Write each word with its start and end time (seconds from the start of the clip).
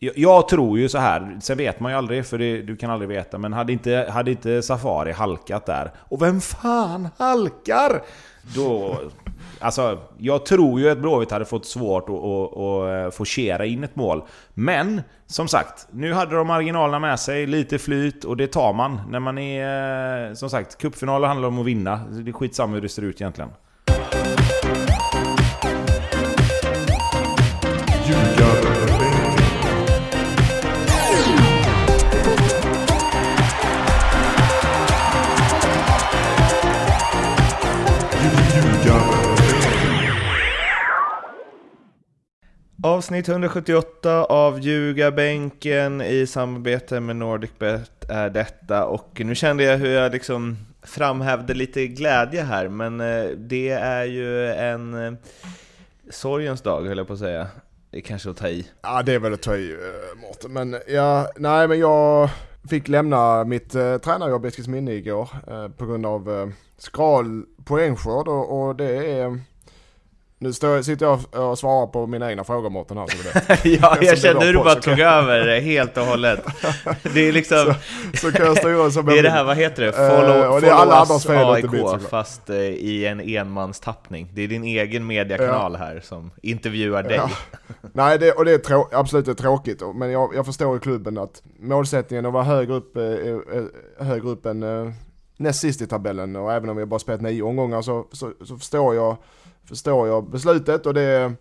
jag, 0.00 0.48
tror 0.48 0.78
ju 0.78 0.88
så 0.88 0.98
här, 0.98 1.38
sen 1.40 1.58
vet 1.58 1.80
man 1.80 1.92
ju 1.92 1.98
aldrig 1.98 2.26
för 2.26 2.38
det, 2.38 2.62
du 2.62 2.76
kan 2.76 2.90
aldrig 2.90 3.08
veta, 3.08 3.38
men 3.38 3.52
hade 3.52 3.72
inte, 3.72 4.08
hade 4.12 4.30
inte 4.30 4.62
Safari 4.62 5.12
halkat 5.12 5.66
där, 5.66 5.90
och 5.98 6.22
vem 6.22 6.40
fan 6.40 7.08
halkar? 7.18 8.02
Då... 8.54 8.98
Alltså, 9.60 9.98
jag 10.18 10.46
tror 10.46 10.80
ju 10.80 10.90
att 10.90 10.98
Blåvitt 10.98 11.30
hade 11.30 11.44
fått 11.44 11.66
svårt 11.66 12.08
att, 12.08 12.14
att, 12.14 12.56
att 12.56 13.04
eh, 13.06 13.16
forcera 13.16 13.66
in 13.66 13.84
ett 13.84 13.96
mål. 13.96 14.22
Men, 14.54 15.02
som 15.26 15.48
sagt, 15.48 15.88
nu 15.90 16.12
hade 16.12 16.36
de 16.36 16.46
marginalerna 16.46 16.98
med 16.98 17.20
sig, 17.20 17.46
lite 17.46 17.78
flyt 17.78 18.24
och 18.24 18.36
det 18.36 18.46
tar 18.46 18.72
man. 18.72 19.00
När 19.10 19.20
man 19.20 19.38
är... 19.38 20.28
Eh, 20.28 20.34
som 20.34 20.50
sagt, 20.50 20.78
cupfinaler 20.78 21.28
handlar 21.28 21.48
om 21.48 21.58
att 21.58 21.66
vinna. 21.66 22.00
Det 22.10 22.30
är 22.30 22.32
skitsamma 22.32 22.74
hur 22.74 22.80
det 22.80 22.88
ser 22.88 23.02
ut 23.02 23.20
egentligen. 23.20 23.50
Avsnitt 42.82 43.28
178 43.28 44.24
av 44.24 44.60
Ljugarbänken 44.60 46.00
i 46.00 46.26
samarbete 46.26 47.00
med 47.00 47.16
NordicBet 47.16 48.10
är 48.10 48.30
detta 48.30 48.84
och 48.84 49.20
nu 49.24 49.34
kände 49.34 49.64
jag 49.64 49.78
hur 49.78 49.90
jag 49.90 50.12
liksom 50.12 50.56
framhävde 50.82 51.54
lite 51.54 51.86
glädje 51.86 52.42
här 52.42 52.68
men 52.68 53.00
eh, 53.00 53.30
det 53.36 53.70
är 53.70 54.04
ju 54.04 54.52
en 54.52 55.06
eh, 55.06 55.12
sorgens 56.10 56.60
dag 56.60 56.86
höll 56.86 56.98
jag 56.98 57.06
på 57.06 57.12
att 57.12 57.18
säga. 57.18 57.46
Det 57.90 57.96
är 57.96 58.02
kanske 58.02 58.30
att 58.30 58.36
ta 58.36 58.48
i. 58.48 58.66
Ja 58.82 59.02
det 59.02 59.14
är 59.14 59.18
väl 59.18 59.34
att 59.34 59.42
ta 59.42 59.56
i 59.56 59.72
eh, 59.72 60.20
Mårten, 60.20 60.52
men 60.52 60.76
ja, 60.88 61.28
nej 61.36 61.68
men 61.68 61.78
jag 61.78 62.30
fick 62.68 62.88
lämna 62.88 63.44
mitt 63.44 63.74
uh, 63.74 63.98
tränarjobb 63.98 64.44
i 64.44 64.48
Eskilsminne 64.48 64.92
igår 64.92 65.28
uh, 65.50 65.68
på 65.68 65.86
grund 65.86 66.06
av 66.06 66.28
uh, 66.28 66.48
skral 66.78 67.44
poängskörd 67.64 68.28
och, 68.28 68.60
och 68.60 68.76
det 68.76 69.20
är 69.20 69.40
nu 70.38 70.52
står, 70.52 70.82
sitter 70.82 71.06
jag 71.06 71.50
och 71.50 71.58
svarar 71.58 71.86
på 71.86 72.06
mina 72.06 72.30
egna 72.30 72.44
frågor 72.44 72.70
Mårten 72.70 72.96
här 72.98 73.06
så 73.06 73.16
du 73.16 73.22
vet. 73.72 73.80
ja, 73.82 73.96
jag 74.00 74.18
kände 74.18 74.44
hur 74.46 74.52
du 74.52 74.58
bara 74.58 74.74
så 74.74 74.80
tog 74.80 75.00
över 75.00 75.46
det 75.46 75.60
helt 75.60 75.96
och 75.96 76.04
hållet. 76.04 76.44
Det 77.14 77.28
är 77.28 77.32
liksom... 77.32 77.74
Så 78.14 78.32
kan 78.32 78.46
jag 78.46 78.58
styra 78.58 78.90
som 78.90 79.06
Det 79.06 79.18
är 79.18 79.22
det 79.22 79.30
här, 79.30 79.44
vad 79.44 79.56
heter 79.56 79.82
det? 79.82 79.88
Eh, 79.88 80.08
Follow, 80.10 80.54
och 80.54 80.60
det 80.60 80.68
är 80.68 80.72
alla 80.72 80.80
follow 80.82 81.00
andras 81.00 81.26
fel, 81.26 81.48
AIK, 81.48 81.72
mitt, 82.00 82.08
fast 82.10 82.50
eh, 82.50 82.56
i 82.56 83.06
en 83.06 83.20
enmanstappning. 83.20 84.28
Det 84.34 84.42
är 84.42 84.48
din 84.48 84.64
egen 84.64 85.06
mediakanal 85.06 85.76
här 85.76 86.00
som 86.04 86.30
intervjuar 86.42 87.02
dig. 87.02 87.16
Ja. 87.16 87.30
Nej, 87.92 88.18
det, 88.18 88.32
och 88.32 88.44
det 88.44 88.52
är 88.52 88.58
trå- 88.58 88.88
absolut 88.92 89.24
det 89.26 89.32
är 89.32 89.34
tråkigt, 89.34 89.82
men 89.94 90.10
jag, 90.10 90.30
jag 90.34 90.46
förstår 90.46 90.76
i 90.76 90.80
klubben 90.80 91.18
att 91.18 91.42
målsättningen 91.60 92.26
att 92.26 92.32
vara 92.32 92.44
högre 92.44 92.74
upp, 92.74 92.96
eh, 92.96 93.02
eh, 93.04 94.06
högre 94.06 94.28
upp 94.28 94.46
än 94.46 94.62
eh, 94.62 94.92
näst 95.36 95.60
sist 95.60 95.82
i 95.82 95.86
tabellen 95.86 96.36
och 96.36 96.52
även 96.52 96.68
om 96.70 96.76
vi 96.76 96.86
bara 96.86 97.00
spelat 97.00 97.20
nio 97.20 97.42
omgångar 97.42 97.82
så, 97.82 98.06
så, 98.12 98.32
så 98.44 98.56
förstår, 98.56 98.94
jag, 98.94 99.16
förstår 99.68 100.08
jag 100.08 100.30
beslutet 100.30 100.86
och 100.86 100.94
det 100.94 101.34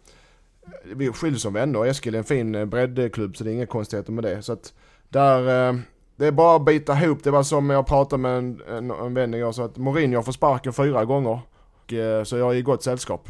vi 0.84 1.12
skiljs 1.12 1.42
som 1.42 1.54
vänner. 1.54 1.86
Eskil 1.86 2.16
är 2.16 2.20
en 2.20 2.24
fin 2.24 2.56
eh, 2.56 2.66
breddklubb 2.66 3.38
så 3.38 3.44
det 3.44 3.52
är 3.52 3.54
inga 3.54 3.66
konstigheter 3.66 4.12
med 4.12 4.24
det. 4.24 4.42
Så 4.42 4.54
att 4.54 4.74
där, 5.10 5.70
eh, 5.70 5.80
det 6.16 6.28
är 6.28 6.32
bara 6.32 6.56
att 6.56 6.66
bita 6.66 6.94
ihop. 6.94 7.24
Det 7.24 7.32
var 7.32 7.44
som 7.44 7.70
jag 7.70 7.88
pratade 7.88 8.22
med 8.22 8.38
en, 8.38 8.62
en, 8.68 8.92
en 8.92 9.14
vän 9.14 9.34
igår 9.34 9.52
så 9.52 9.64
att 9.64 9.78
Mourinho 9.78 10.22
får 10.22 10.32
sparken 10.32 10.74
fyra 10.74 11.06
gånger. 11.06 11.40
Och, 11.84 11.94
eh, 11.94 12.24
så 12.24 12.38
jag 12.38 12.52
är 12.52 12.56
i 12.56 12.62
gott 12.62 12.84
sällskap. 12.84 13.30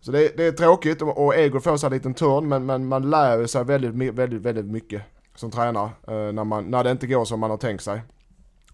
Så 0.00 0.12
det, 0.12 0.36
det 0.36 0.44
är 0.44 0.52
tråkigt 0.52 1.02
och, 1.02 1.24
och 1.24 1.34
ego 1.34 1.60
får 1.60 1.76
sig 1.76 1.86
en 1.86 1.92
liten 1.92 2.14
törn 2.14 2.48
men, 2.48 2.66
men 2.66 2.86
man 2.86 3.10
lär 3.10 3.46
sig 3.46 3.64
väldigt, 3.64 4.14
väldigt, 4.14 4.42
väldigt 4.42 4.66
mycket 4.66 5.02
som 5.36 5.50
tränare 5.50 5.90
när, 6.06 6.44
man, 6.44 6.64
när 6.64 6.84
det 6.84 6.90
inte 6.90 7.06
går 7.06 7.24
som 7.24 7.40
man 7.40 7.50
har 7.50 7.56
tänkt 7.56 7.82
sig. 7.82 8.02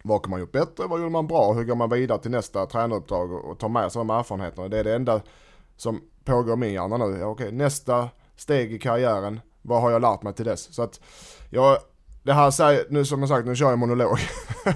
Vad 0.03 0.23
kan 0.23 0.31
man 0.31 0.41
gjort 0.41 0.53
bättre? 0.53 0.87
Vad 0.87 1.01
gjorde 1.01 1.11
man 1.11 1.27
bra? 1.27 1.53
Hur 1.53 1.65
går 1.65 1.75
man 1.75 1.91
vidare 1.91 2.19
till 2.19 2.31
nästa 2.31 2.67
tränaruppdrag 2.67 3.33
och 3.33 3.59
tar 3.59 3.69
med 3.69 3.93
sig 3.93 4.01
de 4.01 4.11
erfarenheterna? 4.11 4.69
Det 4.69 4.79
är 4.79 4.85
det 4.85 4.95
enda 4.95 5.21
som 5.81 6.01
pågår 6.25 6.55
i 6.55 6.57
min 6.57 6.73
hjärna 6.73 6.97
nu. 6.97 7.25
Okej, 7.25 7.53
nästa 7.53 8.09
steg 8.37 8.73
i 8.73 8.79
karriären. 8.79 9.41
Vad 9.63 9.83
har 9.83 9.91
jag 9.91 10.03
lärt 10.03 10.23
mig 10.23 10.35
till 10.35 10.45
dess? 10.45 10.75
Så 10.75 10.83
att 10.83 11.01
jag, 11.51 11.79
det 12.23 12.33
här 12.33 12.51
säger, 12.51 12.87
nu 12.91 13.05
som 13.05 13.21
jag 13.21 13.29
sagt, 13.29 13.47
nu 13.47 13.57
kör 13.57 13.71
jag 13.71 13.79
monolog. 13.79 14.19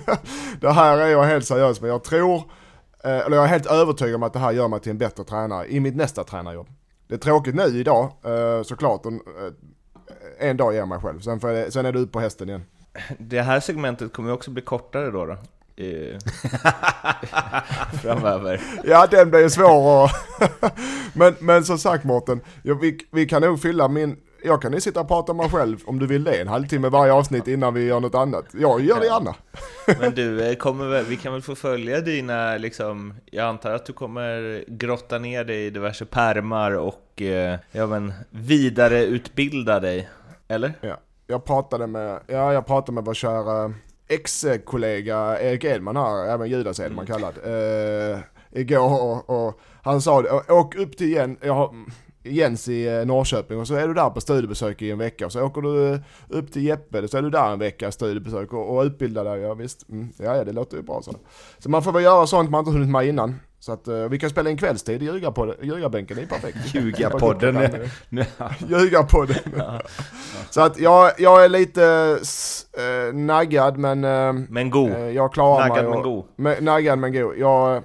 det 0.60 0.70
här 0.70 0.98
är 0.98 1.06
jag 1.06 1.24
helt 1.24 1.46
seriös 1.46 1.80
med. 1.80 1.90
Jag 1.90 2.04
tror, 2.04 2.36
eh, 3.04 3.18
eller 3.18 3.36
jag 3.36 3.44
är 3.44 3.48
helt 3.48 3.66
övertygad 3.66 4.14
om 4.14 4.22
att 4.22 4.32
det 4.32 4.38
här 4.38 4.52
gör 4.52 4.68
mig 4.68 4.80
till 4.80 4.90
en 4.90 4.98
bättre 4.98 5.24
tränare 5.24 5.66
i 5.66 5.80
mitt 5.80 5.96
nästa 5.96 6.24
tränarjobb. 6.24 6.68
Det 7.08 7.14
är 7.14 7.18
tråkigt 7.18 7.54
nu 7.54 7.62
idag, 7.62 8.04
eh, 8.24 8.62
såklart. 8.62 9.06
Eh, 9.06 9.12
en 10.38 10.56
dag 10.56 10.72
ger 10.72 10.78
jag 10.78 10.88
mig 10.88 10.98
själv, 10.98 11.20
sen, 11.20 11.40
jag, 11.42 11.72
sen 11.72 11.86
är 11.86 11.92
du 11.92 11.98
ut 11.98 12.12
på 12.12 12.20
hästen 12.20 12.48
igen. 12.48 12.64
Det 13.18 13.42
här 13.42 13.60
segmentet 13.60 14.12
kommer 14.12 14.28
ju 14.28 14.34
också 14.34 14.50
bli 14.50 14.62
kortare 14.62 15.10
då. 15.10 15.26
då. 15.26 15.36
Eh, 15.76 16.18
Framöver. 18.02 18.60
Ja, 18.84 19.06
den 19.10 19.30
blir 19.30 19.40
ju 19.40 19.50
svår 19.50 20.04
att... 20.04 20.12
men, 21.14 21.34
men 21.40 21.64
som 21.64 21.78
sagt 21.78 22.04
Mårten, 22.04 22.40
ja, 22.62 22.74
vi, 22.74 22.98
vi 23.10 23.26
kan 23.26 23.42
nog 23.42 23.62
fylla 23.62 23.88
min... 23.88 24.16
Jag 24.46 24.62
kan 24.62 24.72
ju 24.72 24.80
sitta 24.80 25.00
och 25.00 25.08
prata 25.08 25.32
med 25.32 25.42
mig 25.42 25.50
själv 25.50 25.78
om 25.86 25.98
du 25.98 26.06
vill 26.06 26.24
det, 26.24 26.40
en 26.40 26.48
halvtimme 26.48 26.88
varje 26.88 27.12
avsnitt 27.12 27.48
innan 27.48 27.74
vi 27.74 27.84
gör 27.84 28.00
något 28.00 28.14
annat. 28.14 28.44
Jag 28.52 28.80
gör 28.80 29.00
det 29.00 29.06
gärna. 29.06 29.34
Men 30.00 30.14
du, 30.14 30.48
eh, 30.48 30.54
kommer 30.54 30.88
väl, 30.88 31.04
vi 31.04 31.16
kan 31.16 31.32
väl 31.32 31.42
få 31.42 31.54
följa 31.54 32.00
dina, 32.00 32.56
liksom, 32.56 33.14
jag 33.24 33.46
antar 33.46 33.70
att 33.70 33.86
du 33.86 33.92
kommer 33.92 34.64
grotta 34.66 35.18
ner 35.18 35.44
dig 35.44 35.66
i 35.66 35.70
diverse 35.70 36.04
pärmar 36.04 36.72
och 36.72 37.22
eh, 37.22 37.58
ja, 37.72 37.86
men, 37.86 38.12
vidareutbilda 38.30 39.80
dig, 39.80 40.08
eller? 40.48 40.72
Ja, 40.80 40.96
jag 41.26 41.44
pratade 41.44 41.86
med, 41.86 42.20
ja, 42.26 42.52
jag 42.52 42.66
pratade 42.66 42.94
med 42.94 43.04
vår 43.04 43.14
kära 43.14 43.74
ex-kollega 44.08 45.40
Erik 45.40 45.64
Edman 45.64 45.96
här, 45.96 46.26
även 46.28 46.48
Judas 46.50 46.80
Edman 46.80 47.06
kallad, 47.06 47.34
eh, 47.44 48.18
igår 48.52 49.02
och, 49.02 49.30
och 49.46 49.60
han 49.82 50.00
sa 50.02 50.22
det, 50.22 50.30
"Å- 50.32 50.42
åk 50.48 50.74
upp 50.76 50.96
till 50.96 51.12
Jen, 51.12 51.36
jag 51.40 51.54
har, 51.54 51.74
Jens 52.26 52.68
i 52.68 52.86
eh, 52.86 53.04
Norrköping 53.06 53.58
och 53.60 53.66
så 53.68 53.74
är 53.74 53.88
du 53.88 53.94
där 53.94 54.10
på 54.10 54.20
studiebesök 54.20 54.82
i 54.82 54.90
en 54.90 54.98
vecka. 54.98 55.26
Och 55.26 55.32
så 55.32 55.42
åker 55.42 55.60
du 55.62 55.92
eh, 55.94 56.00
upp 56.28 56.52
till 56.52 56.64
Jeppe 56.64 57.08
så 57.08 57.18
är 57.18 57.22
du 57.22 57.30
där 57.30 57.52
en 57.52 57.58
vecka 57.58 57.92
studiebesök 57.92 58.52
och, 58.52 58.76
och 58.76 58.82
utbildar 58.84 59.24
dig, 59.24 59.40
ja 59.40 59.54
visst, 59.54 59.88
mm, 59.88 60.08
ja, 60.18 60.36
ja 60.36 60.44
det 60.44 60.52
låter 60.52 60.76
ju 60.76 60.82
bra 60.82 61.02
så. 61.02 61.12
Så 61.58 61.70
man 61.70 61.82
får 61.82 61.92
väl 61.92 62.02
göra 62.02 62.26
sånt 62.26 62.50
man 62.50 62.58
inte 62.58 62.70
hunnit 62.70 62.88
med 62.90 63.06
innan. 63.08 63.40
Så 63.64 63.72
att 63.72 63.88
eh, 63.88 63.94
vi 64.08 64.18
kan 64.18 64.30
spela 64.30 64.50
in 64.50 64.56
kvällstid 64.56 65.02
i 65.02 65.06
ljugarpodden- 65.10 65.64
ljugarbänken, 65.64 66.16
det 66.16 66.22
är 66.22 66.26
perfekt. 66.26 66.74
Ljugapodden. 66.74 67.54
Ljugarpodden. 68.68 69.36
Så 70.50 70.60
att 70.60 70.78
jag, 70.78 71.12
jag 71.18 71.44
är 71.44 71.48
lite 71.48 72.18
eh, 72.78 73.14
naggad 73.14 73.78
men 73.78 74.04
eh, 74.04 74.32
Men 74.32 74.70
god. 74.70 74.90
eh, 74.90 74.98
jag 75.08 75.32
klarar 75.32 75.68
Naggad 75.68 75.84
mig. 75.84 75.90
men 75.90 75.98
och- 75.98 76.04
god. 76.04 76.24
med- 76.36 76.62
Naggad 76.62 76.98
men 76.98 77.12
god. 77.12 77.36
Jag, 77.38 77.82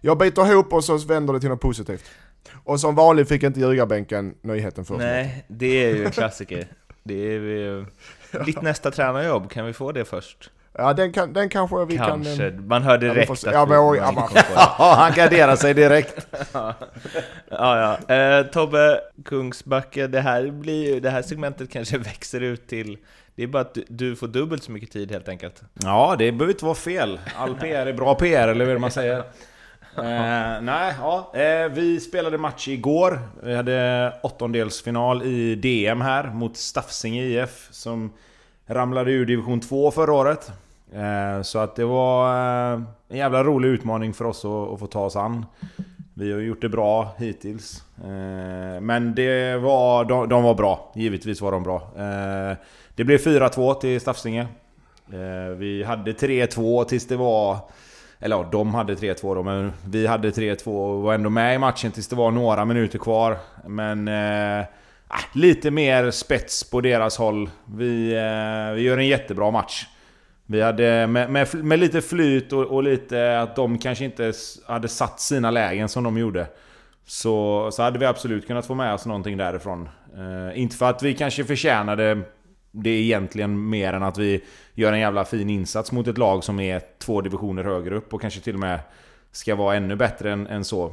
jag 0.00 0.18
biter 0.18 0.52
ihop 0.52 0.72
och 0.72 0.84
så 0.84 0.96
vänder 0.98 1.34
det 1.34 1.40
till 1.40 1.48
något 1.48 1.60
positivt. 1.60 2.04
Och 2.64 2.80
som 2.80 2.94
vanligt 2.94 3.28
fick 3.28 3.42
inte 3.42 3.60
ljugarbänken 3.60 4.34
nyheten 4.42 4.84
först. 4.84 4.98
Nej, 5.00 5.44
det 5.48 5.84
är 5.84 5.94
ju 5.96 6.04
en 6.04 6.10
klassiker. 6.10 6.68
Det 7.04 7.14
är 7.14 7.40
ju... 7.40 7.84
Ditt 8.46 8.62
nästa 8.62 8.90
tränarjobb, 8.90 9.50
kan 9.50 9.66
vi 9.66 9.72
få 9.72 9.92
det 9.92 10.04
först? 10.04 10.50
Ja 10.78 10.92
den, 10.92 11.12
kan, 11.12 11.32
den 11.32 11.48
kanske 11.48 11.84
vi 11.84 11.96
Kanske. 11.96 12.36
kan... 12.50 12.66
Man 12.68 12.82
hör 12.82 12.98
vi 12.98 13.08
direkt 13.08 13.26
får 13.28 13.34
se. 13.34 13.48
att 13.48 13.54
Ja, 13.54 13.64
vi- 13.64 13.70
men 13.70 13.80
oj, 13.80 13.98
man 14.00 14.06
ja, 14.06 14.12
man-. 14.12 14.42
Ja, 14.78 14.94
han 14.98 15.12
garderar 15.12 15.56
sig 15.56 15.74
direkt. 15.74 16.26
Ja, 17.50 17.98
ja. 18.08 18.14
Eh, 18.14 18.46
Tobbe 18.46 19.00
Kungsbacke, 19.24 20.06
det 20.06 20.20
här, 20.20 20.50
blir 20.50 20.94
ju, 20.94 21.00
det 21.00 21.10
här 21.10 21.22
segmentet 21.22 21.70
kanske 21.70 21.98
växer 22.12 22.40
ut 22.40 22.66
till... 22.68 22.98
Det 23.34 23.42
är 23.42 23.46
bara 23.46 23.62
att 23.62 23.78
du, 23.88 24.16
får 24.16 24.28
dubbelt 24.28 24.62
så 24.62 24.72
mycket 24.72 24.90
tid 24.90 25.12
helt 25.12 25.28
enkelt. 25.28 25.62
Ja, 25.82 26.14
det 26.18 26.32
behöver 26.32 26.52
inte 26.54 26.64
vara 26.64 26.74
fel. 26.74 27.20
All 27.38 27.54
PR 27.54 27.86
är 27.86 27.92
bra 27.92 28.14
PR, 28.14 28.48
eller 28.48 28.66
vad 28.66 28.80
man 28.80 28.90
säger. 28.90 29.18
Eh, 29.98 30.60
nej, 30.62 30.94
ja. 31.00 31.32
Eh, 31.34 31.68
vi 31.68 32.00
spelade 32.00 32.38
match 32.38 32.68
igår. 32.68 33.20
Vi 33.42 33.54
hade 33.56 34.12
åttondelsfinal 34.22 35.22
i 35.22 35.54
DM 35.54 36.00
här 36.00 36.24
mot 36.30 36.56
Staffsinge 36.56 37.22
IF 37.22 37.68
som 37.70 38.12
ramlade 38.66 39.10
ur 39.12 39.26
division 39.26 39.60
2 39.60 39.90
förra 39.90 40.12
året. 40.12 40.50
Eh, 40.92 41.42
så 41.42 41.58
att 41.58 41.76
det 41.76 41.84
var 41.84 42.28
eh, 42.74 42.80
en 43.08 43.16
jävla 43.16 43.44
rolig 43.44 43.68
utmaning 43.68 44.14
för 44.14 44.24
oss 44.24 44.44
att, 44.44 44.80
få 44.80 44.86
ta 44.90 45.04
oss 45.04 45.16
an. 45.16 45.46
Vi 46.14 46.32
har 46.32 46.40
gjort 46.40 46.60
det 46.60 46.68
bra 46.68 47.14
hittills. 47.18 47.84
Eh, 47.98 48.80
men 48.80 49.14
det 49.14 49.56
var, 49.56 50.04
de, 50.04 50.28
de 50.28 50.42
var 50.42 50.54
bra. 50.54 50.92
Givetvis 50.94 51.40
var 51.40 51.52
de 51.52 51.62
bra. 51.62 51.90
Det 52.94 53.04
blev 53.04 53.18
4-2 53.18 53.74
till 53.74 54.00
Stafsinge 54.00 54.46
vi 55.56 55.84
hade 55.86 56.12
3-2 56.12 56.84
tills 56.84 57.06
det 57.08 57.16
var... 57.16 57.58
Eller 58.20 58.36
ja, 58.36 58.48
de 58.52 58.74
hade 58.74 58.94
3-2 58.94 59.34
då, 59.34 59.42
men 59.42 59.72
vi 59.88 60.06
hade 60.06 60.30
3-2 60.30 60.66
och 60.66 61.02
var 61.02 61.14
ändå 61.14 61.30
med 61.30 61.54
i 61.54 61.58
matchen 61.58 61.92
tills 61.92 62.08
det 62.08 62.16
var 62.16 62.30
några 62.30 62.64
minuter 62.64 62.98
kvar. 62.98 63.38
Men... 63.66 64.08
Äh, 64.08 64.66
lite 65.32 65.70
mer 65.70 66.10
spets 66.10 66.70
på 66.70 66.80
deras 66.80 67.16
håll. 67.16 67.50
Vi, 67.64 68.12
äh, 68.12 68.74
vi 68.74 68.82
gör 68.82 68.98
en 68.98 69.06
jättebra 69.06 69.50
match. 69.50 69.86
Vi 70.46 70.62
hade 70.62 71.06
med, 71.06 71.30
med, 71.30 71.54
med 71.54 71.78
lite 71.78 72.02
flyt 72.02 72.52
och, 72.52 72.64
och 72.64 72.82
lite 72.82 73.40
att 73.40 73.56
de 73.56 73.78
kanske 73.78 74.04
inte 74.04 74.32
hade 74.66 74.88
satt 74.88 75.20
sina 75.20 75.50
lägen 75.50 75.88
som 75.88 76.04
de 76.04 76.18
gjorde. 76.18 76.46
Så, 77.06 77.68
så 77.72 77.82
hade 77.82 77.98
vi 77.98 78.06
absolut 78.06 78.46
kunnat 78.46 78.66
få 78.66 78.74
med 78.74 78.94
oss 78.94 79.06
någonting 79.06 79.36
därifrån. 79.36 79.88
Eh, 80.16 80.60
inte 80.60 80.76
för 80.76 80.90
att 80.90 81.02
vi 81.02 81.14
kanske 81.14 81.44
förtjänade 81.44 82.22
det 82.70 82.90
egentligen 82.90 83.68
mer 83.68 83.92
än 83.92 84.02
att 84.02 84.18
vi 84.18 84.44
gör 84.74 84.92
en 84.92 85.00
jävla 85.00 85.24
fin 85.24 85.50
insats 85.50 85.92
mot 85.92 86.08
ett 86.08 86.18
lag 86.18 86.44
som 86.44 86.60
är 86.60 86.82
två 86.98 87.20
divisioner 87.20 87.64
högre 87.64 87.96
upp 87.96 88.14
och 88.14 88.20
kanske 88.20 88.40
till 88.40 88.54
och 88.54 88.60
med 88.60 88.80
ska 89.32 89.54
vara 89.54 89.76
ännu 89.76 89.96
bättre 89.96 90.32
än, 90.32 90.46
än 90.46 90.64
så. 90.64 90.92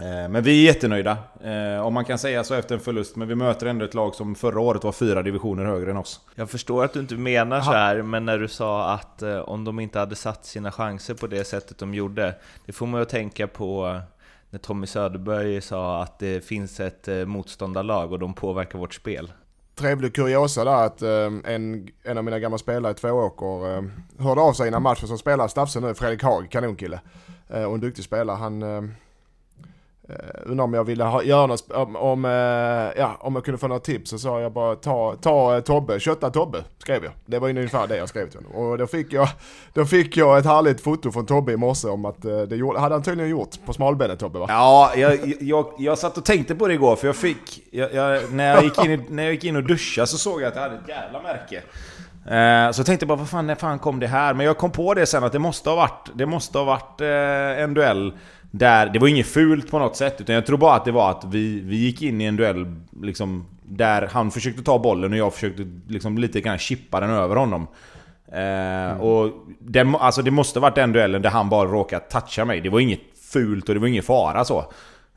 Eh, 0.00 0.28
men 0.28 0.42
vi 0.42 0.60
är 0.60 0.72
jättenöjda, 0.72 1.18
eh, 1.44 1.86
om 1.86 1.94
man 1.94 2.04
kan 2.04 2.18
säga 2.18 2.44
så 2.44 2.54
efter 2.54 2.74
en 2.74 2.80
förlust. 2.80 3.16
Men 3.16 3.28
vi 3.28 3.34
möter 3.34 3.66
ändå 3.66 3.84
ett 3.84 3.94
lag 3.94 4.14
som 4.14 4.34
förra 4.34 4.60
året 4.60 4.84
var 4.84 4.92
fyra 4.92 5.22
divisioner 5.22 5.64
högre 5.64 5.90
än 5.90 5.96
oss. 5.96 6.20
Jag 6.34 6.50
förstår 6.50 6.84
att 6.84 6.92
du 6.92 7.00
inte 7.00 7.14
menar 7.14 7.60
så 7.60 7.72
här, 7.72 8.02
men 8.02 8.24
när 8.24 8.38
du 8.38 8.48
sa 8.48 8.92
att 8.92 9.22
eh, 9.22 9.38
om 9.38 9.64
de 9.64 9.80
inte 9.80 9.98
hade 9.98 10.16
satt 10.16 10.44
sina 10.44 10.72
chanser 10.72 11.14
på 11.14 11.26
det 11.26 11.44
sättet 11.44 11.78
de 11.78 11.94
gjorde, 11.94 12.34
det 12.66 12.72
får 12.72 12.86
man 12.86 13.00
ju 13.00 13.04
tänka 13.04 13.46
på 13.46 14.00
när 14.50 14.58
Tommy 14.58 14.86
Söderberg 14.86 15.60
sa 15.60 16.02
att 16.02 16.18
det 16.18 16.44
finns 16.44 16.80
ett 16.80 17.08
motståndarlag 17.26 18.12
och 18.12 18.18
de 18.18 18.34
påverkar 18.34 18.78
vårt 18.78 18.94
spel. 18.94 19.32
Trevlig 19.74 20.14
kuriosa 20.14 20.64
där 20.64 20.84
att 20.86 21.02
en, 21.02 21.88
en 22.02 22.18
av 22.18 22.24
mina 22.24 22.38
gamla 22.38 22.58
spelare 22.58 22.92
i 22.92 22.94
Tvååker 22.94 23.90
hörde 24.22 24.40
av 24.40 24.52
sig 24.52 24.68
innan 24.68 24.82
matchen 24.82 25.08
som 25.08 25.18
spelar 25.18 25.48
Stafsen 25.48 25.82
nu, 25.82 25.94
Fredrik 25.94 26.22
Haag, 26.22 26.50
kanonkille. 26.50 27.00
och 27.48 27.74
en 27.74 27.80
duktig 27.80 28.04
spelare. 28.04 28.36
Han 28.36 28.62
Uh, 30.10 30.16
undrar 30.50 30.64
om 30.64 30.74
jag 30.74 30.84
ville 30.84 31.04
ha, 31.04 31.22
göra 31.22 31.46
något, 31.46 31.70
om, 31.70 31.96
om, 31.96 32.24
uh, 32.24 32.30
ja, 32.96 33.16
om 33.20 33.34
jag 33.34 33.44
kunde 33.44 33.58
få 33.58 33.68
några 33.68 33.80
tips 33.80 34.10
så 34.10 34.18
sa 34.18 34.40
jag 34.40 34.52
bara 34.52 34.74
ta, 34.74 35.16
ta 35.20 35.56
uh, 35.56 35.60
Tobbe, 35.60 36.00
kötta 36.00 36.30
Tobbe, 36.30 36.64
skrev 36.78 37.04
jag. 37.04 37.12
Det 37.26 37.38
var 37.38 37.48
ungefär 37.48 37.86
det 37.86 37.96
jag 37.96 38.08
skrev 38.08 38.28
till 38.30 38.40
honom. 38.40 38.52
Och 38.52 38.78
då 38.78 38.86
fick 38.86 39.12
jag, 39.12 39.28
då 39.72 39.84
fick 39.84 40.16
jag 40.16 40.38
ett 40.38 40.44
härligt 40.44 40.80
foto 40.80 41.12
från 41.12 41.26
Tobbe 41.26 41.52
i 41.52 41.56
morse 41.56 41.88
om 41.88 42.04
att 42.04 42.24
uh, 42.24 42.42
det 42.42 42.56
gjorde, 42.56 42.80
hade 42.80 42.94
han 42.94 43.02
tydligen 43.02 43.30
gjort 43.30 43.50
på 43.66 43.72
smalbenet 43.72 44.18
Tobbe 44.18 44.38
va? 44.38 44.46
Ja, 44.48 44.92
jag, 44.96 45.18
jag, 45.40 45.66
jag 45.78 45.98
satt 45.98 46.18
och 46.18 46.24
tänkte 46.24 46.54
på 46.54 46.68
det 46.68 46.74
igår 46.74 46.96
för 46.96 47.06
jag 47.06 47.16
fick, 47.16 47.62
jag, 47.70 47.94
jag, 47.94 48.32
när, 48.32 48.54
jag 48.54 48.64
gick 48.64 48.84
in, 48.84 49.04
när 49.08 49.22
jag 49.22 49.32
gick 49.32 49.44
in 49.44 49.56
och 49.56 49.64
duschade 49.64 50.06
så 50.06 50.18
såg 50.18 50.42
jag 50.42 50.48
att 50.48 50.54
jag 50.54 50.62
hade 50.62 50.74
ett 50.74 50.88
jävla 50.88 51.22
märke. 51.22 51.62
Så 52.72 52.80
jag 52.80 52.86
tänkte 52.86 53.06
bara, 53.06 53.18
vad 53.18 53.28
fan, 53.28 53.46
när 53.46 53.54
fan 53.54 53.78
kom 53.78 54.00
det 54.00 54.06
här? 54.06 54.34
Men 54.34 54.46
jag 54.46 54.58
kom 54.58 54.70
på 54.70 54.94
det 54.94 55.06
sen 55.06 55.24
att 55.24 55.32
det 55.32 55.38
måste 55.38 55.70
ha 55.70 55.76
varit, 55.76 56.10
det 56.14 56.26
måste 56.26 56.58
ha 56.58 56.64
varit 56.64 57.00
en 57.60 57.74
duell 57.74 58.12
där, 58.58 58.86
det 58.86 58.98
var 58.98 59.08
inget 59.08 59.26
fult 59.26 59.70
på 59.70 59.78
något 59.78 59.96
sätt, 59.96 60.20
utan 60.20 60.34
jag 60.34 60.46
tror 60.46 60.58
bara 60.58 60.74
att 60.74 60.84
det 60.84 60.92
var 60.92 61.10
att 61.10 61.24
vi, 61.24 61.60
vi 61.60 61.76
gick 61.76 62.02
in 62.02 62.20
i 62.20 62.24
en 62.24 62.36
duell 62.36 62.66
liksom, 63.02 63.46
där 63.62 64.08
han 64.12 64.30
försökte 64.30 64.62
ta 64.62 64.78
bollen 64.78 65.12
och 65.12 65.18
jag 65.18 65.34
försökte 65.34 65.66
liksom, 65.88 66.18
lite 66.18 66.40
grann 66.40 66.58
chippa 66.58 67.00
den 67.00 67.10
över 67.10 67.36
honom. 67.36 67.66
Eh, 68.32 68.38
mm. 68.40 69.00
Och 69.00 69.30
det, 69.60 69.94
alltså, 70.00 70.22
det 70.22 70.30
måste 70.30 70.60
varit 70.60 70.74
den 70.74 70.92
duellen 70.92 71.22
där 71.22 71.30
han 71.30 71.48
bara 71.48 71.68
råkade 71.68 72.04
toucha 72.04 72.44
mig. 72.44 72.60
Det 72.60 72.68
var 72.68 72.80
inget 72.80 73.00
fult 73.32 73.68
och 73.68 73.74
det 73.74 73.80
var 73.80 73.88
ingen 73.88 74.02
fara 74.02 74.44
så. 74.44 74.58
Eh, 74.58 74.64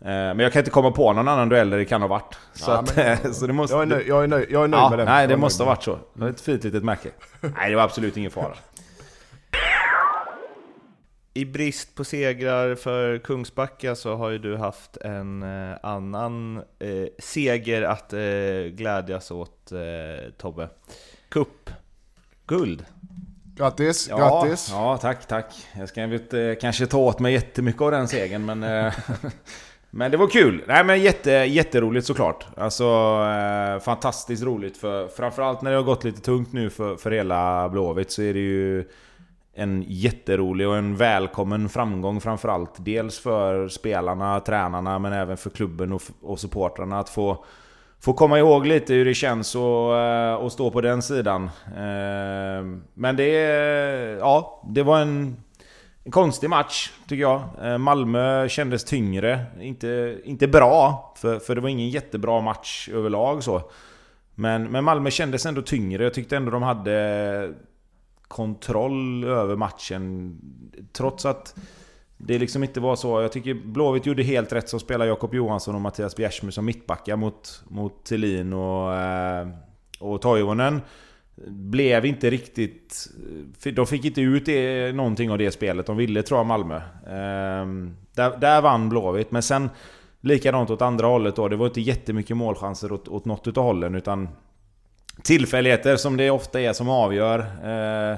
men 0.09 0.39
jag 0.39 0.53
kan 0.53 0.59
inte 0.59 0.71
komma 0.71 0.91
på 0.91 1.13
någon 1.13 1.27
annan 1.27 1.49
duell 1.49 1.69
där 1.69 1.77
det 1.77 1.85
kan 1.85 2.01
ha 2.01 2.07
varit. 2.07 2.37
Så, 2.53 2.71
ja, 2.71 2.77
att, 2.77 2.95
men, 2.95 3.33
så 3.33 3.47
det 3.47 3.53
måste, 3.53 3.75
jag 3.75 3.81
är 3.81 3.87
nöjd, 3.87 4.07
jag 4.07 4.23
är 4.23 4.27
nöjd, 4.27 4.47
jag 4.49 4.63
är 4.63 4.67
nöjd 4.67 4.83
ja, 4.83 4.89
med 4.89 4.99
den. 4.99 5.05
Nej, 5.05 5.27
det 5.27 5.37
måste 5.37 5.63
ha 5.63 5.69
varit 5.69 5.83
så. 5.83 5.99
Det 6.13 6.21
var 6.21 6.29
ett 6.29 6.41
fint 6.41 6.63
litet 6.63 6.83
märke. 6.83 7.09
nej, 7.41 7.69
det 7.69 7.75
var 7.75 7.83
absolut 7.83 8.17
ingen 8.17 8.31
fara 8.31 8.53
i 11.37 11.45
brist 11.45 11.95
på 11.95 12.03
segrar 12.03 12.75
för 12.75 13.17
Kungsbacka 13.17 13.95
så 13.95 14.15
har 14.15 14.29
ju 14.29 14.37
du 14.37 14.55
haft 14.55 14.97
en 14.97 15.43
eh, 15.43 15.77
annan 15.83 16.57
eh, 16.57 17.07
seger 17.19 17.81
att 17.81 18.13
eh, 18.13 18.19
glädjas 18.71 19.31
åt 19.31 19.71
eh, 19.71 20.31
Tobbe. 20.37 20.69
Cup, 21.29 21.69
guld. 22.45 22.85
Grattis, 23.55 24.07
ja, 24.09 24.17
grattis! 24.17 24.69
Ja, 24.71 24.97
tack, 24.97 25.27
tack. 25.27 25.67
Jag 25.77 25.89
ska 25.89 26.03
inte 26.03 26.57
kanske 26.61 26.85
ta 26.85 26.97
åt 26.97 27.19
mig 27.19 27.33
jättemycket 27.33 27.81
av 27.81 27.91
den 27.91 28.07
segern, 28.07 28.45
men... 28.45 28.63
Eh, 28.63 28.93
men 29.89 30.11
det 30.11 30.17
var 30.17 30.27
kul! 30.27 30.63
Nej 30.67 30.83
men 30.83 31.01
jätte, 31.01 31.31
jätteroligt 31.31 32.07
såklart. 32.07 32.45
Alltså 32.57 32.83
eh, 33.23 33.79
fantastiskt 33.79 34.43
roligt 34.43 34.77
för 34.77 35.07
framförallt 35.07 35.61
när 35.61 35.71
det 35.71 35.77
har 35.77 35.83
gått 35.83 36.03
lite 36.03 36.21
tungt 36.21 36.53
nu 36.53 36.69
för, 36.69 36.95
för 36.95 37.11
hela 37.11 37.69
Blåvitt 37.69 38.11
så 38.11 38.21
är 38.21 38.33
det 38.33 38.39
ju 38.39 38.85
en 39.57 39.85
jätterolig 39.87 40.67
och 40.67 40.77
en 40.77 40.95
välkommen 40.95 41.69
framgång 41.69 42.21
framförallt. 42.21 42.71
Dels 42.77 43.19
för 43.19 43.67
spelarna, 43.67 44.39
tränarna, 44.39 44.99
men 44.99 45.13
även 45.13 45.37
för 45.37 45.49
klubben 45.49 45.93
och, 45.93 46.01
och 46.21 46.39
supportrarna 46.39 46.99
att 46.99 47.09
få, 47.09 47.45
få 47.99 48.13
komma 48.13 48.39
ihåg 48.39 48.65
lite 48.65 48.93
hur 48.93 49.05
det 49.05 49.13
känns 49.13 49.55
att, 49.55 49.61
att 49.61 50.41
eh, 50.41 50.49
stå 50.49 50.71
på 50.71 50.81
den 50.81 51.01
sidan. 51.01 51.43
Eh, 51.67 52.65
men 52.93 53.15
det, 53.15 53.31
ja, 54.19 54.63
det 54.69 54.83
var 54.83 54.99
en, 54.99 55.37
en 56.03 56.11
konstig 56.11 56.49
match, 56.49 56.91
tycker 57.07 57.21
jag. 57.21 57.41
Eh, 57.61 57.77
Malmö 57.77 58.49
kändes 58.49 58.83
tyngre. 58.83 59.45
Inte, 59.61 60.17
inte 60.23 60.47
bra, 60.47 61.13
för, 61.17 61.39
för 61.39 61.55
det 61.55 61.61
var 61.61 61.69
ingen 61.69 61.89
jättebra 61.89 62.41
match 62.41 62.89
överlag 62.93 63.43
så. 63.43 63.61
Men, 64.35 64.63
men 64.63 64.83
Malmö 64.83 65.11
kändes 65.11 65.45
ändå 65.45 65.61
tyngre. 65.61 66.03
Jag 66.03 66.13
tyckte 66.13 66.37
ändå 66.37 66.51
de 66.51 66.63
hade 66.63 67.53
kontroll 68.27 69.23
över 69.23 69.55
matchen. 69.55 70.37
Trots 70.93 71.25
att 71.25 71.55
det 72.17 72.39
liksom 72.39 72.63
inte 72.63 72.79
var 72.79 72.95
så. 72.95 73.21
Jag 73.21 73.31
tycker 73.31 73.53
Blåvitt 73.53 74.05
gjorde 74.05 74.23
helt 74.23 74.53
rätt 74.53 74.69
som 74.69 74.79
spelar 74.79 75.05
Jakob 75.05 75.35
Johansson 75.35 75.75
och 75.75 75.81
Mattias 75.81 76.15
Bjärsmyr 76.15 76.51
som 76.51 76.65
mittbackar 76.65 77.15
mot, 77.15 77.63
mot 77.67 78.05
Thelin 78.05 78.53
och, 78.53 78.95
eh, 78.95 79.47
och 79.99 80.21
Toivonen. 80.21 80.81
Blev 81.47 82.05
inte 82.05 82.29
riktigt... 82.29 83.07
Eh, 83.65 83.73
de 83.73 83.87
fick 83.87 84.05
inte 84.05 84.21
ut 84.21 84.45
det, 84.45 84.95
någonting 84.95 85.31
av 85.31 85.37
det 85.37 85.51
spelet 85.51 85.85
de 85.85 85.97
ville 85.97 86.23
tror 86.23 86.39
jag 86.39 86.45
Malmö. 86.45 86.81
Ehm, 87.07 87.95
där, 88.15 88.37
där 88.37 88.61
vann 88.61 88.89
Blåvitt, 88.89 89.31
men 89.31 89.43
sen 89.43 89.69
likadant 90.21 90.69
åt 90.69 90.81
andra 90.81 91.07
hållet 91.07 91.35
då. 91.35 91.47
Det 91.47 91.55
var 91.55 91.65
inte 91.65 91.81
jättemycket 91.81 92.37
målchanser 92.37 92.91
åt, 92.91 93.07
åt 93.07 93.25
något 93.25 93.47
utav 93.47 93.63
hållen 93.63 93.95
utan 93.95 94.29
tillfälligheter 95.23 95.95
som 95.95 96.17
det 96.17 96.31
ofta 96.31 96.61
är 96.61 96.73
som 96.73 96.89
avgör. 96.89 97.39
Eh, 97.39 98.17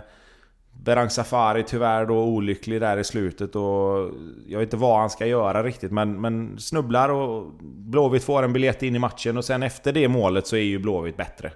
Berang 0.84 1.10
Safari 1.10 1.63
tyvärr 1.63 2.06
då 2.06 2.24
olycklig 2.24 2.81
där 2.81 2.98
i 2.98 3.04
slutet 3.04 3.56
och 3.56 4.12
jag 4.48 4.60
vet 4.60 4.68
inte 4.68 4.78
vad 4.78 5.00
han 5.00 5.10
ska 5.10 5.25
göra 5.25 5.63
riktigt 5.63 5.92
men, 5.92 6.22
men 6.22 6.60
snubblar 6.60 7.10
och 7.10 7.54
Blåvitt 7.62 8.24
får 8.24 8.44
en 8.44 8.54
biljett 8.54 8.84
in 8.84 8.96
i 8.96 9.00
matchen 9.00 9.38
och 9.38 9.46
sen 9.46 9.63
efter 9.63 9.94
det 9.94 10.07
målet 10.07 10.48
så 10.48 10.56
är 10.56 10.62
ju 10.62 10.80
Blåvitt 10.80 11.18
bättre. 11.18 11.51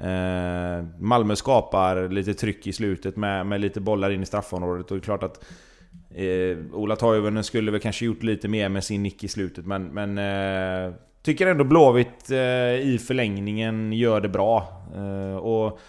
Eh, 0.00 0.84
Malmö 0.98 1.36
skapar 1.36 2.08
lite 2.08 2.34
tryck 2.34 2.66
i 2.66 2.72
slutet 2.72 3.16
med, 3.16 3.46
med 3.46 3.60
lite 3.60 3.80
bollar 3.80 4.10
in 4.10 4.22
i 4.22 4.26
straffområdet 4.26 4.90
och 4.90 4.96
det 4.96 5.00
är 5.00 5.04
klart 5.04 5.22
att 5.22 5.44
eh, 6.14 6.58
Ola 6.72 6.96
Toivonen 6.96 7.44
skulle 7.44 7.70
väl 7.70 7.80
kanske 7.80 8.04
gjort 8.04 8.22
lite 8.22 8.48
mer 8.48 8.68
med 8.68 8.84
sin 8.84 9.02
nick 9.02 9.24
i 9.24 9.28
slutet 9.28 9.66
men, 9.66 9.84
men 9.84 10.18
eh, 10.18 10.94
Tycker 11.22 11.46
ändå 11.46 11.64
Blåvitt 11.64 12.30
eh, 12.30 12.38
i 12.74 13.00
förlängningen 13.06 13.92
gör 13.92 14.20
det 14.20 14.28
bra. 14.28 14.68
Eh, 14.94 15.36
och 15.36 15.80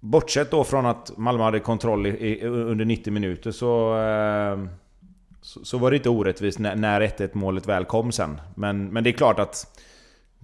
Bortsett 0.00 0.50
då 0.50 0.64
från 0.64 0.86
att 0.86 1.16
Malmö 1.16 1.44
hade 1.44 1.60
kontroll 1.60 2.06
i, 2.06 2.10
i, 2.10 2.46
under 2.46 2.84
90 2.84 3.12
minuter 3.12 3.50
så, 3.50 3.98
eh, 3.98 4.58
så, 5.40 5.64
så... 5.64 5.78
var 5.78 5.90
det 5.90 5.96
inte 5.96 6.08
orättvist 6.08 6.58
när, 6.58 6.76
när 6.76 7.00
1-1 7.00 7.30
målet 7.32 7.68
väl 7.68 7.84
kom 7.84 8.12
sen. 8.12 8.40
Men, 8.54 8.88
men 8.88 9.04
det 9.04 9.10
är 9.10 9.12
klart 9.12 9.38
att... 9.38 9.80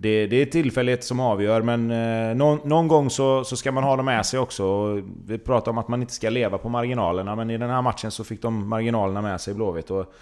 Det, 0.03 0.27
det 0.27 0.37
är 0.37 0.47
tillfället 0.47 1.05
som 1.05 1.21
avgör, 1.21 1.63
men 1.63 1.91
eh, 1.91 2.37
någon, 2.37 2.69
någon, 2.69 2.89
gång 2.89 3.11
så, 3.11 3.45
så 3.45 3.57
ska 3.57 3.73
man 3.73 3.85
ha 3.85 3.97
dem 3.97 4.05
med 4.07 4.27
sig 4.27 4.41
också. 4.41 4.65
Och 4.65 5.03
vi 5.27 5.39
pratar 5.39 5.71
om 5.71 5.79
att 5.79 5.89
man 5.89 6.01
inte 6.01 6.15
ska 6.15 6.31
leva 6.31 6.59
på 6.59 6.69
marginalerna, 6.69 7.37
men 7.37 7.51
i 7.51 7.59
den 7.59 7.71
här 7.71 7.83
matchen 7.83 8.11
så 8.11 8.25
fick 8.25 8.43
de 8.43 8.69
marginalerna 8.69 9.23
med 9.23 9.41
sig 9.41 9.55
Blåvitt. 9.55 9.91
Och 9.91 10.15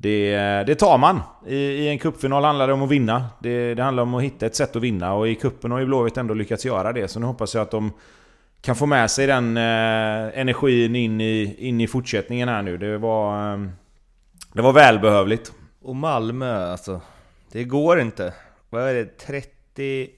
det, 0.00 0.36
det 0.66 0.74
tar 0.74 0.98
man. 0.98 1.20
I, 1.46 1.56
I, 1.56 1.88
en 1.88 1.98
cupfinal 1.98 2.44
handlar 2.44 2.66
det 2.66 2.72
om 2.72 2.82
att 2.82 2.90
vinna. 2.90 3.26
Det, 3.38 3.74
det, 3.74 3.82
handlar 3.82 4.02
om 4.02 4.14
att 4.14 4.22
hitta 4.22 4.46
ett 4.46 4.56
sätt 4.56 4.76
att 4.76 4.82
vinna 4.82 5.14
och 5.14 5.28
i 5.28 5.34
kuppen 5.34 5.70
har 5.70 5.78
ju 5.78 5.86
Blåvitt 5.86 6.16
ändå 6.16 6.34
lyckats 6.34 6.64
göra 6.64 6.92
det. 6.92 7.08
Så 7.08 7.20
nu 7.20 7.26
hoppas 7.26 7.54
jag 7.54 7.62
att 7.62 7.70
de 7.70 7.92
kan 8.60 8.76
få 8.76 8.86
med 8.86 9.10
sig 9.10 9.26
den 9.26 9.56
eh, 9.56 10.40
energin 10.40 10.96
in 10.96 11.20
i, 11.20 11.56
in 11.58 11.80
i 11.80 11.86
fortsättningen 11.86 12.48
här 12.48 12.62
nu. 12.62 12.76
Det 12.76 12.98
var, 12.98 13.52
eh, 13.52 13.60
det 14.52 14.62
var 14.62 14.72
välbehövligt. 14.72 15.52
Och 15.82 15.96
Malmö 15.96 16.70
alltså. 16.70 17.00
Det 17.52 17.64
går 17.64 18.00
inte. 18.00 18.34
Vad 18.70 18.82
är 18.82 18.94
det? 18.94 19.18
31 19.18 20.12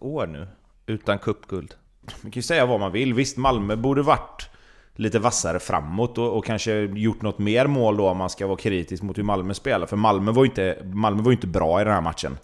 år 0.00 0.26
nu 0.26 0.48
utan 0.86 1.18
cupguld. 1.18 1.74
Man 2.22 2.30
kan 2.32 2.38
ju 2.38 2.42
säga 2.42 2.66
vad 2.66 2.80
man 2.80 2.92
vill. 2.92 3.14
Visst, 3.14 3.36
Malmö 3.36 3.76
borde 3.76 4.02
varit 4.02 4.50
lite 4.96 5.18
vassare 5.18 5.58
framåt 5.58 6.18
och, 6.18 6.36
och, 6.36 6.44
kanske 6.44 6.80
gjort 6.80 7.22
något 7.22 7.38
mer 7.38 7.66
mål 7.66 7.96
då 7.96 8.08
om 8.08 8.16
man 8.16 8.30
ska 8.30 8.46
vara 8.46 8.56
kritisk 8.56 9.02
mot 9.02 9.18
hur 9.18 9.22
Malmö 9.22 9.54
spelar. 9.54 9.86
För 9.86 9.96
Malmö 9.96 10.32
var 10.32 10.44
ju 10.44 10.48
inte, 10.48 10.78
Malmö 10.84 11.22
var 11.22 11.32
inte 11.32 11.46
bra 11.46 11.80
i 11.80 11.84
den 11.84 11.92
här 11.92 12.00
matchen. 12.00 12.38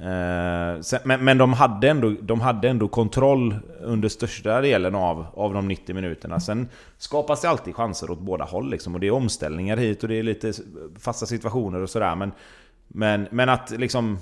Eh, 0.00 0.80
sen, 0.80 1.00
men, 1.04 1.24
men 1.24 1.38
de, 1.38 1.52
hade 1.52 1.88
ändå, 1.88 2.10
de 2.20 2.40
hade 2.40 2.68
ändå 2.68 2.88
kontroll 2.88 3.56
under 3.80 4.08
största 4.08 4.60
delen 4.60 4.94
av, 4.94 5.26
av 5.34 5.54
de 5.54 5.68
90 5.68 5.94
minuterna. 5.94 6.40
Sen 6.40 6.68
skapas 6.98 7.40
det 7.40 7.48
alltid 7.48 7.74
chanser 7.74 8.10
åt 8.10 8.20
båda 8.20 8.44
håll 8.44 8.70
liksom, 8.70 8.94
och 8.94 9.00
det 9.00 9.06
är 9.06 9.10
omställningar 9.10 9.76
hit 9.76 10.02
och 10.02 10.08
det 10.08 10.18
är 10.18 10.22
lite 10.22 10.52
fasta 10.98 11.26
situationer 11.26 11.80
och 11.80 11.90
sådär. 11.90 12.14
Men, 12.14 12.32
men, 12.88 13.28
men 13.30 13.48
att 13.48 13.70
liksom 13.70 14.18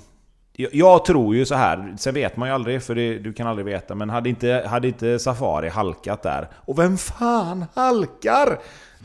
jag 0.55 1.05
tror 1.05 1.35
ju 1.35 1.45
så 1.45 1.55
här, 1.55 1.95
sen 1.97 2.13
vet 2.13 2.37
man 2.37 2.49
ju 2.49 2.55
aldrig 2.55 2.83
för 2.83 2.95
det, 2.95 3.19
du 3.19 3.33
kan 3.33 3.47
aldrig 3.47 3.65
veta, 3.65 3.95
men 3.95 4.09
hade 4.09 4.29
inte, 4.29 4.65
hade 4.67 4.87
inte 4.87 5.19
Safari 5.19 5.69
halkat 5.69 6.23
där, 6.23 6.47
och 6.55 6.79
vem 6.79 6.97
fan 6.97 7.65
halkar? 7.73 8.59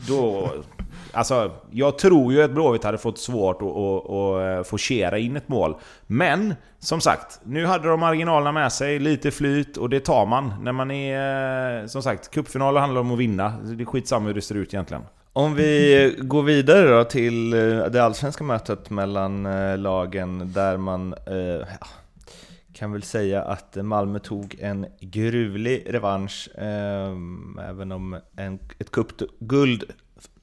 Då, 0.07 0.49
Alltså, 1.13 1.51
jag 1.71 1.97
tror 1.97 2.33
ju 2.33 2.43
att 2.43 2.51
Blåvitt 2.51 2.83
hade 2.83 2.97
fått 2.97 3.19
svårt 3.19 3.61
att, 3.61 3.67
att, 3.67 4.09
att 4.09 4.57
eh, 4.57 4.69
forcera 4.69 5.17
in 5.17 5.35
ett 5.35 5.47
mål. 5.47 5.75
Men, 6.07 6.55
som 6.79 7.01
sagt, 7.01 7.39
nu 7.43 7.65
hade 7.65 7.87
de 7.87 7.99
marginalerna 7.99 8.51
med 8.51 8.71
sig, 8.71 8.99
lite 8.99 9.31
flyt 9.31 9.77
och 9.77 9.89
det 9.89 9.99
tar 9.99 10.25
man. 10.25 10.53
När 10.61 10.71
man 10.71 10.91
är... 10.91 11.81
Eh, 11.81 11.85
som 11.85 12.03
sagt, 12.03 12.31
cupfinaler 12.31 12.79
handlar 12.79 13.01
om 13.01 13.11
att 13.11 13.19
vinna. 13.19 13.53
Det 13.63 13.83
är 13.83 13.85
skitsamma 13.85 14.27
hur 14.27 14.33
det 14.33 14.41
ser 14.41 14.55
ut 14.55 14.73
egentligen. 14.73 15.03
Om 15.39 15.55
vi 15.55 16.15
går 16.17 16.43
vidare 16.43 16.89
då 16.89 17.03
till 17.03 17.53
eh, 17.53 17.85
det 17.85 18.03
allsvenska 18.03 18.43
mötet 18.43 18.89
mellan 18.89 19.45
eh, 19.45 19.77
lagen 19.77 20.53
där 20.53 20.77
man 20.77 21.13
eh, 21.13 21.67
kan 22.73 22.91
väl 22.91 23.03
säga 23.03 23.41
att 23.43 23.75
Malmö 23.75 24.19
tog 24.19 24.55
en 24.59 24.85
gruvlig 24.99 25.83
revansch 25.89 26.49
eh, 26.55 27.15
även 27.69 27.91
om 27.91 28.19
en, 28.35 28.59
ett 28.79 28.91
cupguld 28.91 29.83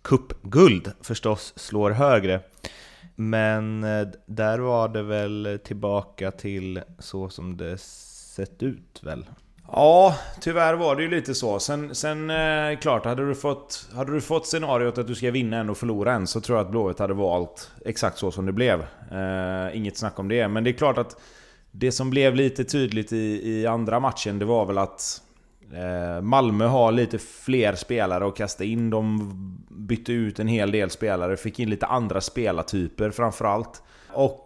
cupguld 0.03 0.93
förstås 1.00 1.53
slår 1.57 1.91
högre. 1.91 2.41
Men 3.15 3.85
eh, 3.85 4.09
där 4.26 4.59
var 4.59 4.88
det 4.88 5.03
väl 5.03 5.59
tillbaka 5.65 6.31
till 6.31 6.81
så 6.99 7.29
som 7.29 7.57
det 7.57 7.81
sett 7.81 8.62
ut 8.62 9.00
väl? 9.03 9.25
Ja, 9.73 10.16
tyvärr 10.40 10.75
var 10.75 10.96
det 10.96 11.02
ju 11.02 11.11
lite 11.11 11.35
så. 11.35 11.58
Sen, 11.58 11.94
sen 11.94 12.30
eh, 12.30 12.78
klart, 12.78 13.04
hade 13.04 13.26
du, 13.28 13.35
fått, 13.35 13.88
hade 13.94 14.12
du 14.12 14.20
fått 14.20 14.46
scenariot 14.46 14.99
att 14.99 15.06
du 15.06 15.14
ska 15.14 15.30
vinna 15.30 15.56
en 15.56 15.70
och 15.70 15.78
förlora 15.78 16.12
en 16.12 16.26
så 16.26 16.40
tror 16.40 16.58
jag 16.58 16.64
att 16.64 16.70
Blåvitt 16.70 16.99
hade 16.99 17.14
valt 17.14 17.70
exakt 17.85 18.18
så 18.18 18.30
som 18.30 18.46
det 18.46 18.52
blev. 18.52 18.80
Eh, 19.12 19.76
inget 19.76 19.96
snack 19.96 20.18
om 20.18 20.28
det. 20.28 20.49
Men 20.49 20.64
det 20.64 20.70
är 20.70 20.73
klart 20.73 20.99
att 20.99 21.16
det 21.70 21.92
som 21.92 22.11
blev 22.11 22.35
lite 22.35 22.64
tydligt 22.64 23.12
i, 23.12 23.50
i 23.50 23.66
andra 23.66 24.00
matchen, 24.00 24.38
det 24.38 24.44
var 24.44 24.66
väl 24.66 24.78
att 24.78 25.20
eh, 25.20 25.25
Eh, 25.73 26.23
Malmö 26.23 26.66
har 26.66 26.92
lite 26.92 27.18
fler 27.18 27.75
spelare 27.75 28.26
att 28.26 28.37
kasta 28.37 28.64
in. 28.64 28.90
De 28.90 29.32
bytte 29.70 30.12
ut 30.12 30.38
en 30.38 30.49
hel 30.49 30.70
del 30.70 30.90
spelare, 30.90 31.37
fick 31.37 31.58
in 31.58 31.70
lite 31.70 31.87
andra 31.87 32.20
spelartyper 32.20 33.11
framförallt. 33.11 33.82
Och 34.12 34.44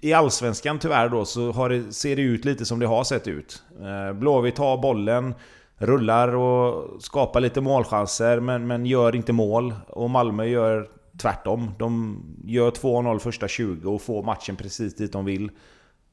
i 0.00 0.12
Allsvenskan 0.12 0.78
tyvärr 0.78 1.08
då 1.08 1.24
så 1.24 1.68
det, 1.68 1.92
ser 1.92 2.16
det 2.16 2.22
ut 2.22 2.44
lite 2.44 2.64
som 2.64 2.78
det 2.78 2.86
har 2.86 3.04
sett 3.04 3.28
ut. 3.28 3.62
Eh, 3.80 4.12
Blåvitt 4.12 4.58
har 4.58 4.78
bollen, 4.78 5.34
rullar 5.76 6.34
och 6.34 7.02
skapar 7.02 7.40
lite 7.40 7.60
målchanser 7.60 8.40
men, 8.40 8.66
men 8.66 8.86
gör 8.86 9.16
inte 9.16 9.32
mål. 9.32 9.74
Och 9.88 10.10
Malmö 10.10 10.44
gör 10.44 10.88
tvärtom. 11.18 11.70
De 11.78 12.20
gör 12.44 12.70
2-0 12.70 13.18
första 13.18 13.48
20 13.48 13.94
och 13.94 14.02
får 14.02 14.22
matchen 14.22 14.56
precis 14.56 14.96
dit 14.96 15.12
de 15.12 15.24
vill. 15.24 15.50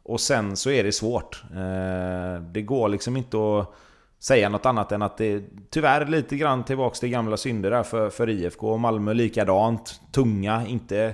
Och 0.03 0.19
sen 0.19 0.57
så 0.57 0.69
är 0.69 0.83
det 0.83 0.91
svårt. 0.91 1.43
Eh, 1.51 2.41
det 2.41 2.61
går 2.61 2.89
liksom 2.89 3.17
inte 3.17 3.37
att 3.37 3.73
säga 4.21 4.49
något 4.49 4.65
annat 4.65 4.91
än 4.91 5.01
att 5.01 5.17
det 5.17 5.25
är 5.25 5.43
tyvärr 5.69 6.05
lite 6.05 6.37
grann 6.37 6.63
tillbaks 6.63 6.99
till 6.99 7.09
gamla 7.09 7.37
synder 7.37 7.71
där 7.71 7.83
för, 7.83 8.09
för 8.09 8.29
IFK. 8.29 8.71
Och 8.71 8.79
Malmö 8.79 9.13
likadant. 9.13 10.01
Tunga, 10.11 10.67
inte, 10.67 11.13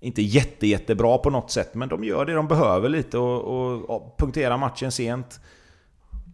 inte 0.00 0.22
jätte, 0.22 0.66
jättebra 0.66 1.18
på 1.18 1.30
något 1.30 1.50
sätt. 1.50 1.74
Men 1.74 1.88
de 1.88 2.04
gör 2.04 2.26
det 2.26 2.34
de 2.34 2.48
behöver 2.48 2.88
lite 2.88 3.18
och, 3.18 3.40
och, 3.40 3.90
och 3.90 4.18
punkterar 4.18 4.56
matchen 4.56 4.92
sent. 4.92 5.40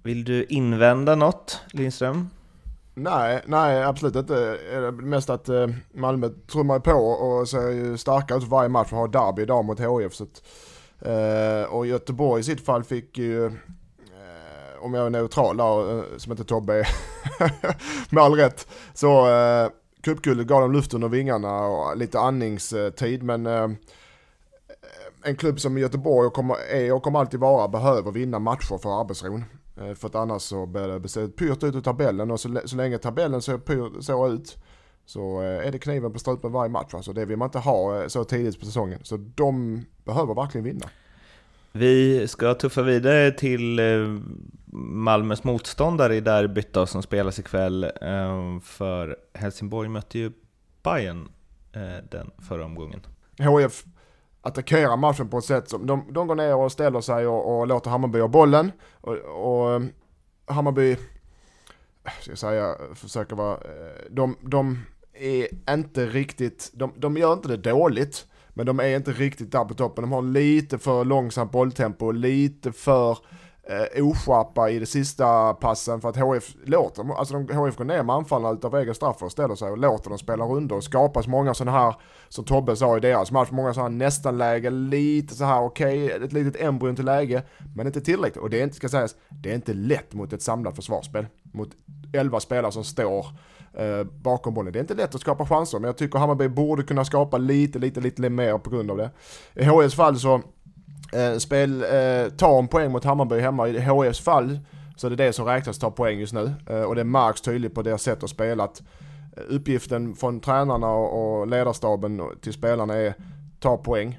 Vill 0.03 0.25
du 0.25 0.45
invända 0.45 1.15
något, 1.15 1.61
Lindström? 1.73 2.31
Nej, 2.95 3.43
nej 3.47 3.83
absolut 3.83 4.17
inte. 4.17 4.59
Mest 4.93 5.31
att 5.31 5.49
eh, 5.49 5.67
Malmö 5.95 6.29
trummar 6.53 6.79
på 6.79 6.93
och 6.93 7.49
ser 7.49 7.71
ju 7.71 7.97
starka 7.97 8.35
ut 8.35 8.43
för 8.43 8.51
varje 8.51 8.69
match 8.69 8.93
och 8.93 8.99
har 8.99 9.09
derby 9.09 9.43
idag 9.43 9.65
mot 9.65 9.81
HIF. 9.81 10.15
Så 10.15 10.25
att, 10.25 10.43
Eh, 11.01 11.65
och 11.65 11.87
Göteborg 11.87 12.41
i 12.41 12.45
sitt 12.45 12.65
fall 12.65 12.85
fick 12.85 13.19
ju, 13.19 13.53
om 14.81 14.95
jag 14.95 15.07
är 15.07 15.11
neutral 15.11 15.57
där, 15.57 15.99
eh, 15.99 16.05
som 16.17 16.33
inte 16.33 16.45
Tobbe 16.45 16.75
är, 16.75 16.89
med 18.15 18.25
all 18.25 18.35
rätt, 18.35 18.69
så 18.95 19.29
eh, 19.31 19.71
cupguldet 20.03 20.47
gav 20.47 20.61
dem 20.61 20.73
luft 20.73 20.95
under 20.95 21.09
vingarna 21.09 21.67
och 21.67 21.97
lite 21.97 22.21
andningstid. 22.21 23.23
Men 23.23 23.47
eh, 23.47 23.69
en 25.23 25.37
klubb 25.37 25.61
som 25.61 25.79
Göteborg 25.79 26.27
och 26.27 26.35
kommer, 26.35 26.57
är 26.71 26.93
och 26.93 27.03
kommer 27.03 27.19
alltid 27.19 27.41
vara 27.41 27.69
behöver 27.69 28.11
vinna 28.13 28.39
matcher 28.39 28.79
för 28.79 29.01
arbetsron. 29.01 29.45
Eh, 29.81 29.95
för 29.95 30.09
att 30.09 30.15
annars 30.15 30.43
så 30.43 30.67
blir 30.67 30.89
det 30.89 31.09
se 31.09 31.29
pyrt 31.29 31.63
ut 31.63 31.75
ur 31.75 31.81
tabellen 31.81 32.31
och 32.31 32.41
så, 32.41 32.61
så 32.65 32.77
länge 32.77 32.99
tabellen 32.99 33.43
ser 33.43 33.59
pyr, 33.59 34.01
så 34.01 34.29
ut 34.29 34.57
så 35.07 35.43
eh, 35.43 35.67
är 35.67 35.73
det 35.73 35.79
kniven 35.79 36.13
på 36.13 36.19
strupen 36.19 36.53
varje 36.53 36.71
match. 36.71 36.95
Alltså 36.95 37.13
det 37.13 37.25
vill 37.25 37.37
man 37.37 37.47
inte 37.47 37.59
ha 37.59 38.03
eh, 38.03 38.09
så 38.09 38.25
tidigt 38.25 38.61
på 38.61 38.67
säsongen. 38.67 39.01
Så 39.03 39.17
de 39.35 39.81
behöver 40.05 40.35
verkligen 40.35 40.65
vinna. 40.65 40.87
Vi 41.73 42.29
ska 42.29 42.55
tuffa 42.55 42.83
vidare 42.83 43.31
till 43.31 43.79
eh, 43.79 43.85
Malmös 44.77 45.45
motståndare 45.45 46.17
i 46.17 46.21
derbyt 46.21 46.73
då, 46.73 46.87
som 46.87 47.03
spelas 47.03 47.39
ikväll. 47.39 47.93
Ehm, 48.01 48.61
för 48.61 49.17
Helsingborg 49.35 49.89
mötte 49.89 50.19
ju 50.19 50.33
Bayern 50.83 51.29
eh, 51.73 52.05
den 52.11 52.31
förra 52.49 52.65
omgången. 52.65 53.01
HF 53.39 53.85
attackerar 54.41 54.97
matchen 54.97 55.29
på 55.29 55.39
ett 55.39 55.45
sätt 55.45 55.69
som, 55.69 55.87
de, 55.87 56.13
de 56.13 56.27
går 56.27 56.35
ner 56.35 56.57
och 56.57 56.73
ställer 56.73 57.01
sig 57.01 57.27
och, 57.27 57.59
och 57.59 57.67
låter 57.67 57.91
Hammarby 57.91 58.21
ha 58.21 58.29
bollen. 58.29 58.73
Och, 59.01 59.17
och 59.17 59.75
ehm, 59.75 59.93
Hammarby, 60.47 60.93
eh, 60.93 62.13
ska 62.21 62.31
jag 62.31 62.39
säga, 62.39 62.75
försöker 62.95 63.37
vara, 63.37 63.55
eh, 63.55 64.11
de, 64.11 64.37
de 64.41 64.79
är 65.15 65.73
inte 65.75 66.07
riktigt, 66.07 66.71
de, 66.75 66.93
de 66.97 67.17
gör 67.17 67.33
inte 67.33 67.49
det 67.49 67.57
dåligt, 67.57 68.27
men 68.49 68.67
de 68.67 68.81
är 68.81 68.97
inte 68.97 69.13
riktigt 69.13 69.53
där 69.53 69.65
på 69.65 69.75
toppen. 69.75 70.03
De 70.03 70.13
har 70.13 70.23
lite 70.23 70.79
för 70.79 71.05
långsamt 71.05 71.53
bolltempo, 71.53 72.11
lite 72.11 72.73
för 72.73 73.19
eh, 73.69 74.07
oskärpa 74.07 74.71
i 74.71 74.79
de 74.79 74.87
sista 74.87 75.55
passen 75.55 76.01
för 76.01 76.09
att 76.09 76.17
HF 76.17 76.55
låter, 76.65 77.19
alltså 77.19 77.35
de, 77.39 77.55
HF 77.55 77.77
går 77.77 77.85
ner 77.85 78.03
med 78.03 78.17
anfallarna 78.17 78.55
utav 78.55 78.77
egen 78.77 78.95
straff 78.95 79.23
och 79.23 79.33
ställer 79.33 79.55
sig 79.55 79.71
och 79.71 79.79
låter 79.79 80.11
dem 80.11 80.19
spela 80.19 80.45
rundor 80.45 80.77
och 80.77 80.85
skapas 80.85 81.27
många 81.27 81.55
sådana 81.55 81.79
här, 81.79 81.95
som 82.29 82.45
Tobbe 82.45 82.77
sa 82.77 82.97
i 82.97 83.01
deras 83.01 83.31
match, 83.31 83.49
många 83.51 83.75
sådana 83.75 83.91
här 83.91 83.97
nästan 83.97 84.39
läge, 84.39 84.71
lite 84.71 85.35
så 85.35 85.45
här 85.45 85.63
okej, 85.63 86.05
okay, 86.05 86.25
ett 86.25 86.33
litet 86.33 86.63
embryon 86.63 86.97
till 86.97 87.05
läge, 87.05 87.43
men 87.75 87.87
inte 87.87 88.01
tillräckligt. 88.01 88.43
Och 88.43 88.51
det 88.51 88.61
är 88.61 88.65
inte, 88.65 88.77
ska 88.77 88.89
sägas, 88.89 89.15
det 89.29 89.51
är 89.51 89.55
inte 89.55 89.75
lätt 89.75 90.15
mot 90.15 90.33
ett 90.33 90.43
samlat 90.43 90.77
försvarsspel. 90.77 91.27
Mot 91.53 91.69
11 92.13 92.41
spelare 92.41 92.73
som 92.73 92.85
står 92.85 93.27
eh, 93.75 94.05
bakom 94.05 94.55
bollen. 94.55 94.73
Det 94.73 94.79
är 94.79 94.81
inte 94.81 94.95
lätt 94.95 95.15
att 95.15 95.21
skapa 95.21 95.47
chanser, 95.47 95.79
men 95.79 95.87
jag 95.89 95.97
tycker 95.97 96.19
Hammarby 96.19 96.49
borde 96.49 96.83
kunna 96.83 97.05
skapa 97.05 97.39
lite, 97.39 97.79
lite, 97.79 98.01
lite 98.01 98.31
mer 98.31 98.59
på 98.59 98.71
grund 98.71 98.91
av 98.91 98.97
det. 98.97 99.11
I 99.55 99.65
HIFs 99.65 99.95
fall 99.95 100.19
så 100.19 100.43
eh, 101.17 101.39
spel, 101.39 101.83
eh, 101.83 102.31
ta 102.37 102.59
en 102.59 102.69
poäng 102.69 102.93
mot 102.93 103.05
Hammarby 103.05 103.41
hemma. 103.41 103.69
I 103.69 103.79
HIFs 103.79 104.21
fall 104.21 104.59
så 104.97 105.07
är 105.07 105.11
det 105.11 105.17
det 105.17 105.33
som 105.33 105.47
räknas 105.47 105.79
ta 105.79 105.91
poäng 105.91 106.19
just 106.19 106.33
nu. 106.33 106.53
Eh, 106.71 106.83
och 106.83 106.95
det 106.95 107.05
märks 107.05 107.41
tydligt 107.41 107.75
på 107.75 107.83
deras 107.83 108.03
sätt 108.03 108.23
att 108.23 108.31
spela 108.31 108.65
att 108.65 108.83
eh, 109.37 109.43
uppgiften 109.49 110.15
från 110.15 110.41
tränarna 110.41 110.91
och, 110.91 111.47
ledarstaben 111.47 112.23
till 112.41 112.53
spelarna 112.53 112.95
är 112.95 113.15
ta 113.61 113.77
poäng. 113.77 114.19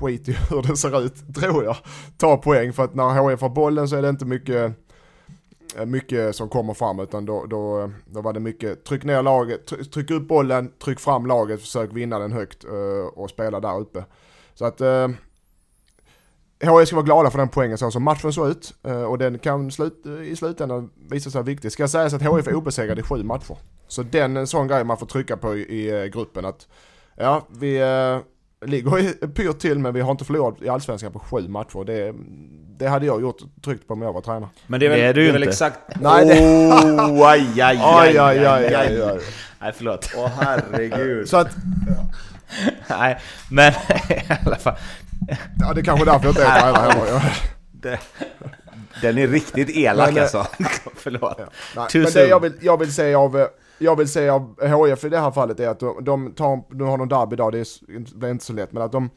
Skit 0.00 0.28
i 0.28 0.32
hur 0.32 0.62
det 0.62 0.76
ser 0.76 1.04
ut, 1.04 1.34
tror 1.34 1.64
jag. 1.64 1.76
Ta 2.18 2.36
poäng, 2.36 2.72
för 2.72 2.84
att 2.84 2.94
när 2.94 3.30
HIF 3.30 3.40
har 3.40 3.48
bollen 3.48 3.88
så 3.88 3.96
är 3.96 4.02
det 4.02 4.08
inte 4.08 4.24
mycket 4.24 4.72
eh, 5.76 5.86
mycket 5.86 6.36
som 6.36 6.48
kommer 6.48 6.74
fram 6.74 7.00
utan 7.00 7.24
då, 7.24 7.46
då, 7.46 7.80
eh, 7.80 7.88
då 8.06 8.20
var 8.20 8.32
det 8.32 8.40
mycket 8.40 8.84
tryck 8.84 9.04
ner 9.04 9.22
laget, 9.22 9.92
tryck 9.92 10.10
upp 10.10 10.28
bollen, 10.28 10.72
tryck 10.84 11.00
fram 11.00 11.26
laget, 11.26 11.60
försök 11.60 11.92
vinna 11.92 12.18
den 12.18 12.32
högt 12.32 12.64
och 13.14 13.30
spela 13.30 13.60
där 13.60 13.80
uppe. 13.80 14.04
Så 14.54 14.64
att 14.64 14.80
eh, 14.80 15.08
HIF 16.60 16.88
ska 16.88 16.96
vara 16.96 17.06
glada 17.06 17.30
för 17.30 17.38
den 17.38 17.48
poängen 17.48 17.78
så 17.78 17.90
som 17.90 18.02
matchen 18.02 18.32
såg 18.32 18.48
ut 18.48 18.74
uh, 18.88 19.02
och 19.02 19.18
den 19.18 19.38
kan 19.38 19.70
slut, 19.70 20.06
i 20.24 20.36
slutändan 20.36 20.90
visa 21.10 21.30
sig 21.30 21.42
viktig. 21.42 21.72
Ska 21.72 21.88
sägas 21.88 22.14
att 22.14 22.22
HIF 22.22 22.48
är 22.48 22.54
obesegrad 22.54 22.98
i 22.98 23.02
sju 23.02 23.22
matcher. 23.22 23.56
Så 23.88 24.02
den 24.02 24.36
är 24.36 24.40
en 24.40 24.46
sån 24.46 24.68
grej 24.68 24.84
man 24.84 24.98
får 24.98 25.06
trycka 25.06 25.36
på 25.36 25.56
i, 25.56 26.04
i 26.04 26.10
gruppen 26.14 26.44
att 26.44 26.68
ja, 27.16 27.46
vi 27.58 27.80
ligger 28.66 29.26
pyrt 29.34 29.58
till 29.58 29.78
men 29.78 29.94
vi 29.94 30.00
har 30.00 30.10
inte 30.10 30.24
förlorat 30.24 30.62
i 30.62 30.68
Allsvenskan 30.68 31.12
på 31.12 31.18
sju 31.18 31.48
matcher. 31.48 31.84
Det, 31.84 32.14
det 32.78 32.88
hade 32.88 33.06
jag 33.06 33.20
gjort 33.20 33.38
tryckt 33.64 33.86
på 33.86 33.94
om 33.94 34.02
jag 34.02 34.12
var 34.12 34.20
tränare. 34.20 34.50
Men 34.66 34.80
det 34.80 34.86
är 34.86 34.90
väl, 34.90 34.98
det 34.98 35.06
är 35.06 35.14
du 35.14 35.22
det 35.22 35.28
är 35.28 35.32
väl 35.32 35.42
inte. 35.42 35.50
exakt... 35.50 35.78
Nej, 36.00 36.26
det... 36.26 36.68
Oh, 36.72 37.28
aj, 37.28 37.60
aj, 37.60 37.60
aj, 37.60 37.78
Aj, 37.82 38.18
aj, 38.18 38.46
aj, 38.46 38.74
aj, 38.74 39.02
aj. 39.02 39.18
Nej, 39.60 39.72
förlåt. 39.76 40.10
Åh 40.16 40.30
herregud. 40.40 41.28
Så 41.28 41.36
att, 41.36 41.48
Nej, 42.88 43.18
men 43.50 43.72
i 44.08 44.22
alla 44.46 44.56
fall. 44.56 44.76
Ja 45.60 45.72
det 45.74 45.80
är 45.80 45.84
kanske 45.84 46.04
därför 46.04 46.24
jag 46.24 46.30
inte 46.30 46.44
är 46.44 46.60
tränare 46.60 46.92
heller. 46.92 47.36
Det, 47.72 48.00
den 49.02 49.18
är 49.18 49.26
riktigt 49.26 49.70
elak 49.70 50.08
Men, 50.08 50.16
eh, 50.16 50.22
alltså. 50.22 50.46
Förlåt. 50.94 51.34
Ja. 51.38 51.44
Nej, 51.76 51.88
men 51.94 52.02
det 52.04 52.10
soon. 52.10 52.28
jag 52.28 52.40
vill, 52.40 52.52
jag 52.60 52.78
vill 52.78 52.94
se 52.94 53.14
av, 53.14 53.40
eh, 53.40 53.46
jag 53.78 53.96
vill 53.96 54.08
se 54.08 54.28
av 54.28 54.54
HIF 54.86 55.04
i 55.04 55.08
det 55.08 55.18
här 55.18 55.30
fallet 55.30 55.60
är 55.60 55.68
att 55.68 55.80
de, 55.80 56.04
de 56.04 56.32
tar, 56.32 56.74
nu 56.74 56.84
har 56.84 56.98
de 56.98 57.08
derby 57.08 57.34
idag, 57.34 57.52
det 57.52 57.58
är, 57.58 57.66
det 58.20 58.26
är 58.26 58.30
inte 58.30 58.44
så 58.44 58.52
lätt, 58.52 58.72
men 58.72 58.82
att 58.82 58.92
de 58.92 59.10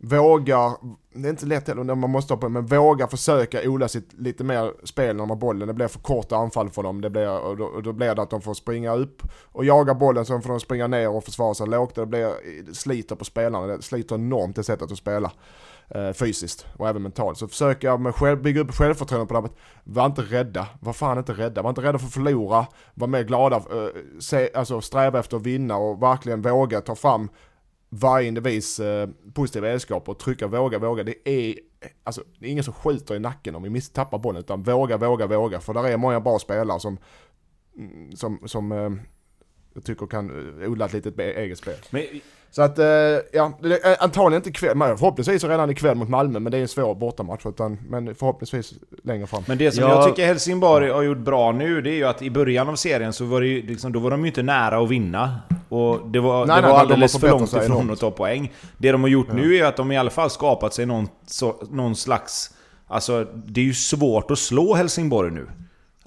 vågar, 0.00 0.72
det 1.14 1.28
är 1.28 1.30
inte 1.30 1.46
lätt 1.46 1.68
heller, 1.68 1.94
man 1.94 2.10
måste 2.10 2.34
ha 2.34 2.40
på 2.40 2.48
men 2.48 2.66
vågar 2.66 3.06
försöka 3.06 3.70
odla 3.70 3.88
sitt 3.88 4.12
lite 4.12 4.44
mer 4.44 4.72
spel 4.84 5.16
när 5.16 5.22
de 5.22 5.30
har 5.30 5.36
bollen. 5.36 5.68
Det 5.68 5.74
blir 5.74 5.88
för 5.88 6.00
korta 6.00 6.36
anfall 6.36 6.70
för 6.70 6.82
dem, 6.82 7.00
det 7.00 7.10
blir, 7.10 7.40
och, 7.40 7.56
då, 7.56 7.64
och 7.64 7.82
då 7.82 7.92
blir 7.92 8.14
det 8.14 8.22
att 8.22 8.30
de 8.30 8.40
får 8.40 8.54
springa 8.54 8.94
upp 8.94 9.22
och 9.52 9.64
jaga 9.64 9.94
bollen, 9.94 10.24
sen 10.24 10.42
får 10.42 10.50
de 10.50 10.60
springa 10.60 10.86
ner 10.86 11.08
och 11.08 11.24
försvara 11.24 11.54
sig 11.54 11.68
lågt. 11.68 11.94
Det 11.94 12.06
blir, 12.06 12.62
det 12.66 12.74
sliter 12.74 13.16
på 13.16 13.24
spelarna, 13.24 13.66
det 13.66 13.82
sliter 13.82 14.14
enormt 14.14 14.56
det 14.56 14.64
sättet 14.64 14.92
att 14.92 14.98
spela. 14.98 15.32
eh, 15.90 16.12
fysiskt 16.12 16.66
och 16.76 16.88
även 16.88 17.02
mentalt. 17.02 17.38
Så 17.38 17.48
försöker 17.48 17.88
jag 17.88 18.00
med 18.00 18.14
själv, 18.14 18.42
bygga 18.42 18.60
upp 18.60 18.74
självförtroende 18.74 19.26
på 19.26 19.34
det 19.34 19.40
här. 19.40 19.50
Var 19.84 20.06
inte 20.06 20.22
rädda, 20.22 20.66
var 20.80 20.92
fan 20.92 21.18
inte 21.18 21.32
rädda. 21.32 21.62
Var 21.62 21.70
inte 21.70 21.82
rädda 21.82 21.98
för 21.98 22.06
att 22.06 22.12
förlora, 22.12 22.66
var 22.94 23.06
mer 23.06 23.22
glada, 23.22 23.56
eh, 23.56 23.62
se, 24.20 24.50
alltså 24.54 24.80
sträva 24.80 25.18
efter 25.18 25.36
att 25.36 25.42
vinna 25.42 25.76
och 25.76 26.02
verkligen 26.02 26.42
våga 26.42 26.80
ta 26.80 26.94
fram 26.94 27.28
varje 27.88 28.28
individs 28.28 28.80
eh, 28.80 29.08
positiva 29.34 29.68
egenskaper 29.68 30.12
och 30.12 30.18
trycka, 30.18 30.46
våga, 30.46 30.78
våga. 30.78 31.04
Det 31.04 31.28
är, 31.28 31.54
alltså, 32.04 32.22
det 32.38 32.46
är 32.46 32.50
ingen 32.50 32.64
som 32.64 32.74
skjuter 32.74 33.14
i 33.14 33.18
nacken 33.18 33.54
om 33.54 33.62
vi 33.62 33.70
misstappar 33.70 34.18
bollen, 34.18 34.40
utan 34.40 34.62
våga, 34.62 34.96
våga, 34.96 35.26
våga. 35.26 35.60
För 35.60 35.74
där 35.74 35.84
är 35.84 35.96
många 35.96 36.20
bra 36.20 36.38
spelare 36.38 36.80
som, 36.80 36.98
mm, 37.76 38.16
som, 38.16 38.40
som 38.44 38.72
eh, 38.72 38.90
jag 39.78 39.84
tycker 39.84 40.06
kan 40.06 40.60
eh, 40.62 40.70
odla 40.70 40.84
ett 40.84 40.92
litet 40.92 41.18
eget 41.18 41.58
spel. 41.58 41.74
Men 41.90 42.02
så 42.50 42.62
att, 42.62 42.78
eh, 42.78 42.86
ja, 43.32 43.52
är 43.62 44.02
antagligen 44.02 44.40
inte 44.40 44.48
ikväll, 44.48 44.78
förhoppningsvis 44.78 45.44
redan 45.44 45.70
ikväll 45.70 45.96
mot 45.96 46.08
Malmö, 46.08 46.38
men 46.38 46.52
det 46.52 46.58
är 46.58 46.62
en 46.62 46.68
svår 46.68 46.94
bortamatch. 46.94 47.46
Utan, 47.46 47.78
men 47.88 48.14
förhoppningsvis 48.14 48.74
längre 49.04 49.26
fram. 49.26 49.42
Men 49.46 49.58
det 49.58 49.72
som 49.72 49.84
ja. 49.84 49.90
jag 49.90 50.08
tycker 50.08 50.26
Helsingborg 50.26 50.90
har 50.90 51.02
gjort 51.02 51.18
bra 51.18 51.52
nu, 51.52 51.80
det 51.80 51.90
är 51.90 51.94
ju 51.94 52.04
att 52.04 52.22
i 52.22 52.30
början 52.30 52.68
av 52.68 52.76
serien 52.76 53.12
så 53.12 53.24
var 53.24 53.40
det 53.40 53.46
ju, 53.46 53.62
liksom, 53.62 53.92
då 53.92 53.98
var 53.98 54.10
de 54.10 54.20
ju 54.20 54.26
inte 54.26 54.42
nära 54.42 54.78
att 54.78 54.88
vinna. 54.88 55.40
Och 55.68 56.10
det 56.10 56.20
var, 56.20 56.46
nej, 56.46 56.56
det 56.56 56.62
nej, 56.62 56.70
var 56.70 56.78
alldeles 56.78 57.12
de 57.12 57.18
för 57.18 57.30
långt 57.30 57.48
ifrån 57.48 57.64
enormt. 57.64 57.90
att 57.90 58.00
ta 58.00 58.10
poäng. 58.10 58.52
Det 58.78 58.92
de 58.92 59.02
har 59.02 59.08
gjort 59.08 59.26
ja. 59.28 59.34
nu 59.34 59.56
är 59.56 59.64
att 59.64 59.76
de 59.76 59.92
i 59.92 59.96
alla 59.96 60.10
fall 60.10 60.30
skapat 60.30 60.74
sig 60.74 60.86
någon, 60.86 61.08
så, 61.26 61.54
någon 61.70 61.96
slags... 61.96 62.50
Alltså, 62.86 63.24
det 63.34 63.60
är 63.60 63.64
ju 63.64 63.74
svårt 63.74 64.30
att 64.30 64.38
slå 64.38 64.74
Helsingborg 64.74 65.30
nu. 65.30 65.46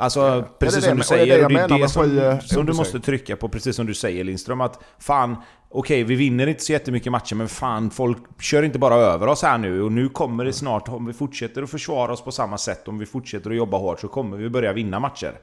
Alltså, 0.02 0.20
ja. 0.20 0.44
precis 0.60 0.86
som 0.86 0.98
du 0.98 1.04
säger, 1.04 1.38
det, 1.38 1.48
det, 1.48 1.68
det 1.68 1.76
är 1.76 1.80
det 1.80 1.90
som, 1.90 2.20
eh, 2.20 2.40
som 2.40 2.66
du 2.66 2.74
måste 2.74 3.00
trycka 3.00 3.36
på, 3.36 3.50
precis 3.50 3.76
som 3.76 3.86
du 3.86 3.94
säger 3.94 4.24
Lindström, 4.24 4.62
att 4.62 4.84
fan, 5.00 5.36
okej, 5.70 6.04
vi 6.04 6.16
vinner 6.16 6.48
inte 6.48 6.64
så 6.64 6.72
jättemycket 6.72 7.12
matcher, 7.12 7.36
men 7.36 7.48
fan, 7.48 7.92
folk 7.92 8.18
kör 8.40 8.64
inte 8.64 8.80
bara 8.80 8.96
över 8.96 9.28
oss 9.28 9.44
här 9.44 9.58
nu. 9.58 9.82
Och 9.82 9.92
nu 9.92 10.10
kommer 10.10 10.46
det 10.46 10.54
snart, 10.54 10.90
om 10.90 11.06
vi 11.06 11.14
fortsätter 11.14 11.64
att 11.64 11.70
försvara 11.70 12.14
oss 12.14 12.22
på 12.22 12.32
samma 12.32 12.58
sätt, 12.58 12.88
om 12.88 13.00
vi 13.00 13.06
fortsätter 13.06 13.50
att 13.50 13.56
jobba 13.56 13.78
hårt, 13.78 14.00
så 14.00 14.08
kommer 14.08 14.38
vi 14.38 14.50
börja 14.50 14.74
vinna 14.74 15.00
matcher. 15.00 15.34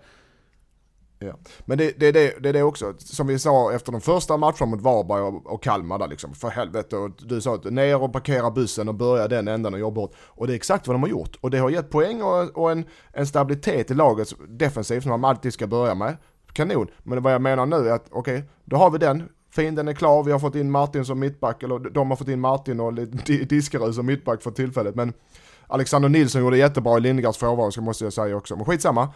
Ja. 1.19 1.33
Men 1.65 1.79
det, 1.79 2.01
det, 2.01 2.13
det, 2.13 2.35
det 2.41 2.49
är 2.49 2.53
det 2.53 2.63
också, 2.63 2.95
som 2.99 3.27
vi 3.27 3.39
sa 3.39 3.73
efter 3.73 3.93
de 3.93 4.01
första 4.01 4.37
matcherna 4.37 4.67
mot 4.67 4.81
Varberg 4.81 5.21
och, 5.21 5.47
och 5.47 5.63
Kalmar 5.63 5.99
där 5.99 6.09
liksom, 6.09 6.35
för 6.35 6.49
helvete. 6.49 6.97
Och 6.97 7.11
du 7.19 7.41
sa 7.41 7.55
att 7.55 7.65
ner 7.65 8.03
och 8.03 8.13
parkera 8.13 8.51
bussen 8.51 8.89
och 8.89 8.95
börja 8.95 9.29
den 9.29 9.49
änden 9.49 9.75
och 9.75 9.81
jobba 9.81 10.01
hårt. 10.01 10.13
Och 10.19 10.47
det 10.47 10.53
är 10.53 10.57
exakt 10.57 10.87
vad 10.87 10.95
de 10.95 11.03
har 11.03 11.11
gjort. 11.11 11.37
Och 11.41 11.51
det 11.51 11.59
har 11.59 11.71
gett 11.71 11.91
poäng 11.91 12.23
och, 12.23 12.59
och 12.59 12.71
en, 12.71 12.85
en 13.13 13.27
stabilitet 13.27 13.91
i 13.91 13.95
laget 13.95 14.33
defensivt 14.49 15.03
som 15.03 15.21
man 15.21 15.31
alltid 15.31 15.53
ska 15.53 15.67
börja 15.67 15.95
med. 15.95 16.17
Kanon. 16.53 16.87
Men 17.03 17.23
vad 17.23 17.33
jag 17.33 17.43
menar 17.43 17.67
nu 17.67 17.89
är 17.89 17.93
att 17.93 18.07
okej, 18.11 18.37
okay, 18.37 18.49
då 18.65 18.77
har 18.77 18.91
vi 18.91 18.99
den. 18.99 19.29
Fienden 19.51 19.89
är 19.89 19.93
klar, 19.93 20.23
vi 20.23 20.33
har 20.33 20.39
fått 20.39 20.55
in 20.55 20.71
Martin 20.71 21.05
som 21.05 21.19
mittback, 21.19 21.63
eller 21.63 21.79
de 21.79 22.11
har 22.11 22.17
fått 22.17 22.29
in 22.29 22.41
Martin 22.41 22.81
och 22.81 22.95
Diskerud 23.49 23.95
som 23.95 24.07
mittback 24.07 24.43
för 24.43 24.51
tillfället. 24.51 24.95
Men 24.95 25.13
Alexander 25.67 26.09
Nilsson 26.09 26.41
gjorde 26.41 26.59
jättebra 26.59 26.99
i 26.99 27.01
Lindegards 27.01 27.39
frånvaro, 27.39 27.81
måste 27.81 28.05
jag 28.05 28.13
säga 28.13 28.37
också. 28.37 28.57
Men 28.57 28.65
skitsamma. 28.65 29.09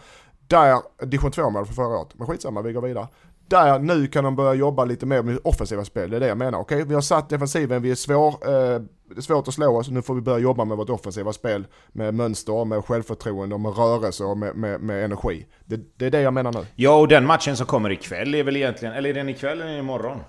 Där, 0.47 0.81
division 1.05 1.31
2 1.31 1.49
mål 1.49 1.65
för 1.65 1.73
förra 1.73 1.97
året, 1.97 2.09
men 2.13 2.27
skitsamma, 2.27 2.61
vi 2.61 2.73
går 2.73 2.81
vidare. 2.81 3.07
Där, 3.47 3.79
nu 3.79 4.07
kan 4.07 4.23
de 4.23 4.35
börja 4.35 4.53
jobba 4.53 4.85
lite 4.85 5.05
mer 5.05 5.21
med 5.21 5.39
offensiva 5.43 5.85
spel, 5.85 6.09
det 6.09 6.15
är 6.15 6.19
det 6.19 6.27
jag 6.27 6.37
menar. 6.37 6.59
Okej, 6.59 6.75
okay, 6.75 6.87
vi 6.87 6.93
har 6.93 7.01
satt 7.01 7.29
defensiven, 7.29 7.81
vi 7.81 7.91
är 7.91 7.95
svår, 7.95 8.27
eh, 8.27 8.81
svårt 9.21 9.47
att 9.47 9.53
slå 9.53 9.77
oss, 9.77 9.89
nu 9.89 10.01
får 10.01 10.15
vi 10.15 10.21
börja 10.21 10.39
jobba 10.39 10.65
med 10.65 10.77
vårt 10.77 10.89
offensiva 10.89 11.33
spel. 11.33 11.67
Med 11.91 12.13
mönster, 12.13 12.65
med 12.65 12.85
självförtroende, 12.85 13.57
med 13.57 13.77
rörelse 13.77 14.23
och 14.23 14.37
med, 14.37 14.55
med, 14.55 14.81
med 14.81 15.05
energi. 15.05 15.47
Det, 15.65 15.79
det, 15.97 16.05
är 16.05 16.11
det 16.11 16.21
jag 16.21 16.33
menar 16.33 16.51
nu. 16.51 16.65
Ja, 16.75 16.95
och 16.95 17.07
den 17.07 17.25
matchen 17.25 17.57
som 17.57 17.65
kommer 17.65 17.89
ikväll 17.89 18.35
är 18.35 18.43
väl 18.43 18.55
egentligen, 18.55 18.93
eller 18.93 19.09
är 19.09 19.13
den 19.13 19.29
ikväll 19.29 19.61
eller 19.61 19.79
imorgon? 19.79 20.19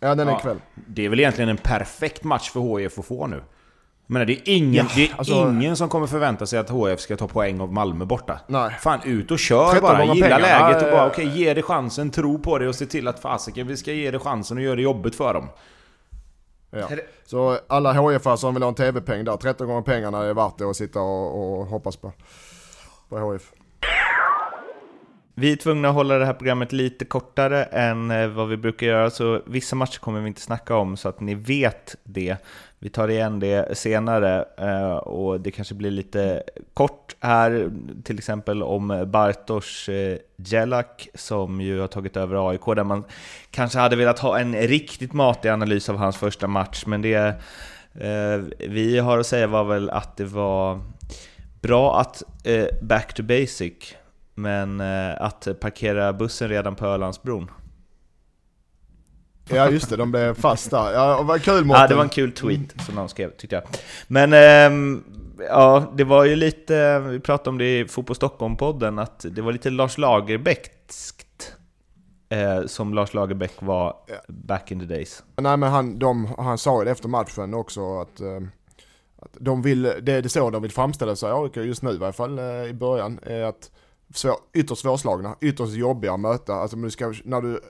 Ja, 0.00 0.14
den 0.14 0.28
är 0.28 0.32
ja, 0.32 0.38
ikväll. 0.38 0.60
Det 0.74 1.04
är 1.04 1.08
väl 1.08 1.20
egentligen 1.20 1.48
en 1.48 1.56
perfekt 1.56 2.24
match 2.24 2.50
för 2.50 2.78
HIF 2.78 2.98
att 2.98 3.06
få 3.06 3.26
nu. 3.26 3.42
Men 4.06 4.26
det 4.26 4.32
är 4.32 4.42
ingen, 4.44 4.74
ja, 4.74 4.92
det 4.94 5.10
är 5.10 5.14
alltså, 5.18 5.34
ingen 5.34 5.76
som 5.76 5.88
kommer 5.88 6.06
förvänta 6.06 6.46
sig 6.46 6.58
att 6.58 6.70
HF 6.70 7.00
ska 7.00 7.16
ta 7.16 7.28
poäng 7.28 7.60
av 7.60 7.72
Malmö 7.72 8.04
borta. 8.04 8.40
Nej. 8.46 8.76
Fan 8.80 9.00
ut 9.04 9.30
och 9.30 9.38
kör 9.38 9.80
bara, 9.80 10.04
gilla 10.04 10.26
pengarna, 10.26 10.68
läget 10.68 10.82
och 10.82 10.90
bara 10.92 11.06
okej, 11.06 11.26
okay, 11.26 11.38
ge 11.38 11.54
det 11.54 11.62
chansen, 11.62 12.10
tro 12.10 12.38
på 12.38 12.58
det 12.58 12.68
och 12.68 12.74
se 12.74 12.86
till 12.86 13.08
att 13.08 13.20
fasiken, 13.20 13.66
vi 13.66 13.76
ska 13.76 13.92
ge 13.92 14.10
det 14.10 14.18
chansen 14.18 14.56
och 14.56 14.62
göra 14.62 14.76
det 14.76 14.82
jobbigt 14.82 15.14
för 15.14 15.34
dem. 15.34 15.48
Ja. 16.70 16.88
Så 17.26 17.58
alla 17.66 17.92
hf 17.92 18.38
som 18.38 18.54
vill 18.54 18.62
ha 18.62 18.68
en 18.68 18.74
TV-peng 18.74 19.24
där, 19.24 19.36
13 19.36 19.66
gånger 19.66 19.82
pengarna 19.82 20.24
är 20.24 20.34
värt 20.34 20.58
det 20.58 20.64
att 20.64 20.76
sitta 20.76 21.00
och, 21.00 21.60
och 21.60 21.66
hoppas 21.66 21.96
på, 21.96 22.12
på 23.08 23.18
HF. 23.18 23.52
Vi 25.38 25.52
är 25.52 25.56
tvungna 25.56 25.88
att 25.88 25.94
hålla 25.94 26.18
det 26.18 26.26
här 26.26 26.32
programmet 26.32 26.72
lite 26.72 27.04
kortare 27.04 27.64
än 27.64 28.10
eh, 28.10 28.28
vad 28.28 28.48
vi 28.48 28.56
brukar 28.56 28.86
göra, 28.86 29.10
så 29.10 29.42
vissa 29.46 29.76
matcher 29.76 29.98
kommer 29.98 30.20
vi 30.20 30.28
inte 30.28 30.40
snacka 30.40 30.76
om 30.76 30.96
så 30.96 31.08
att 31.08 31.20
ni 31.20 31.34
vet 31.34 31.96
det. 32.04 32.36
Vi 32.78 32.88
tar 32.88 33.08
igen 33.08 33.40
det 33.40 33.78
senare 33.78 34.44
eh, 34.58 34.96
och 34.96 35.40
det 35.40 35.50
kanske 35.50 35.74
blir 35.74 35.90
lite 35.90 36.42
kort 36.74 37.16
här, 37.20 37.70
till 38.04 38.18
exempel 38.18 38.62
om 38.62 39.04
Bartosz 39.06 39.88
eh, 39.88 40.18
Jelak 40.36 41.08
som 41.14 41.60
ju 41.60 41.80
har 41.80 41.88
tagit 41.88 42.16
över 42.16 42.50
AIK, 42.50 42.66
där 42.66 42.84
man 42.84 43.04
kanske 43.50 43.78
hade 43.78 43.96
velat 43.96 44.18
ha 44.18 44.38
en 44.38 44.54
riktigt 44.54 45.12
matig 45.12 45.48
analys 45.48 45.88
av 45.88 45.96
hans 45.96 46.16
första 46.16 46.46
match, 46.46 46.84
men 46.86 47.02
det 47.02 47.34
vi 48.68 48.98
har 48.98 49.18
att 49.18 49.26
säga 49.26 49.46
var 49.46 49.64
väl 49.64 49.90
att 49.90 50.16
det 50.16 50.24
var 50.24 50.80
bra 51.60 52.00
att 52.00 52.22
back 52.82 53.14
to 53.14 53.22
basic 53.22 53.95
men 54.36 54.80
eh, 54.80 55.22
att 55.22 55.48
parkera 55.60 56.12
bussen 56.12 56.48
redan 56.48 56.74
på 56.74 56.86
Ölandsbron. 56.86 57.50
Ja 59.48 59.70
just 59.70 59.90
det, 59.90 59.96
de 59.96 60.10
blev 60.10 60.34
fast 60.34 60.70
där. 60.70 60.92
Ja, 60.92 61.22
vad 61.22 61.42
kul 61.42 61.64
Mårten. 61.64 61.82
Ja, 61.82 61.88
det 61.88 61.94
var 61.94 62.02
en 62.02 62.08
kul 62.08 62.32
tweet 62.32 62.74
som 62.86 62.94
de 62.94 63.08
skrev 63.08 63.30
tyckte 63.30 63.56
jag. 63.56 63.64
Men 64.08 64.32
ähm, 64.32 65.04
ja, 65.38 65.92
det 65.96 66.04
var 66.04 66.24
ju 66.24 66.36
lite, 66.36 66.98
vi 66.98 67.20
pratade 67.20 67.50
om 67.50 67.58
det 67.58 67.80
i 67.80 67.88
Fotboll 67.88 68.16
Stockholm-podden, 68.16 69.02
att 69.02 69.26
det 69.30 69.42
var 69.42 69.52
lite 69.52 69.70
Lars 69.70 69.98
Lagerbäckskt 69.98 71.56
eh, 72.28 72.66
som 72.66 72.94
Lars 72.94 73.14
Lagerbäck 73.14 73.52
var 73.58 73.96
ja. 74.06 74.14
back 74.28 74.70
in 74.70 74.80
the 74.80 74.86
days. 74.86 75.22
Nej 75.36 75.56
men 75.56 75.70
han, 75.70 75.98
de, 75.98 76.34
han 76.38 76.58
sa 76.58 76.78
ju 76.78 76.84
det 76.84 76.90
efter 76.90 77.08
matchen 77.08 77.54
också 77.54 78.00
att, 78.00 78.20
eh, 78.20 78.40
att 79.16 79.36
de 79.40 79.62
vill, 79.62 79.82
det, 80.02 80.12
är 80.12 80.28
så 80.28 80.50
de 80.50 80.62
vill 80.62 80.72
framställa 80.72 81.16
sig, 81.16 81.30
AIK 81.32 81.56
just 81.56 81.82
nu 81.82 81.90
i 81.90 81.98
varje 81.98 82.12
fall 82.12 82.38
i 82.68 82.72
början, 82.74 83.18
är 83.22 83.42
att 83.42 83.70
svår, 84.14 84.36
ytterst 84.52 84.82
svårslagna, 84.82 85.36
ytterst 85.40 85.74
jobbiga 85.74 86.12
att 86.12 86.20
möta. 86.20 86.54
Alltså 86.54 86.76
du 86.76 86.90
ska, 86.90 87.14
när 87.24 87.40
du 87.40 87.60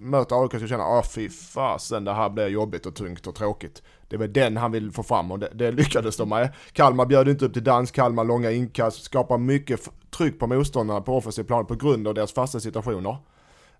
möter 0.00 0.42
AIK 0.42 0.50
ska 0.50 0.58
du 0.58 0.68
känna, 0.68 0.84
ah 0.84 1.02
fy 1.02 1.28
fasen 1.28 2.04
det 2.04 2.12
här 2.12 2.30
blir 2.30 2.48
jobbigt 2.48 2.86
och 2.86 2.94
tungt 2.94 3.26
och 3.26 3.34
tråkigt. 3.34 3.82
Det 4.08 4.16
är 4.16 4.18
väl 4.20 4.32
den 4.32 4.56
han 4.56 4.72
vill 4.72 4.92
få 4.92 5.02
fram 5.02 5.32
och 5.32 5.38
det, 5.38 5.50
det 5.54 5.70
lyckades 5.70 6.16
de 6.16 6.28
med. 6.28 6.52
Kalmar 6.72 7.06
bjöd 7.06 7.28
inte 7.28 7.44
upp 7.44 7.52
till 7.52 7.64
dans, 7.64 7.90
Kalmar 7.90 8.24
långa 8.24 8.50
inkast, 8.50 9.02
skapar 9.02 9.38
mycket 9.38 9.90
tryck 10.10 10.38
på 10.38 10.46
motståndarna 10.46 11.00
på 11.00 11.16
offensiv 11.16 11.44
plan 11.44 11.66
på 11.66 11.74
grund 11.74 12.08
av 12.08 12.14
deras 12.14 12.32
fasta 12.32 12.60
situationer. 12.60 13.16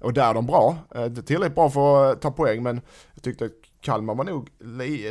Och 0.00 0.12
där 0.12 0.30
är 0.30 0.34
de 0.34 0.46
bra, 0.46 0.76
eh, 0.94 1.06
inte 1.06 1.22
tillräckligt 1.22 1.54
bra 1.54 1.70
för 1.70 2.12
att 2.12 2.20
ta 2.22 2.30
poäng 2.30 2.62
men 2.62 2.80
jag 3.14 3.22
tyckte 3.22 3.50
Kalmar 3.80 4.14
var 4.14 4.24
nog 4.24 4.50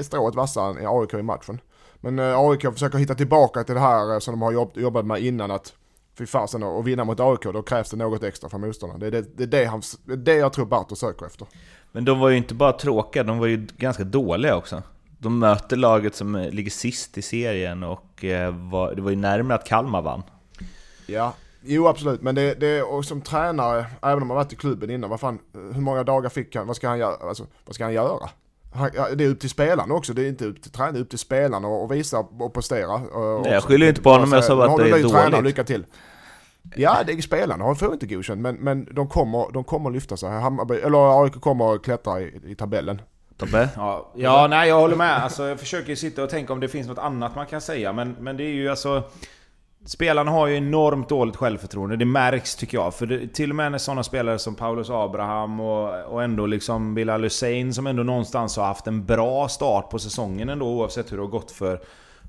strået 0.02 0.36
vassare 0.36 0.80
än 0.80 0.88
AIK 0.88 1.14
i 1.14 1.22
matchen. 1.22 1.62
Men 1.96 2.20
eh, 2.20 2.40
AIK 2.40 2.62
försöker 2.62 2.98
hitta 2.98 3.16
tillbaka 3.16 3.64
till 3.64 3.76
det 3.76 3.82
här 3.82 4.14
eh, 4.14 4.20
som 4.20 4.32
de 4.32 4.42
har 4.42 4.80
jobbat 4.80 5.06
med 5.06 5.22
innan 5.22 5.52
att 5.52 5.74
Fy 6.18 6.26
fasen 6.26 6.64
och 6.64 6.88
vinna 6.88 7.04
mot 7.04 7.20
AIK, 7.20 7.42
då 7.44 7.62
krävs 7.62 7.90
det 7.90 7.98
något 7.98 8.24
extra 8.24 8.50
från 8.50 8.62
motståndaren. 8.62 9.00
Det 9.00 9.08
är 9.08 9.12
det, 9.12 9.38
det, 9.38 9.44
är 9.44 9.48
det, 9.48 9.66
han, 9.66 9.82
det, 10.06 10.14
är 10.14 10.18
det 10.18 10.36
jag 10.36 10.54
tror 10.54 10.66
Bartos 10.66 11.00
söker 11.00 11.26
efter. 11.26 11.48
Men 11.92 12.06
de 12.06 12.20
var 12.20 12.30
ju 12.30 12.38
inte 12.38 12.54
bara 12.54 12.74
tråkiga, 12.74 13.24
de 13.24 13.40
var 13.40 13.48
ju 13.48 13.68
ganska 13.78 14.04
dåliga 14.04 14.56
också. 14.56 14.84
De 15.20 15.40
möter 15.40 15.78
laget 15.78 16.16
som 16.16 16.36
ligger 16.52 16.72
sist 16.72 17.18
i 17.18 17.22
serien 17.22 17.84
och 17.84 18.24
eh, 18.24 18.56
var, 18.56 18.96
det 18.96 19.02
var 19.02 19.10
ju 19.10 19.16
närmare 19.16 19.58
att 19.58 19.68
Kalmar 19.68 20.02
vann. 20.02 20.24
Ja, 21.08 21.34
jo 21.62 21.88
absolut, 21.88 22.22
men 22.22 22.36
det, 22.36 22.54
det 22.54 22.82
och 22.84 23.06
som 23.06 23.22
tränare, 23.22 23.86
även 24.02 24.22
om 24.22 24.28
man 24.28 24.38
varit 24.38 24.54
i 24.54 24.56
klubben 24.56 24.90
innan, 24.90 25.10
vad 25.10 25.20
fan, 25.20 25.40
hur 25.54 25.82
många 25.82 26.04
dagar 26.04 26.30
fick 26.30 26.56
han, 26.56 26.68
vad 26.68 26.76
ska 26.76 26.90
han 26.90 27.00
göra? 27.00 27.30
Alltså, 27.30 27.48
vad 27.66 27.76
ska 27.76 27.84
han 27.84 27.94
göra? 27.94 28.30
Det 29.16 29.24
är 29.24 29.30
upp 29.30 29.40
till 29.40 29.50
spelarna 29.50 29.94
också, 29.94 30.14
det 30.14 30.22
är 30.22 30.28
inte 30.28 30.46
upp 30.46 30.62
till 30.62 30.72
tränaren, 30.72 30.94
det 30.94 31.00
är 31.00 31.02
upp 31.02 31.10
till 31.10 31.20
spelarna 31.20 31.68
att 31.68 31.92
visa 31.92 32.20
och 32.20 32.54
prestera. 32.54 32.98
Nej, 32.98 33.52
jag 33.52 33.64
skyller 33.64 33.88
inte 33.88 34.02
på 34.02 34.10
honom, 34.10 34.32
jag 34.32 34.44
sa 34.44 34.66
att 34.66 34.78
det 34.78 34.84
är 34.84 34.90
dåligt. 34.90 35.12
Tränare, 35.12 35.42
lycka 35.42 35.64
till. 35.64 35.86
Ja, 36.76 36.98
det 37.08 37.14
är 37.14 37.22
spelarna 37.22 37.64
har 37.64 37.76
får 37.76 37.94
inte 37.94 38.06
godkänt, 38.06 38.42
men, 38.42 38.56
men 38.56 38.88
de, 38.92 39.08
kommer, 39.08 39.52
de 39.54 39.64
kommer 39.64 39.90
lyfta 39.90 40.18
sig. 40.18 40.30
Hammarby, 40.30 40.76
eller 40.76 41.24
AIK 41.24 41.42
kommer 41.42 41.78
klättra 41.78 42.22
i, 42.22 42.42
i 42.46 42.56
tabellen. 42.56 43.02
Tobbe? 43.38 43.70
Ja, 43.76 44.12
ja, 44.16 44.48
nej 44.50 44.70
jag 44.70 44.80
håller 44.80 44.96
med. 44.96 45.24
Alltså, 45.24 45.48
jag 45.48 45.60
försöker 45.60 45.96
sitta 45.96 46.24
och 46.24 46.30
tänka 46.30 46.54
om 46.54 46.60
det 46.60 46.68
finns 46.68 46.88
något 46.88 46.98
annat 46.98 47.36
man 47.36 47.46
kan 47.46 47.62
säga, 47.62 47.94
men, 47.94 48.16
men 48.20 48.38
det 48.38 48.44
är 48.44 48.54
ju 48.54 48.70
alltså... 48.70 49.04
Spelarna 49.86 50.32
har 50.32 50.48
ju 50.48 50.58
enormt 50.58 51.10
dåligt 51.10 51.36
självförtroende, 51.36 51.96
det 51.96 52.06
märks 52.06 52.56
tycker 52.56 52.78
jag. 52.78 52.94
För 52.94 53.06
det, 53.06 53.28
till 53.28 53.50
och 53.50 53.56
med 53.56 53.72
när 53.72 53.78
sådana 53.78 54.04
spelare 54.04 54.40
som 54.40 54.56
Paulus 54.56 54.90
Abraham 54.90 55.60
och, 55.60 56.14
och 56.14 56.24
ändå 56.24 56.46
liksom 56.46 56.96
Bilal 56.96 57.24
Hussein 57.24 57.74
som 57.74 57.88
ändå 57.88 58.04
någonstans 58.04 58.58
har 58.58 58.66
haft 58.66 58.88
en 58.88 59.06
bra 59.06 59.48
start 59.48 59.90
på 59.90 60.00
säsongen 60.00 60.50
ändå 60.50 60.66
oavsett 60.66 61.12
hur 61.12 61.18
det 61.18 61.24
har 61.24 61.30
gått 61.30 61.52
för, 61.52 61.82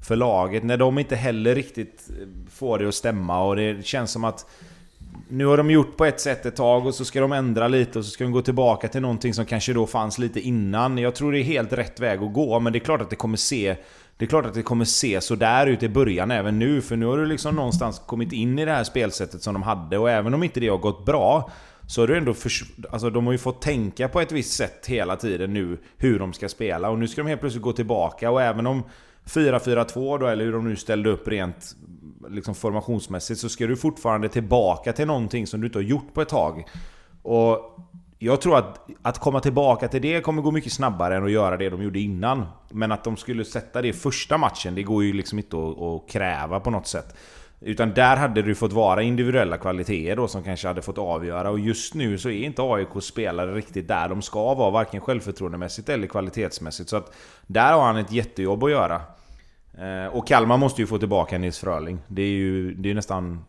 för 0.02 0.16
laget. 0.16 0.64
När 0.64 0.76
de 0.76 0.98
inte 0.98 1.16
heller 1.16 1.54
riktigt 1.54 2.10
får 2.50 2.78
det 2.78 2.88
att 2.88 2.94
stämma 2.94 3.44
och 3.44 3.56
det 3.56 3.86
känns 3.86 4.10
som 4.10 4.24
att 4.24 4.46
nu 5.28 5.46
har 5.46 5.56
de 5.56 5.70
gjort 5.70 5.96
på 5.96 6.04
ett 6.04 6.20
sätt 6.20 6.46
ett 6.46 6.56
tag 6.56 6.86
och 6.86 6.94
så 6.94 7.04
ska 7.04 7.20
de 7.20 7.32
ändra 7.32 7.68
lite 7.68 7.98
och 7.98 8.04
så 8.04 8.10
ska 8.10 8.24
de 8.24 8.32
gå 8.32 8.42
tillbaka 8.42 8.88
till 8.88 9.00
någonting 9.00 9.34
som 9.34 9.46
kanske 9.46 9.72
då 9.72 9.86
fanns 9.86 10.18
lite 10.18 10.40
innan. 10.40 10.98
Jag 10.98 11.14
tror 11.14 11.32
det 11.32 11.38
är 11.38 11.42
helt 11.42 11.72
rätt 11.72 12.00
väg 12.00 12.22
att 12.22 12.32
gå, 12.32 12.60
men 12.60 12.72
det 12.72 12.78
är 12.78 12.80
klart 12.80 13.00
att 13.00 13.10
det 13.10 13.16
kommer 13.16 13.36
se 13.36 13.76
Det 14.16 14.24
är 14.24 14.28
klart 14.28 14.46
att 14.46 14.54
det 14.54 14.62
kommer 14.62 14.84
se 14.84 15.20
sådär 15.20 15.66
ut 15.66 15.82
i 15.82 15.88
början 15.88 16.30
även 16.30 16.58
nu, 16.58 16.82
för 16.82 16.96
nu 16.96 17.06
har 17.06 17.18
du 17.18 17.26
liksom 17.26 17.56
någonstans 17.56 17.98
kommit 18.06 18.32
in 18.32 18.58
i 18.58 18.64
det 18.64 18.72
här 18.72 18.84
spelsättet 18.84 19.42
som 19.42 19.54
de 19.54 19.62
hade 19.62 19.98
och 19.98 20.10
även 20.10 20.34
om 20.34 20.42
inte 20.42 20.60
det 20.60 20.68
har 20.68 20.78
gått 20.78 21.06
bra 21.06 21.50
så 21.86 22.02
har 22.02 22.08
du 22.08 22.16
ändå 22.16 22.34
för, 22.34 22.50
alltså 22.90 23.10
de 23.10 23.26
har 23.26 23.32
ju 23.32 23.38
fått 23.38 23.62
tänka 23.62 24.08
på 24.08 24.20
ett 24.20 24.32
visst 24.32 24.52
sätt 24.52 24.86
hela 24.86 25.16
tiden 25.16 25.54
nu 25.54 25.78
hur 25.98 26.18
de 26.18 26.32
ska 26.32 26.48
spela 26.48 26.90
och 26.90 26.98
nu 26.98 27.08
ska 27.08 27.22
de 27.22 27.28
helt 27.28 27.40
plötsligt 27.40 27.62
gå 27.62 27.72
tillbaka 27.72 28.30
och 28.30 28.42
även 28.42 28.66
om 28.66 28.82
4-4-2 29.26 30.18
då, 30.18 30.26
eller 30.26 30.44
hur 30.44 30.52
de 30.52 30.68
nu 30.68 30.76
ställde 30.76 31.10
upp 31.10 31.28
rent 31.28 31.76
liksom 32.28 32.54
formationsmässigt, 32.54 33.40
så 33.40 33.48
ska 33.48 33.66
du 33.66 33.76
fortfarande 33.76 34.28
tillbaka 34.28 34.92
till 34.92 35.06
någonting 35.06 35.46
som 35.46 35.60
du 35.60 35.66
inte 35.66 35.78
har 35.78 35.82
gjort 35.84 36.14
på 36.14 36.22
ett 36.22 36.28
tag. 36.28 36.64
Och 37.22 37.78
jag 38.18 38.40
tror 38.40 38.58
att, 38.58 38.78
att 39.02 39.18
komma 39.18 39.40
tillbaka 39.40 39.88
till 39.88 40.02
det 40.02 40.20
kommer 40.20 40.42
gå 40.42 40.50
mycket 40.50 40.72
snabbare 40.72 41.16
än 41.16 41.24
att 41.24 41.30
göra 41.30 41.56
det 41.56 41.70
de 41.70 41.82
gjorde 41.82 42.00
innan. 42.00 42.46
Men 42.70 42.92
att 42.92 43.04
de 43.04 43.16
skulle 43.16 43.44
sätta 43.44 43.82
det 43.82 43.88
i 43.88 43.92
första 43.92 44.38
matchen, 44.38 44.74
det 44.74 44.82
går 44.82 45.04
ju 45.04 45.12
liksom 45.12 45.38
inte 45.38 45.56
att, 45.56 45.80
att 45.80 46.10
kräva 46.10 46.60
på 46.60 46.70
något 46.70 46.86
sätt. 46.86 47.16
Utan 47.60 47.94
där 47.94 48.16
hade 48.16 48.42
det 48.42 48.54
fått 48.54 48.72
vara 48.72 49.02
individuella 49.02 49.56
kvaliteter 49.56 50.16
då 50.16 50.28
som 50.28 50.42
kanske 50.42 50.68
hade 50.68 50.82
fått 50.82 50.98
avgöra. 50.98 51.50
Och 51.50 51.58
just 51.58 51.94
nu 51.94 52.18
så 52.18 52.28
är 52.28 52.44
inte 52.44 52.62
AIK 52.62 53.02
spelare 53.02 53.54
riktigt 53.54 53.88
där 53.88 54.08
de 54.08 54.22
ska 54.22 54.54
vara, 54.54 54.70
varken 54.70 55.00
självförtroendemässigt 55.00 55.88
eller 55.88 56.06
kvalitetsmässigt. 56.06 56.90
Så 56.90 56.96
att 56.96 57.12
där 57.46 57.72
har 57.72 57.82
han 57.82 57.96
ett 57.96 58.12
jättejobb 58.12 58.64
att 58.64 58.70
göra. 58.70 59.00
Eh, 59.78 60.06
och 60.06 60.26
Kalmar 60.26 60.56
måste 60.56 60.80
ju 60.80 60.86
få 60.86 60.98
tillbaka 60.98 61.38
Nils 61.38 61.58
Fröling. 61.58 61.98
Det 62.08 62.22
är 62.22 62.26
ju 62.26 62.74
det 62.74 62.90
är 62.90 62.94
nästan 62.94 63.44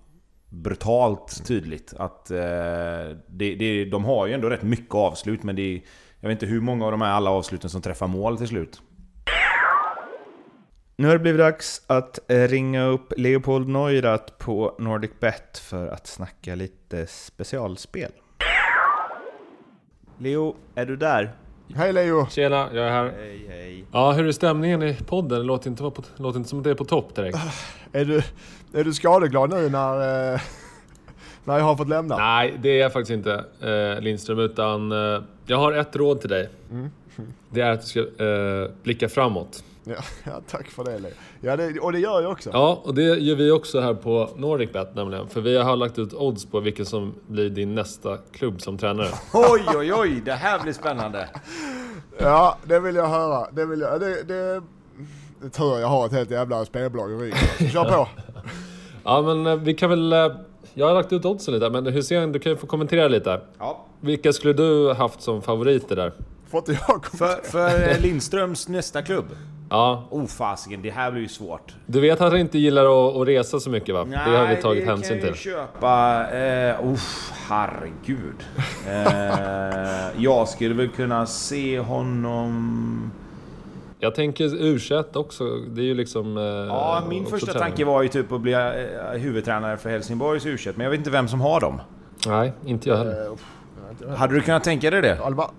brutalt 0.49 1.45
tydligt 1.47 1.93
att 1.97 2.31
eh, 2.31 2.37
det, 3.27 3.55
det, 3.55 3.85
de 3.85 4.05
har 4.05 4.27
ju 4.27 4.33
ändå 4.33 4.49
rätt 4.49 4.63
mycket 4.63 4.95
avslut 4.95 5.43
men 5.43 5.55
det 5.55 5.61
är, 5.61 5.81
Jag 6.19 6.29
vet 6.29 6.35
inte 6.35 6.45
hur 6.45 6.61
många 6.61 6.85
av 6.85 6.91
de 6.91 7.01
här 7.01 7.11
alla 7.11 7.29
avsluten 7.29 7.69
som 7.69 7.81
träffar 7.81 8.07
mål 8.07 8.37
till 8.37 8.47
slut. 8.47 8.81
Nu 10.97 11.07
har 11.07 11.13
det 11.13 11.19
blivit 11.19 11.39
dags 11.39 11.81
att 11.87 12.31
eh, 12.31 12.47
ringa 12.47 12.83
upp 12.85 13.13
Leopold 13.17 13.67
Neurath 13.67 14.33
på 14.37 14.75
NordicBet 14.79 15.57
för 15.57 15.87
att 15.87 16.07
snacka 16.07 16.55
lite 16.55 17.07
specialspel. 17.07 18.11
Leo, 20.17 20.55
är 20.75 20.85
du 20.85 20.95
där? 20.95 21.35
Hej 21.73 21.93
Leo! 21.93 22.27
Tjena, 22.29 22.69
jag 22.73 22.87
är 22.87 22.91
här. 22.91 23.13
Hej, 23.17 23.45
hej. 23.49 23.83
Ja, 23.91 24.11
hur 24.11 24.27
är 24.27 24.31
stämningen 24.31 24.83
i 24.83 24.97
podden? 25.05 25.39
Det 25.39 25.45
låter 25.45 25.69
inte, 25.69 25.83
vara 25.83 25.91
på, 25.91 26.03
låter 26.15 26.37
inte 26.37 26.49
som 26.49 26.59
att 26.59 26.63
det 26.63 26.69
är 26.69 26.75
på 26.75 26.85
topp 26.85 27.15
direkt. 27.15 27.37
Är 27.91 28.05
du, 28.05 28.21
är 28.73 28.83
du 28.83 28.93
skadeglad 28.93 29.49
nu 29.49 29.69
när, 29.69 30.33
eh, 30.33 30.41
när 31.43 31.57
jag 31.57 31.65
har 31.65 31.75
fått 31.75 31.89
lämna? 31.89 32.17
Nej, 32.17 32.55
det 32.61 32.69
är 32.69 32.81
jag 32.81 32.93
faktiskt 32.93 33.11
inte 33.11 33.45
eh, 33.61 34.01
Lindström, 34.01 34.39
utan 34.39 34.91
eh, 34.91 35.21
jag 35.45 35.57
har 35.57 35.73
ett 35.73 35.95
råd 35.95 36.21
till 36.21 36.29
dig. 36.29 36.49
Det 37.49 37.61
är 37.61 37.71
att 37.71 37.81
du 37.81 37.87
ska 37.87 37.99
eh, 37.99 38.69
blicka 38.83 39.09
framåt. 39.09 39.63
Ja, 39.85 39.95
ja, 40.23 40.41
tack 40.49 40.67
för 40.67 40.83
det 40.83 40.99
Leo. 40.99 41.11
Ja, 41.41 41.55
det, 41.57 41.79
och 41.79 41.91
det 41.91 41.99
gör 41.99 42.21
jag 42.21 42.31
också. 42.31 42.49
Ja, 42.53 42.81
och 42.83 42.93
det 42.95 43.01
gör 43.03 43.35
vi 43.35 43.51
också 43.51 43.79
här 43.79 43.93
på 43.93 44.29
NordicBet 44.35 44.95
nämligen. 44.95 45.27
För 45.27 45.41
vi 45.41 45.57
har 45.57 45.75
lagt 45.75 45.99
ut 45.99 46.13
odds 46.13 46.45
på 46.45 46.59
vilken 46.59 46.85
som 46.85 47.13
blir 47.27 47.49
din 47.49 47.75
nästa 47.75 48.17
klubb 48.31 48.61
som 48.61 48.77
tränare. 48.77 49.07
Oj, 49.33 49.61
oj, 49.77 49.93
oj! 49.93 50.21
Det 50.25 50.33
här 50.33 50.59
blir 50.59 50.73
spännande! 50.73 51.29
Ja, 52.17 52.57
det 52.63 52.79
vill 52.79 52.95
jag 52.95 53.07
höra. 53.07 53.47
Det 53.51 53.65
vill 53.65 53.79
jag. 53.81 53.99
Det, 53.99 54.23
det, 54.23 54.61
det 55.41 55.49
tur 55.49 55.79
jag 55.79 55.87
har 55.87 56.05
ett 56.05 56.11
helt 56.11 56.31
jävla 56.31 56.65
spelbolag 56.65 57.11
i 57.11 57.15
ryggen. 57.15 57.71
Kör 57.71 57.83
på! 57.83 58.07
Ja, 59.07 59.21
men 59.21 59.47
eh, 59.47 59.55
vi 59.55 59.73
kan 59.73 59.89
väl... 59.89 60.13
eh, 60.13 60.27
Jag 60.73 60.87
har 60.87 60.93
lagt 60.93 61.13
ut 61.13 61.25
oddsen 61.25 61.53
lite, 61.53 61.69
men 61.69 61.85
Hussein, 61.85 62.31
du 62.31 62.39
kan 62.39 62.51
ju 62.51 62.57
få 62.57 62.67
kommentera 62.67 63.07
lite. 63.07 63.41
Ja. 63.59 63.85
Vilka 64.01 64.33
skulle 64.33 64.53
du 64.53 64.93
haft 64.93 65.21
som 65.21 65.41
favoriter 65.41 65.95
där? 65.95 66.13
Får 66.49 66.57
inte 66.57 66.71
jag 66.87 67.05
För, 67.05 67.41
för 67.51 67.89
eh, 67.91 67.99
Lindströms 67.99 68.67
nästa 68.67 69.01
klubb? 69.01 69.25
Ja, 69.69 70.07
Oh 70.09 70.25
fasiken, 70.25 70.81
det 70.81 70.89
här 70.89 71.11
blir 71.11 71.21
ju 71.21 71.27
svårt. 71.27 71.75
du 71.85 72.01
vet 72.01 72.21
att 72.21 72.31
han 72.31 72.39
inte 72.39 72.57
gillar 72.57 72.85
att, 73.09 73.15
att 73.15 73.27
resa 73.27 73.59
så 73.59 73.69
mycket 73.69 73.95
va? 73.95 74.05
det 74.05 74.37
har 74.37 74.47
vi 74.47 74.61
tagit 74.61 74.85
det 74.85 74.91
hänsyn 74.91 75.19
kan 75.19 75.27
jag 75.27 75.35
till. 75.35 75.51
ju 75.51 75.55
köpa... 75.57 76.25
Eh, 76.37 76.85
oh, 76.85 76.99
herregud. 77.47 78.35
Eh, 78.89 80.23
jag 80.23 80.47
skulle 80.47 80.75
väl 80.75 80.89
kunna 80.89 81.25
se 81.25 81.79
honom... 81.79 83.11
Jag 83.99 84.15
tänker 84.15 84.43
U21 84.43 85.17
också. 85.17 85.43
Det 85.67 85.81
är 85.81 85.85
ju 85.85 85.93
liksom... 85.93 86.37
eh, 86.37 86.43
Ja, 86.43 87.03
min 87.09 87.25
första 87.25 87.45
träning. 87.51 87.61
tanke 87.61 87.85
var 87.85 88.01
ju 88.01 88.07
typ 88.09 88.31
att 88.31 88.41
bli 88.41 88.53
eh, 88.53 89.19
huvudtränare 89.19 89.77
för 89.77 89.89
Helsingborgs 89.89 90.45
u 90.45 90.57
men 90.75 90.83
jag 90.83 90.91
vet 90.91 90.97
inte 90.97 91.09
vem 91.09 91.27
som 91.27 91.41
har 91.41 91.59
dem. 91.61 91.81
Nej, 92.27 92.53
inte 92.65 92.89
jag 92.89 92.97
heller. 92.97 93.25
Eh. 94.07 94.15
Hade 94.15 94.33
du 94.33 94.41
kunnat 94.41 94.63
tänka 94.63 94.91
dig 94.91 95.01
det? 95.01 95.19
Alba. 95.25 95.49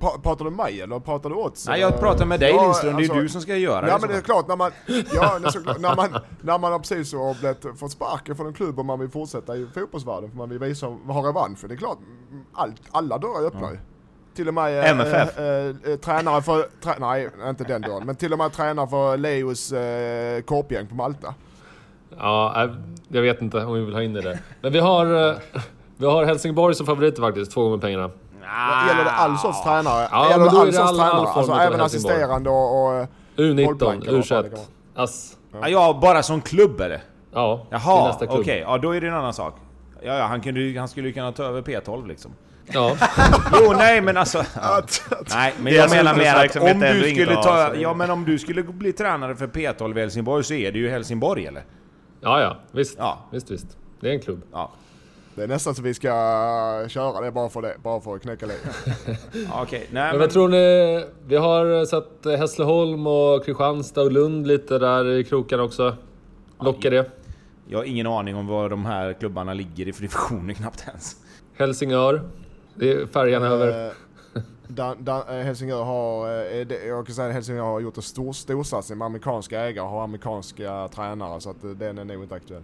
Pa- 0.00 0.18
Pratar 0.22 0.44
du 0.44 0.50
mig 0.50 0.80
eller 0.80 1.00
pratar 1.00 1.30
du 1.30 1.36
odds? 1.36 1.68
Nej, 1.68 1.80
jag 1.80 2.00
pratar 2.00 2.26
med 2.26 2.40
dig 2.40 2.50
Ja, 2.50 2.62
Lindström, 2.62 2.96
det 2.96 3.02
är 3.02 3.04
alltså- 3.04 3.14
ju 3.16 3.22
du 3.22 3.28
som 3.28 3.40
ska 3.40 3.56
göra 3.56 3.88
Ja 3.88 3.94
det. 3.94 4.00
men 4.00 4.10
det 4.10 4.16
är 4.16 4.20
klart 4.20 4.48
när 4.48 4.56
man, 4.56 4.70
ja, 5.14 5.50
såklart, 5.50 5.80
när 5.80 5.96
man, 5.96 6.08
när 6.40 6.58
man 6.58 6.72
har 6.72 6.78
precis 6.78 7.12
har 7.12 7.40
blivit, 7.40 7.78
fått 7.80 7.92
sparken 7.92 8.36
från 8.36 8.46
en 8.46 8.52
klubb 8.52 8.78
och 8.78 8.84
man 8.84 9.00
vill 9.00 9.08
fortsätta 9.08 9.56
i 9.56 9.66
fotbollsvärlden 9.74 10.30
för 10.30 10.36
man 10.36 10.48
vill 10.48 10.58
visa, 10.58 10.86
ha 10.86 11.28
revansch. 11.28 11.58
Det 11.68 11.74
är 11.74 11.78
klart, 11.78 11.98
allt, 12.54 12.76
alla 12.90 13.18
dörrar 13.18 13.42
är 13.42 13.46
öppna 13.46 13.70
ju. 13.72 13.78
Till 14.34 14.48
och 14.48 14.54
med 14.54 14.78
eh, 14.84 14.90
MFF. 14.90 15.38
eh, 15.38 15.44
eh, 15.92 15.96
tränare 15.98 16.42
för, 16.42 16.66
trä, 16.82 16.94
nej 17.00 17.28
inte 17.48 17.64
den 17.64 17.82
dörren, 17.82 18.06
men 18.06 18.16
till 18.16 18.32
och 18.32 18.38
med 18.38 18.52
tränare 18.52 18.86
för 18.88 19.16
Leos 19.16 19.72
eh, 19.72 20.40
korpgäng 20.42 20.86
på 20.86 20.94
Malta. 20.94 21.34
Ja, 22.18 22.64
äh, 22.64 22.70
jag 23.08 23.22
vet 23.22 23.42
inte 23.42 23.64
om 23.64 23.74
vi 23.74 23.80
vill 23.84 23.94
ha 23.94 24.02
in 24.02 24.12
det 24.12 24.20
där. 24.20 24.38
Men 24.60 24.72
vi 24.72 24.78
har, 24.78 25.04
vi 25.96 26.06
har 26.06 26.24
Helsingborg 26.24 26.74
som 26.74 26.86
favoriter 26.86 27.22
faktiskt, 27.22 27.52
två 27.52 27.62
gånger 27.64 27.78
pengarna. 27.78 28.10
Ah. 28.48 28.88
Gäller 28.88 29.04
det 29.04 29.10
all 29.10 29.38
sorts 29.38 29.62
tränare? 29.62 30.08
Ja, 30.10 30.30
Gäller 30.30 30.44
det 30.44 30.50
all 30.50 30.72
sorts 30.72 30.78
all- 30.78 30.88
all 30.88 30.96
tränare? 30.96 31.26
form 31.26 31.38
Alltså 31.38 31.52
även 31.52 31.80
assisterande 31.80 32.50
och... 32.50 32.86
och 32.86 33.06
U19, 33.36 33.64
Bollplank, 33.66 34.04
eller 34.06 34.16
vad 34.16 34.26
fan 34.26 34.42
det 34.42 34.48
kan 34.50 34.58
U21, 34.58 34.62
vara. 34.94 35.04
ass. 35.04 35.36
Ja, 35.60 35.68
ja, 35.68 35.98
bara 36.02 36.22
som 36.22 36.40
klubb 36.40 36.80
eller? 36.80 37.02
Ja, 37.32 37.56
till 37.56 37.66
Jaha, 37.70 38.16
okej. 38.28 38.58
Ja, 38.66 38.78
då 38.78 38.90
är 38.90 39.00
det 39.00 39.08
en 39.08 39.14
annan 39.14 39.34
sak. 39.34 39.56
Ja, 40.02 40.14
ja, 40.16 40.24
han, 40.26 40.40
kunde, 40.40 40.78
han 40.78 40.88
skulle 40.88 41.08
ju 41.08 41.14
kunna 41.14 41.32
ta 41.32 41.42
över 41.42 41.62
P12 41.62 42.08
liksom. 42.08 42.30
Ja. 42.66 42.96
Jo, 43.52 43.72
nej 43.76 44.00
men 44.00 44.16
alltså... 44.16 44.44
Ja. 44.54 44.82
Nej, 45.34 45.54
men 45.60 45.74
jag 45.74 45.90
menar 45.90 46.14
mer 46.14 46.34
att 46.34 46.56
om 46.56 46.80
du 46.80 47.10
skulle 47.10 47.42
ta... 47.42 47.74
Ja, 47.74 47.94
men 47.94 48.10
om 48.10 48.24
du 48.24 48.38
skulle 48.38 48.62
bli 48.62 48.92
tränare 48.92 49.36
för 49.36 49.46
P12 49.46 49.98
i 49.98 50.00
Helsingborg 50.00 50.44
så 50.44 50.54
är 50.54 50.72
det 50.72 50.78
ju 50.78 50.90
Helsingborg 50.90 51.46
eller? 51.46 51.62
ja, 52.20 52.40
ja, 52.40 52.56
visst. 52.72 52.98
Ja. 52.98 53.18
Visst, 53.30 53.50
visst. 53.50 53.76
Det 54.00 54.08
är 54.08 54.12
en 54.12 54.20
klubb. 54.20 54.42
Ja. 54.52 54.70
Det 55.34 55.42
är 55.42 55.48
nästan 55.48 55.74
så 55.74 55.82
vi 55.82 55.94
ska 55.94 56.08
köra 56.88 57.20
det 57.20 57.30
bara 57.30 57.48
för 57.48 57.62
det, 57.62 57.76
bara 57.82 58.00
för 58.00 58.14
att 58.14 58.22
knäcka. 58.22 58.46
Ja, 58.46 59.62
Okej, 59.62 59.86
nej 59.90 60.02
Men 60.02 60.10
men... 60.10 60.18
vad 60.18 60.30
tror 60.30 60.48
ni? 60.48 61.04
Vi 61.26 61.36
har 61.36 61.84
sett 61.84 62.26
eh, 62.26 62.32
Hässleholm 62.32 63.06
och 63.06 63.44
Kristianstad 63.44 64.02
och 64.02 64.12
Lund 64.12 64.46
lite 64.46 64.78
där 64.78 65.08
i 65.08 65.24
krokarna 65.24 65.62
också. 65.62 65.96
Lockar 66.60 66.90
det? 66.90 67.10
Jag 67.68 67.78
har 67.78 67.84
ingen 67.84 68.06
aning 68.06 68.36
om 68.36 68.46
var 68.46 68.68
de 68.68 68.84
här 68.84 69.12
klubbarna 69.12 69.54
ligger 69.54 69.88
i 69.88 69.92
för 69.92 70.00
divisioner 70.00 70.54
knappt 70.60 70.84
ens. 70.88 71.16
Helsingör. 71.54 72.22
Det 72.74 72.92
är 72.92 73.06
färjan 73.06 73.42
över. 73.42 73.86
Eh, 73.86 73.92
Dan, 74.68 75.04
Dan, 75.04 75.22
eh, 75.28 75.34
Helsingör 75.34 75.84
har, 75.84 76.28
eh, 76.28 76.86
jag 76.88 77.06
kan 77.06 77.14
säga 77.14 77.28
att 77.28 77.34
Helsingör 77.34 77.62
har 77.62 77.80
gjort 77.80 77.96
en 77.96 78.02
stor, 78.02 78.32
storsatsning 78.32 78.98
med 78.98 79.06
amerikanska 79.06 79.60
ägare 79.60 79.84
och 79.84 79.90
har 79.90 80.04
amerikanska 80.04 80.88
tränare 80.94 81.40
så 81.40 81.50
att 81.50 81.62
den 81.62 81.98
är 81.98 82.04
nog 82.04 82.22
inte 82.22 82.34
aktuell. 82.34 82.62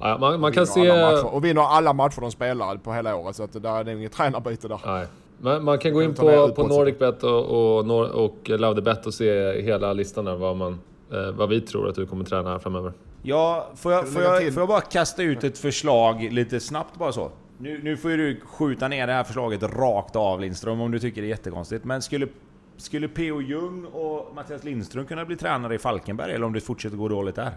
Ja, 0.00 0.18
man, 0.20 0.40
man 0.40 0.52
kan 0.52 0.66
se... 0.66 0.80
matcher, 0.80 1.34
och 1.34 1.44
vinner 1.44 1.62
alla 1.62 1.92
matcher 1.92 2.20
de 2.20 2.30
spelar 2.30 2.76
på 2.76 2.92
hela 2.92 3.16
året 3.16 3.36
så 3.36 3.42
att 3.42 3.52
det 3.52 3.60
där 3.60 3.80
är 3.80 3.84
nog 3.84 3.98
inget 3.98 4.12
tränarbyte 4.12 4.68
där. 4.68 4.80
Nej. 4.86 5.06
Men 5.38 5.64
man 5.64 5.78
kan 5.78 5.92
gå 5.92 6.02
in 6.02 6.14
på, 6.14 6.48
på 6.48 6.66
NordicBet 6.66 7.22
och, 7.22 7.80
och, 7.80 8.24
och 8.24 8.48
Laudebet 8.48 9.06
och 9.06 9.14
se 9.14 9.60
hela 9.62 9.92
listan 9.92 10.24
där 10.24 10.36
vad, 10.36 10.56
man, 10.56 10.80
eh, 11.12 11.30
vad 11.30 11.48
vi 11.48 11.60
tror 11.60 11.88
att 11.88 11.94
du 11.94 12.06
kommer 12.06 12.24
träna 12.24 12.50
här 12.50 12.58
framöver. 12.58 12.92
Ja, 13.22 13.70
får 13.76 13.92
jag, 13.92 14.08
får, 14.08 14.22
jag, 14.22 14.54
får 14.54 14.60
jag 14.60 14.68
bara 14.68 14.80
kasta 14.80 15.22
ut 15.22 15.44
ett 15.44 15.58
förslag 15.58 16.28
lite 16.32 16.60
snabbt 16.60 16.98
bara 16.98 17.12
så? 17.12 17.30
Nu, 17.58 17.80
nu 17.82 17.96
får 17.96 18.10
ju 18.10 18.16
du 18.16 18.40
skjuta 18.40 18.88
ner 18.88 19.06
det 19.06 19.12
här 19.12 19.24
förslaget 19.24 19.62
rakt 19.62 20.16
av 20.16 20.40
Lindström 20.40 20.80
om 20.80 20.90
du 20.90 20.98
tycker 20.98 21.22
det 21.22 21.26
är 21.26 21.30
jättekonstigt. 21.30 21.84
Men 21.84 22.02
skulle, 22.02 22.28
skulle 22.76 23.08
P.O. 23.08 23.40
Jung 23.40 23.84
och 23.84 24.34
Mattias 24.34 24.64
Lindström 24.64 25.06
kunna 25.06 25.24
bli 25.24 25.36
tränare 25.36 25.74
i 25.74 25.78
Falkenberg 25.78 26.32
eller 26.32 26.46
om 26.46 26.52
det 26.52 26.60
fortsätter 26.60 26.96
gå 26.96 27.08
dåligt 27.08 27.34
där? 27.34 27.52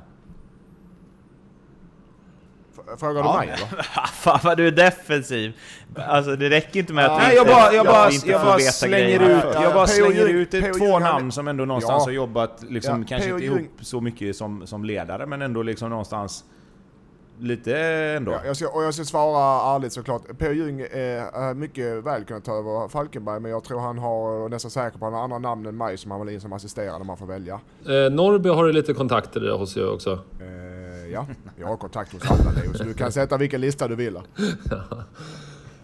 Frågar 2.98 3.24
du 3.24 3.30
Ja. 3.30 3.38
mig 3.38 3.48
eller? 3.54 3.84
Fan 4.14 4.40
vad 4.44 4.58
du 4.58 4.68
är 4.68 4.72
defensiv! 4.72 5.54
Alltså 5.96 6.36
det 6.36 6.50
räcker 6.50 6.80
inte 6.80 6.94
med 6.94 7.06
att 7.06 7.18
Nej, 7.22 7.30
vi 7.30 7.36
jag 7.36 7.44
inte, 7.44 7.54
bara, 7.54 7.74
jag 7.74 7.86
bara, 7.86 8.12
inte 8.12 8.30
jag 8.30 8.42
bara 8.42 8.58
veta 8.58 8.72
slänger 8.72 8.98
grejer. 8.98 9.38
ut, 9.38 9.44
Ja, 9.54 9.64
jag 9.64 9.74
bara 9.74 9.88
slänger 9.88 10.28
ut 10.30 10.54
ett, 10.54 10.78
två 10.78 11.00
namn 11.00 11.32
som 11.32 11.48
ändå 11.48 11.66
någonstans 11.66 12.02
Ja. 12.02 12.06
har 12.08 12.12
jobbat, 12.12 12.64
liksom, 12.70 13.02
Ja, 13.02 13.06
kanske 13.10 13.30
inte 13.30 13.44
ihop 13.46 13.62
så 13.82 14.02
mycket 14.02 14.36
som, 14.36 14.68
som 14.68 14.84
ledare, 14.86 15.26
men 15.26 15.42
ändå 15.42 15.62
liksom 15.64 15.90
någonstans 15.90 16.44
lite 17.42 17.78
ändå. 18.18 18.32
Ja, 18.32 18.40
jag 18.46 18.56
ska, 18.58 18.68
och 18.70 18.84
jag 18.84 18.94
ska 18.94 19.04
svara 19.04 19.76
ärligt 19.76 19.94
såklart. 19.94 20.22
P.O. 20.40 20.52
Jung 20.52 20.82
är 20.82 21.54
mycket 21.54 22.04
väl 22.04 22.24
kunnat 22.26 22.46
ta 22.46 22.52
över 22.58 22.88
Falkenberg 22.88 23.40
men 23.40 23.52
jag 23.52 23.64
tror 23.64 23.80
han 23.80 23.98
har, 23.98 24.50
nästan 24.50 24.72
säker 24.72 25.00
på, 25.00 25.06
han 25.06 25.14
har 25.14 25.24
andra 25.24 25.40
namn 25.40 25.66
än 25.66 25.78
mig 25.78 25.98
som 25.98 26.12
han 26.12 26.26
vill 26.26 26.36
in 26.36 26.42
som 26.42 26.54
assisterande 26.54 27.02
om 27.02 27.08
man 27.08 27.18
får 27.18 27.26
välja. 27.26 27.54
Eh, 27.86 28.12
Norrby 28.12 28.50
har 28.50 28.66
du 28.66 28.72
lite 28.74 28.94
kontakter 28.94 29.52
hos 29.58 29.78
er 29.78 29.94
också. 29.94 30.12
Eh, 30.12 30.79
ja, 31.12 31.26
jag 31.60 31.68
har 31.68 31.78
kontakt 31.78 32.14
hos 32.14 32.32
alla 32.32 32.52
Leo 32.52 32.74
så 32.74 32.84
du 32.84 32.94
kan 32.94 33.12
sätta 33.12 33.38
vilken 33.38 33.62
lista 33.62 33.88
du 33.88 33.96
vill. 33.96 34.20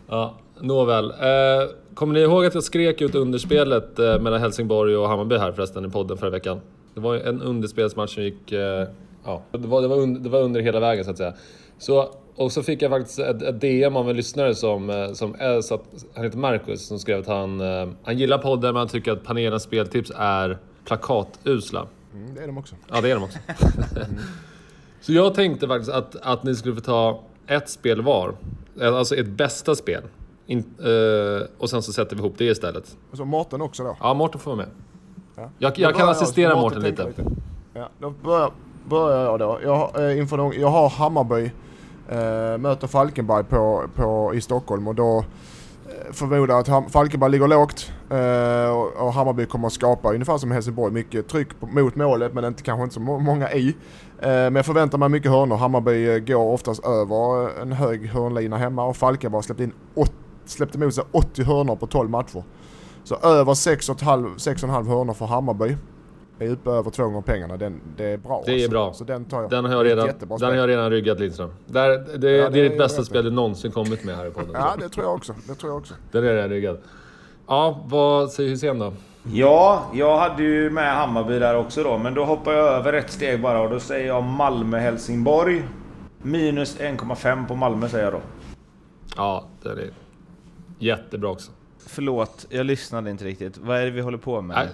Ja, 0.07 0.35
nåväl. 0.59 1.11
Eh, 1.11 1.69
kommer 1.93 2.13
ni 2.13 2.19
ihåg 2.19 2.45
att 2.45 2.53
jag 2.53 2.63
skrek 2.63 3.01
ut 3.01 3.15
underspelet 3.15 3.99
eh, 3.99 4.19
mellan 4.19 4.41
Helsingborg 4.41 4.97
och 4.97 5.09
Hammarby 5.09 5.37
här 5.37 5.51
förresten 5.51 5.85
i 5.85 5.89
podden 5.89 6.17
förra 6.17 6.29
veckan? 6.29 6.61
Det 6.93 6.99
var 6.99 7.15
en 7.15 7.41
underspelsmatch 7.41 8.13
som 8.13 8.23
gick... 8.23 8.51
Eh, 8.51 8.87
ja, 9.25 9.43
det 9.51 9.67
var, 9.67 9.81
det, 9.81 9.87
var 9.87 9.97
under, 9.97 10.19
det 10.21 10.29
var 10.29 10.41
under 10.41 10.61
hela 10.61 10.79
vägen 10.79 11.05
så 11.05 11.11
att 11.11 11.17
säga. 11.17 11.33
Så, 11.77 12.09
och 12.35 12.51
så 12.51 12.63
fick 12.63 12.81
jag 12.81 12.91
faktiskt 12.91 13.19
ett, 13.19 13.41
ett 13.41 13.61
DM 13.61 13.95
av 13.95 14.09
en 14.09 14.15
lyssnare 14.15 14.55
som, 14.55 14.89
eh, 14.89 15.11
som 15.11 15.35
är, 15.39 15.61
så 15.61 15.75
att, 15.75 15.83
han 16.15 16.23
heter 16.23 16.37
Marcus, 16.37 16.87
som 16.87 16.99
skrev 16.99 17.19
att 17.19 17.27
han, 17.27 17.61
eh, 17.61 17.87
han 18.03 18.17
gillar 18.17 18.37
podden 18.37 18.73
men 18.73 18.79
han 18.79 18.87
tycker 18.87 19.11
att 19.11 19.23
panelens 19.23 19.63
speltips 19.63 20.11
är 20.15 20.57
plakatusla. 20.85 21.87
Mm, 22.13 22.35
det 22.35 22.41
är 22.41 22.47
de 22.47 22.57
också. 22.57 22.75
Ja, 22.91 23.01
det 23.01 23.11
är 23.11 23.15
de 23.15 23.23
också. 23.23 23.39
så 25.05 25.13
jag 25.13 25.33
tänkte 25.33 25.67
faktiskt 25.67 25.91
att, 25.91 26.15
att 26.15 26.43
ni 26.43 26.55
skulle 26.55 26.75
få 26.75 26.81
ta 26.81 27.19
ett 27.47 27.69
spel 27.69 28.01
var. 28.01 28.35
Alltså 28.81 29.15
ett 29.15 29.27
bästa 29.27 29.75
spel. 29.75 30.03
In, 30.45 30.59
eh, 30.59 31.47
och 31.57 31.69
sen 31.69 31.81
så 31.81 31.93
sätter 31.93 32.15
vi 32.15 32.21
ihop 32.21 32.33
det 32.37 32.45
istället. 32.45 32.97
Och 33.11 33.17
så 33.17 33.25
Mårten 33.25 33.61
också 33.61 33.83
då. 33.83 33.97
Ja, 33.99 34.13
Mårten 34.13 34.39
får 34.39 34.55
vara 34.55 34.65
med. 34.65 34.67
Ja. 35.35 35.49
Jag, 35.57 35.79
jag 35.79 35.95
kan 35.95 36.09
assistera 36.09 36.55
Mårten 36.55 36.81
tänker 36.81 37.07
lite. 37.07 37.23
Ja, 37.73 37.89
då 37.99 38.09
börjar, 38.09 38.51
börjar 38.89 39.23
jag 39.23 39.39
då. 39.39 39.59
Jag, 39.63 40.09
eh, 40.09 40.17
inför 40.17 40.37
de, 40.37 40.53
jag 40.53 40.69
har 40.69 40.89
Hammarby, 40.89 41.51
eh, 42.09 42.57
möter 42.57 42.87
Falkenberg 42.87 43.43
på, 43.43 43.83
på, 43.95 44.31
i 44.35 44.41
Stockholm 44.41 44.87
och 44.87 44.95
då 44.95 45.17
eh, 45.17 45.25
Eh, 45.85 46.11
förmodar 46.11 46.59
att 46.59 46.91
Falkenberg 46.91 47.31
ligger 47.31 47.47
lågt 47.47 47.91
eh, 48.09 49.01
och, 49.03 49.13
Hammarby 49.13 49.45
kommer 49.45 49.67
att 49.67 49.73
skapa 49.73 50.13
ungefär 50.13 50.37
som 50.37 50.51
Helsingborg. 50.51 50.93
Mycket 50.93 51.27
tryck 51.27 51.47
mot 51.59 51.95
målet 51.95 52.33
men 52.33 52.45
inte, 52.45 52.63
kanske 52.63 52.83
inte 52.83 52.93
så 52.93 52.99
många 52.99 53.51
i. 53.51 53.67
Eh, 54.19 54.27
men 54.27 54.55
jag 54.55 54.65
förväntar 54.65 54.97
mig 54.97 55.09
mycket 55.09 55.31
hörnor. 55.31 55.55
Hammarby 55.55 56.19
går 56.19 56.53
oftast 56.53 56.85
över 56.85 57.49
en 57.61 57.71
hög 57.71 58.07
hörnlina 58.07 58.57
hemma 58.57 58.85
och 58.85 58.97
Falkenberg 58.97 59.43
släppte 59.43 59.63
in 59.63 59.73
åt, 59.95 60.13
släppte 60.45 60.77
emot 60.77 60.93
sig 60.93 61.03
80 61.11 61.43
hörnor 61.43 61.75
på 61.75 61.87
12 61.87 62.09
matcher. 62.09 62.43
Så 63.03 63.15
över 63.15 63.53
6,5 63.53 64.87
hörnor 64.87 65.13
för 65.13 65.25
Hammarby. 65.25 65.77
Är 66.39 66.49
uppe 66.49 66.69
över 66.69 66.91
två 66.91 67.03
gånger 67.03 67.21
pengarna. 67.21 67.57
Den, 67.57 67.81
det 67.97 68.05
är 68.05 68.17
bra. 68.17 68.43
Det 68.45 68.51
är 68.51 68.55
alltså. 68.55 68.71
bra. 68.71 68.93
Så 68.93 69.03
den 69.03 69.25
tar 69.25 69.41
jag. 69.41 69.49
Den 69.49 69.65
har 69.65 69.71
jag 69.71 69.85
Det 69.85 69.89
redan, 69.89 70.07
den 70.39 70.49
har 70.49 70.55
jag 70.55 70.69
redan 70.69 70.89
ryggat 70.89 71.19
Lindström. 71.19 71.51
Där, 71.65 71.89
det, 71.89 72.17
det, 72.17 72.49
det 72.49 72.59
är 72.59 72.69
ditt 72.69 72.77
bästa 72.77 73.03
spel 73.03 73.23
du 73.25 73.31
någonsin 73.31 73.71
kommit 73.71 74.03
med 74.03 74.15
här 74.15 74.25
i 74.25 74.31
podden. 74.31 74.51
Ja, 74.53 74.75
det 74.79 74.89
tror 74.89 75.05
jag 75.05 75.15
också. 75.15 75.35
Det 75.47 75.55
tror 75.55 75.71
jag 75.71 75.77
också. 75.77 75.93
Den 76.11 76.23
är 76.23 76.33
redan 76.33 76.49
ryggad. 76.49 76.77
Ja, 77.47 77.83
vad 77.85 78.31
säger 78.31 78.49
Hysén 78.49 78.79
då? 78.79 78.93
Ja, 79.33 79.85
jag 79.93 80.17
hade 80.17 80.43
ju 80.43 80.69
med 80.69 80.95
Hammarby 80.95 81.39
där 81.39 81.57
också 81.57 81.83
då, 81.83 81.97
men 81.97 82.13
då 82.13 82.25
hoppar 82.25 82.53
jag 82.53 82.67
över 82.67 82.93
ett 82.93 83.11
steg 83.11 83.41
bara 83.41 83.61
och 83.61 83.69
då 83.69 83.79
säger 83.79 84.07
jag 84.07 84.23
Malmö-Helsingborg. 84.23 85.63
Minus 86.21 86.79
1,5 86.79 87.47
på 87.47 87.55
Malmö 87.55 87.89
säger 87.89 88.03
jag 88.03 88.13
då. 88.13 88.21
Ja, 89.17 89.45
den 89.63 89.77
är 89.77 89.89
jättebra 90.79 91.29
också. 91.29 91.51
Förlåt, 91.87 92.45
jag 92.49 92.65
lyssnade 92.65 93.11
inte 93.11 93.25
riktigt. 93.25 93.57
Vad 93.57 93.77
är 93.77 93.85
det 93.85 93.91
vi 93.91 94.01
håller 94.01 94.17
på 94.17 94.41
med? 94.41 94.55
Nej. 94.55 94.67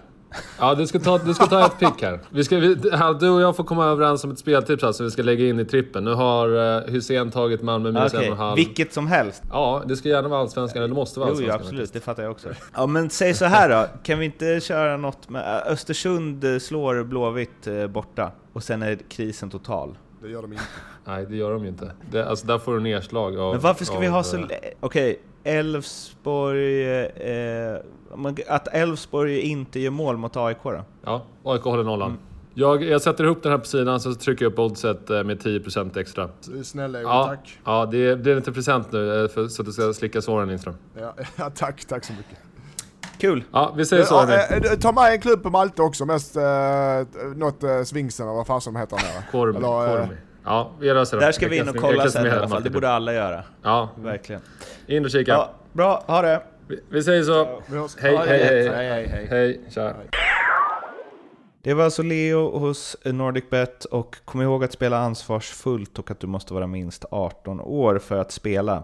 Ja, 0.60 0.76
du 0.76 0.88
ska 0.88 1.00
ta, 1.00 1.18
du 1.18 1.34
ska 1.34 1.46
ta 1.46 1.66
ett 1.66 1.80
pick 1.80 2.02
här. 2.02 2.20
Vi 2.30 2.44
ska, 2.44 2.58
vi. 2.58 2.76
Du 3.20 3.30
och 3.30 3.42
jag 3.42 3.56
får 3.56 3.64
komma 3.64 3.86
överens 3.86 4.24
om 4.24 4.32
ett 4.32 4.40
speltips 4.40 4.84
här 4.84 4.92
som 4.92 5.06
vi 5.06 5.12
ska 5.12 5.24
lägga 5.24 5.46
in 5.46 5.60
i 5.60 5.66
trippen. 5.66 6.04
Nu 6.04 6.14
har 6.14 6.50
uh, 6.50 6.92
Hussein 6.92 7.32
tagit 7.32 7.62
Malmö 7.62 7.92
minus 7.92 8.14
Okej, 8.14 8.26
en 8.26 8.32
och 8.32 8.38
halv. 8.38 8.56
vilket 8.56 8.94
som 8.94 9.08
helst. 9.08 9.44
Ja, 9.52 9.84
det 9.86 9.96
ska 9.96 10.10
gärna 10.10 10.28
vara 10.28 10.40
Allsvenskan, 10.40 10.84
eller 10.84 10.96
måste 10.96 11.20
vara 11.20 11.30
Jo, 11.30 11.36
jo, 11.36 11.42
Allsvenskan. 11.42 11.68
absolut, 11.68 11.94
det 11.94 12.00
fattar 12.00 12.24
jag 12.24 12.32
också. 12.32 12.50
Ja, 12.76 12.86
men 12.88 13.10
säg 13.10 13.34
så 13.34 13.46
här 13.46 13.70
då, 13.70 13.86
kan 14.04 14.20
vi 14.20 14.26
inte 14.26 14.60
köra 14.60 14.98
något 14.98 15.30
med... 15.30 15.64
Östersund 15.68 16.46
slår 16.62 17.04
Blåvitt 17.04 17.68
eh, 17.68 17.88
borta, 17.88 18.32
och 18.54 18.64
sen 18.64 18.82
är 18.82 18.98
krisen 19.10 19.50
total. 19.50 19.98
Det 20.22 20.30
gör 20.30 20.42
de 20.42 20.52
inte. 20.52 20.64
Nej, 21.06 21.26
det 21.30 21.36
gör 21.36 21.52
de 21.52 21.64
ju 21.64 21.70
inte. 21.70 21.92
Det, 22.12 22.26
alltså, 22.30 22.48
där 22.48 22.58
får 22.58 22.74
du 22.74 22.80
nedslag 22.80 23.38
av... 23.40 23.52
Men 23.54 23.62
varför 23.62 23.86
ska 23.86 24.00
vi 24.00 24.08
av, 24.08 24.14
ha 24.14 24.24
så... 24.24 24.38
eh, 24.38 24.48
lä- 24.48 24.60
Okej, 24.80 25.20
Elfsborg... 25.44 26.84
Eh, 27.08 27.78
men 28.16 28.36
att 28.48 28.68
Elfsborg 28.68 29.40
inte 29.40 29.80
gör 29.80 29.92
mål 29.92 30.18
mot 30.18 30.38
AIK 30.38 30.58
då? 30.64 30.84
Ja, 31.04 31.26
AIK 31.44 31.62
håller 31.64 31.84
nollan. 31.84 32.10
Mm. 32.10 32.22
Jag, 32.54 32.84
jag 32.84 33.02
sätter 33.02 33.24
ihop 33.24 33.44
den 33.44 33.52
här 33.52 33.60
på 33.60 33.66
sidan, 33.66 34.00
så 34.00 34.14
trycker 34.16 34.46
jag 34.46 34.52
upp 34.54 34.60
oddset 34.60 35.10
eh, 35.10 35.24
med 35.24 35.42
10% 35.42 36.00
extra. 36.00 36.30
Snälla 36.64 37.02
Ja, 37.02 37.26
tack. 37.28 37.60
ja 37.66 37.86
det, 37.86 37.98
är- 37.98 38.16
det 38.16 38.32
är 38.32 38.36
lite 38.36 38.52
present 38.52 38.92
nu, 38.92 39.24
eh, 39.24 39.30
för, 39.30 39.48
så 39.48 39.62
att 39.62 39.66
du 39.66 39.72
ska 39.72 39.94
slicka 39.94 40.22
såren 40.22 40.48
Lindström. 40.48 40.76
Ja, 41.00 41.14
ja, 41.36 41.50
tack, 41.56 41.86
tack 41.86 42.06
så 42.06 42.14
mycket. 42.14 42.38
Kul! 43.22 43.44
Ja, 43.52 43.74
vi 43.78 43.86
säger 43.86 44.04
så 44.04 44.16
Ja, 44.16 44.56
eh, 44.56 44.80
ta 44.80 44.92
med 44.92 45.14
en 45.14 45.22
klubb 45.22 45.44
på 45.44 45.50
Malta 45.50 45.84
också, 45.84 46.06
mest 46.06 46.36
eh, 46.36 46.44
något 47.36 47.64
eh, 47.64 47.84
Svingsen 47.84 48.26
eller 48.28 48.36
vad 48.36 48.48
fan 48.48 48.62
som 48.62 48.76
heter 48.76 48.98
där. 48.98 49.32
Kormi, 49.32 49.58
Eller, 49.58 49.98
Kormi. 49.98 50.16
Ja, 50.46 50.72
vi 50.80 50.94
löser 50.94 51.18
det. 51.18 51.26
Där 51.26 51.32
ska 51.32 51.48
vi 51.48 51.58
in 51.58 51.70
och 51.70 51.76
kolla 51.76 52.10
sen 52.10 52.26
i 52.26 52.30
alla 52.30 52.48
fall, 52.48 52.64
det 52.64 52.70
borde 52.70 52.90
alla 52.90 53.14
göra. 53.14 53.44
Ja, 53.64 53.90
Verkligen. 53.98 54.42
in 54.88 55.06
och 55.06 55.12
kika. 55.12 55.32
Ja, 55.32 55.52
bra, 55.74 56.04
ha 56.08 56.22
det! 56.22 56.42
Vi, 56.68 56.80
vi 56.90 57.04
säger 57.04 57.24
så. 57.24 57.62
Hej, 58.00 58.18
hej, 58.18 58.28
hej. 58.28 58.68
Hej, 58.68 58.88
hej, 58.88 59.08
hej. 59.08 59.28
Hej, 59.30 59.62
tja. 59.70 59.94
Det 61.64 61.74
var 61.74 61.84
alltså 61.84 62.04
Leo 62.04 62.60
hos 62.60 62.98
NordicBet 63.06 63.86
och 63.86 64.16
kom 64.26 64.42
ihåg 64.42 64.64
att 64.64 64.72
spela 64.72 64.98
ansvarsfullt 64.98 66.00
och 66.00 66.12
att 66.12 66.20
du 66.20 66.28
måste 66.28 66.54
vara 66.54 66.68
minst 66.68 67.06
18 67.12 67.62
år 67.62 68.00
för 68.00 68.18
att 68.18 68.32
spela. 68.32 68.84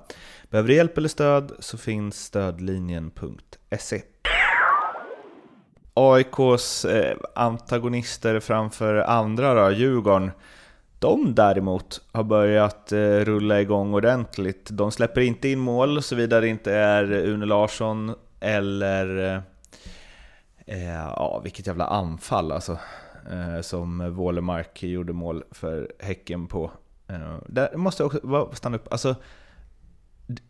Behöver 0.49 0.69
du 0.69 0.75
hjälp 0.75 0.97
eller 0.97 1.09
stöd 1.09 1.51
så 1.59 1.77
finns 1.77 2.25
stödlinjen.se. 2.25 3.56
AIKs 5.93 6.85
eh, 6.85 7.17
antagonister 7.35 8.39
framför 8.39 8.95
andra 8.95 9.53
då, 9.53 9.71
Djurgården, 9.71 10.31
de 10.99 11.35
däremot 11.35 12.01
har 12.11 12.23
börjat 12.23 12.91
eh, 12.91 12.99
rulla 12.99 13.61
igång 13.61 13.93
ordentligt. 13.93 14.69
De 14.71 14.91
släpper 14.91 15.21
inte 15.21 15.49
in 15.49 15.59
mål 15.59 16.01
såvida 16.01 16.39
det 16.39 16.47
inte 16.47 16.73
är 16.73 17.11
Une 17.11 17.45
Larsson 17.45 18.15
eller 18.39 19.17
eh, 19.17 19.41
eh 20.65 20.95
ja, 20.95 21.41
vilket 21.43 21.67
jävla 21.67 21.85
anfall 21.85 22.51
alltså. 22.51 22.77
Eh, 23.31 23.61
som 23.61 24.13
Wålemark 24.15 24.83
gjorde 24.83 25.13
mål 25.13 25.43
för 25.51 25.91
Häcken 25.99 26.47
på. 26.47 26.71
Eh, 27.07 27.37
där 27.47 27.77
måste 27.77 28.03
jag 28.03 28.15
också 28.15 28.55
stanna 28.55 28.77
upp. 28.77 28.87
Alltså, 28.91 29.15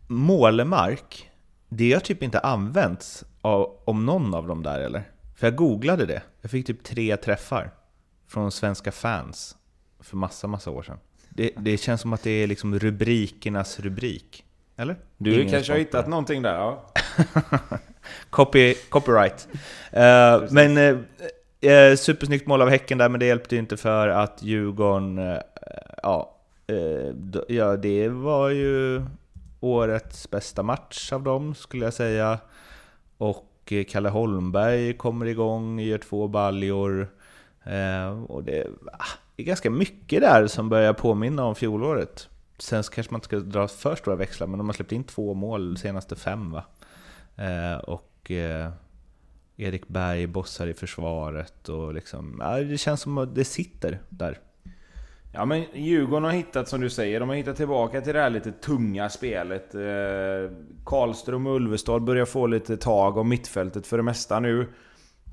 Målemark, 0.06 1.27
det 1.68 1.92
har 1.92 2.00
typ 2.00 2.22
inte 2.22 2.38
använts 2.38 3.24
av, 3.40 3.76
om 3.84 4.06
någon 4.06 4.34
av 4.34 4.46
dem 4.46 4.62
där 4.62 4.80
eller? 4.80 5.02
För 5.36 5.46
jag 5.46 5.56
googlade 5.56 6.06
det. 6.06 6.22
Jag 6.40 6.50
fick 6.50 6.66
typ 6.66 6.84
tre 6.84 7.16
träffar 7.16 7.70
från 8.28 8.52
svenska 8.52 8.92
fans 8.92 9.56
för 10.00 10.16
massa, 10.16 10.46
massa 10.46 10.70
år 10.70 10.82
sedan. 10.82 10.98
Det, 11.28 11.50
det 11.56 11.76
känns 11.76 12.00
som 12.00 12.12
att 12.12 12.22
det 12.22 12.30
är 12.30 12.46
liksom 12.46 12.78
rubrikernas 12.78 13.80
rubrik. 13.80 14.44
Eller? 14.76 14.96
Du 15.16 15.34
Ingen 15.34 15.50
kanske 15.50 15.72
har 15.72 15.78
hittat 15.78 16.08
någonting 16.08 16.42
där? 16.42 16.54
Ja. 16.54 16.92
Copy, 18.30 18.74
copyright. 18.74 19.48
Eh, 19.90 20.42
men 20.50 20.76
eh, 21.60 21.96
supersnyggt 21.96 22.46
mål 22.46 22.62
av 22.62 22.68
Häcken 22.68 22.98
där, 22.98 23.08
men 23.08 23.20
det 23.20 23.26
hjälpte 23.26 23.54
ju 23.54 23.58
inte 23.58 23.76
för 23.76 24.08
att 24.08 24.42
Djurgården, 24.42 25.38
ja, 26.02 26.34
ja, 27.48 27.76
det 27.76 28.08
var 28.08 28.48
ju 28.48 29.02
årets 29.60 30.30
bästa 30.30 30.62
match 30.62 31.12
av 31.12 31.22
dem 31.22 31.54
skulle 31.54 31.84
jag 31.84 31.94
säga. 31.94 32.38
Och 33.18 33.72
eh, 33.72 33.84
Kalle 33.84 34.08
Holmberg 34.08 34.96
kommer 34.96 35.26
igång, 35.26 35.80
gör 35.80 35.98
två 35.98 36.28
baljor. 36.28 37.08
Eh, 37.64 38.22
och 38.22 38.40
ah, 38.92 39.06
det 39.36 39.42
är 39.42 39.46
ganska 39.46 39.70
mycket 39.70 40.20
där 40.20 40.46
som 40.46 40.68
börjar 40.68 40.92
påminna 40.92 41.44
om 41.44 41.54
fjolåret. 41.54 42.28
Sen 42.58 42.82
kanske 42.82 43.12
man 43.12 43.18
inte 43.18 43.26
ska 43.26 43.38
dra 43.38 43.68
för 43.68 43.96
stora 43.96 44.16
växlar, 44.16 44.46
men 44.46 44.58
de 44.58 44.68
har 44.68 44.74
släppt 44.74 44.92
in 44.92 45.04
två 45.04 45.34
mål 45.34 45.74
de 45.74 45.80
senaste 45.80 46.16
fem 46.16 46.50
va? 46.50 46.64
Eh, 47.36 47.78
och 47.78 48.30
eh, 48.30 48.70
Erik 49.56 49.88
Berg 49.88 50.26
bossar 50.26 50.66
i 50.66 50.74
försvaret 50.74 51.68
och 51.68 51.94
liksom, 51.94 52.36
ja, 52.40 52.56
det 52.56 52.78
känns 52.78 53.00
som 53.00 53.18
att 53.18 53.34
det 53.34 53.44
sitter 53.44 54.00
där. 54.08 54.38
Ja 55.38 55.44
men 55.44 55.64
Djurgården 55.72 56.24
har 56.24 56.32
hittat, 56.32 56.68
som 56.68 56.80
du 56.80 56.90
säger, 56.90 57.20
de 57.20 57.28
har 57.28 57.36
hittat 57.36 57.56
tillbaka 57.56 58.00
till 58.00 58.14
det 58.14 58.20
här 58.20 58.30
lite 58.30 58.52
tunga 58.52 59.08
spelet. 59.08 59.74
Eh, 59.74 59.80
Karlström 60.84 61.46
och 61.46 61.56
Ulvestad 61.56 62.02
börjar 62.02 62.24
få 62.24 62.46
lite 62.46 62.76
tag 62.76 63.16
om 63.16 63.28
mittfältet 63.28 63.86
för 63.86 63.96
det 63.96 64.02
mesta 64.02 64.40
nu. 64.40 64.60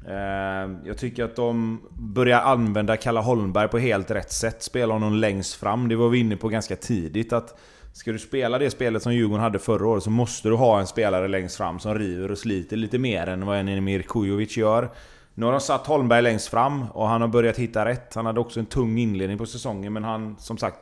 Eh, 0.07 0.71
jag 0.85 0.97
tycker 0.97 1.23
att 1.23 1.35
de 1.35 1.81
börjar 1.99 2.41
använda 2.41 2.97
Kalle 2.97 3.19
Holmberg 3.19 3.67
på 3.67 3.77
helt 3.77 4.11
rätt 4.11 4.31
sätt. 4.31 4.63
Spela 4.63 4.93
honom 4.93 5.13
längst 5.13 5.53
fram. 5.53 5.89
Det 5.89 5.95
var 5.95 6.09
vi 6.09 6.19
inne 6.19 6.35
på 6.35 6.47
ganska 6.49 6.75
tidigt 6.75 7.33
att 7.33 7.59
Ska 7.93 8.11
du 8.11 8.19
spela 8.19 8.59
det 8.59 8.69
spelet 8.69 9.03
som 9.03 9.13
Djurgården 9.13 9.43
hade 9.43 9.59
förra 9.59 9.87
året 9.87 10.03
så 10.03 10.09
måste 10.09 10.49
du 10.49 10.55
ha 10.55 10.79
en 10.79 10.87
spelare 10.87 11.27
längst 11.27 11.57
fram 11.57 11.79
som 11.79 11.95
river 11.95 12.31
och 12.31 12.37
sliter 12.37 12.77
lite 12.77 12.97
mer 12.97 13.27
än 13.27 13.45
vad 13.45 13.57
en 13.57 13.67
Emir 13.67 14.01
Kujovic 14.01 14.57
gör. 14.57 14.89
Nu 15.37 15.45
har 15.45 15.51
de 15.51 15.61
satt 15.61 15.87
Holmberg 15.87 16.21
längst 16.21 16.47
fram 16.47 16.85
och 16.91 17.07
han 17.07 17.21
har 17.21 17.27
börjat 17.27 17.57
hitta 17.57 17.85
rätt. 17.85 18.15
Han 18.15 18.25
hade 18.25 18.39
också 18.39 18.59
en 18.59 18.65
tung 18.65 18.97
inledning 18.97 19.37
på 19.37 19.45
säsongen 19.45 19.93
men 19.93 20.03
han 20.03 20.35
som 20.39 20.57
sagt 20.57 20.79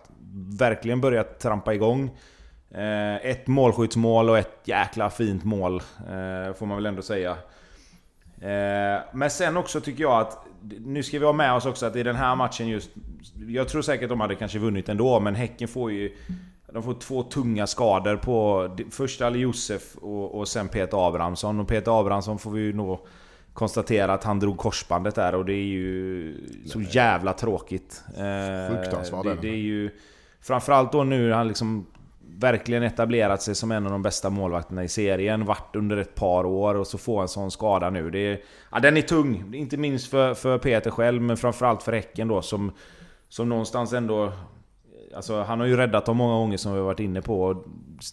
verkligen 0.60 1.02
börjat 1.02 1.39
trampa 1.39 1.74
igång. 1.74 2.12
Eh, 2.72 3.16
ett 3.16 3.48
målskyttsmål 3.48 4.30
och 4.30 4.38
ett 4.38 4.60
jäkla 4.66 5.10
fint 5.10 5.44
mål 5.44 5.76
eh, 6.00 6.54
får 6.54 6.66
man 6.66 6.78
väl 6.78 6.86
ändå 6.86 7.02
säga. 7.02 7.32
Eh, 8.42 9.02
men 9.13 9.30
sen 9.30 9.58
också 9.58 9.82
tycker 9.82 10.04
jag 10.04 10.22
att 10.22 10.46
nu 10.80 11.04
ska 11.04 11.20
vi 11.20 11.26
ha 11.26 11.34
med 11.34 11.54
oss 11.54 11.66
också 11.66 11.86
att 11.86 11.96
i 11.96 12.04
den 12.04 12.16
här 12.16 12.36
matchen 12.36 12.68
just... 12.68 12.89
Jag 13.48 13.68
tror 13.68 13.82
säkert 13.82 14.10
de 14.10 14.20
hade 14.20 14.36
kanske 14.36 14.60
vunnit 14.60 14.89
ändå 14.89 15.20
men 15.20 15.36
Häcken 15.36 15.68
får 15.68 15.92
ju... 15.92 16.18
de 16.74 16.84
får 16.84 16.94
två 16.94 17.24
tunga 17.24 17.68
skador 17.68 18.16
på 18.16 18.70
först 18.92 19.22
Ali 19.22 19.39
Josef 19.39 19.96
och, 19.96 20.39
och 20.39 20.48
sen 20.48 20.68
Peter 20.68 21.08
Abrahamsson. 21.08 21.60
Och 21.60 21.68
Peter 21.68 22.00
Abrahamsson 22.00 22.39
får 22.39 22.52
vi 22.52 22.62
ju 22.62 22.74
nog 22.74 23.00
konstatera 23.54 24.13
att 24.13 24.24
han 24.24 24.39
drog 24.39 24.58
korsbandet 24.58 25.16
där 25.16 25.36
och 25.36 25.46
det 25.46 25.54
är 25.54 25.66
ju 25.66 26.36
så 26.66 26.82
jävla 26.82 27.34
tråkigt. 27.34 28.04
Eh, 28.08 28.76
Fruktansvärt 28.76 29.24
det, 29.24 29.36
det 29.42 29.50
är 29.50 29.62
ju... 29.62 29.89
Framförallt 30.42 30.92
då 30.92 31.04
nu 31.04 31.32
han 31.32 31.48
liksom 31.48 31.86
verkligen 32.38 32.84
etablerat 32.84 33.42
sig 33.42 33.56
som 33.56 33.72
en 33.72 33.86
av 33.86 33.92
de 33.92 34.02
bästa 34.02 34.30
målvakterna 34.30 34.84
i 34.84 34.88
serien. 34.88 35.46
Vart 35.46 35.76
under 35.76 35.98
ett 35.98 36.16
par 36.16 36.46
år 36.46 36.76
och 36.76 36.88
så 36.88 36.98
få 36.98 37.20
en 37.20 37.28
sån 37.28 37.52
skada 37.52 37.89
nu. 37.89 38.10
Det 38.10 38.20
är, 38.20 38.42
ja, 38.72 38.80
den 38.80 38.98
är 38.98 39.02
tung. 39.02 39.56
Inte 39.56 39.78
minst 39.78 40.08
för, 40.08 40.34
för 40.34 40.58
Peter 40.58 40.92
själv, 40.92 41.22
men 41.22 41.38
framförallt 41.38 41.84
för 41.84 41.92
Häcken 41.92 42.28
då 42.28 42.42
som, 42.42 42.72
som 43.30 43.50
någonstans 43.50 43.94
ändå... 43.94 44.32
Alltså, 45.15 45.41
han 45.41 45.60
har 45.60 45.67
ju 45.67 45.78
räddat 45.78 46.06
dem 46.06 46.17
många 46.17 46.36
gånger 46.36 46.58
som 46.58 46.73
vi 46.73 46.80
har 46.80 46.86
varit 46.86 46.99
inne 46.99 47.21
på. 47.21 47.63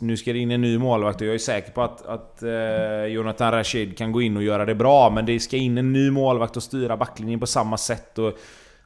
Nu 0.00 0.16
ska 0.16 0.32
det 0.32 0.38
in 0.38 0.50
en 0.50 0.60
ny 0.60 0.78
målvakt 0.78 1.20
och 1.20 1.26
jag 1.26 1.34
är 1.34 1.38
säker 1.38 1.72
på 1.72 1.82
att, 1.82 2.06
att 2.06 2.42
eh, 2.42 3.04
Jonathan 3.04 3.52
Rashid 3.52 3.98
kan 3.98 4.12
gå 4.12 4.22
in 4.22 4.36
och 4.36 4.42
göra 4.42 4.64
det 4.64 4.74
bra. 4.74 5.10
Men 5.10 5.26
det 5.26 5.40
ska 5.40 5.56
in 5.56 5.78
en 5.78 5.92
ny 5.92 6.10
målvakt 6.10 6.56
och 6.56 6.62
styra 6.62 6.96
backlinjen 6.96 7.40
på 7.40 7.46
samma 7.46 7.76
sätt. 7.76 8.18
Och, 8.18 8.38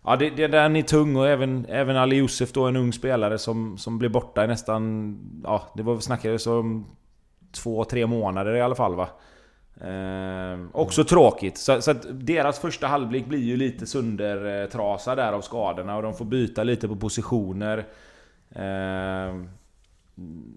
Ja, 0.06 0.16
det, 0.16 0.30
det, 0.30 0.46
den 0.46 0.76
är 0.76 0.82
tung 0.82 1.16
och 1.16 1.28
även, 1.28 1.66
även 1.68 1.96
Ali 1.96 2.16
Youssef 2.16 2.52
då, 2.52 2.66
en 2.66 2.76
ung 2.76 2.92
spelare 2.92 3.38
som, 3.38 3.78
som 3.78 3.98
blev 3.98 4.10
borta 4.10 4.44
i 4.44 4.46
nästan... 4.46 5.18
Ja, 5.44 5.62
det 5.74 5.82
var 5.82 6.00
snackades 6.00 6.46
om 6.46 6.86
två, 7.52 7.84
tre 7.84 8.06
månader 8.06 8.54
i 8.54 8.60
alla 8.60 8.74
fall 8.74 8.94
va. 8.94 9.08
Eh, 9.80 10.58
också 10.72 11.04
tråkigt. 11.04 11.58
Så, 11.58 11.82
så, 11.82 11.90
att 11.90 12.06
deras 12.10 12.58
första 12.58 12.86
halvlek 12.86 13.26
blir 13.26 13.38
ju 13.38 13.56
lite 13.56 13.86
söndertrasad 13.86 15.18
där 15.18 15.32
av 15.32 15.40
skadorna 15.40 15.96
och 15.96 16.02
de 16.02 16.14
får 16.14 16.24
byta 16.24 16.62
lite 16.64 16.88
på 16.88 16.96
positioner. 16.96 17.86
Eh, 18.50 19.44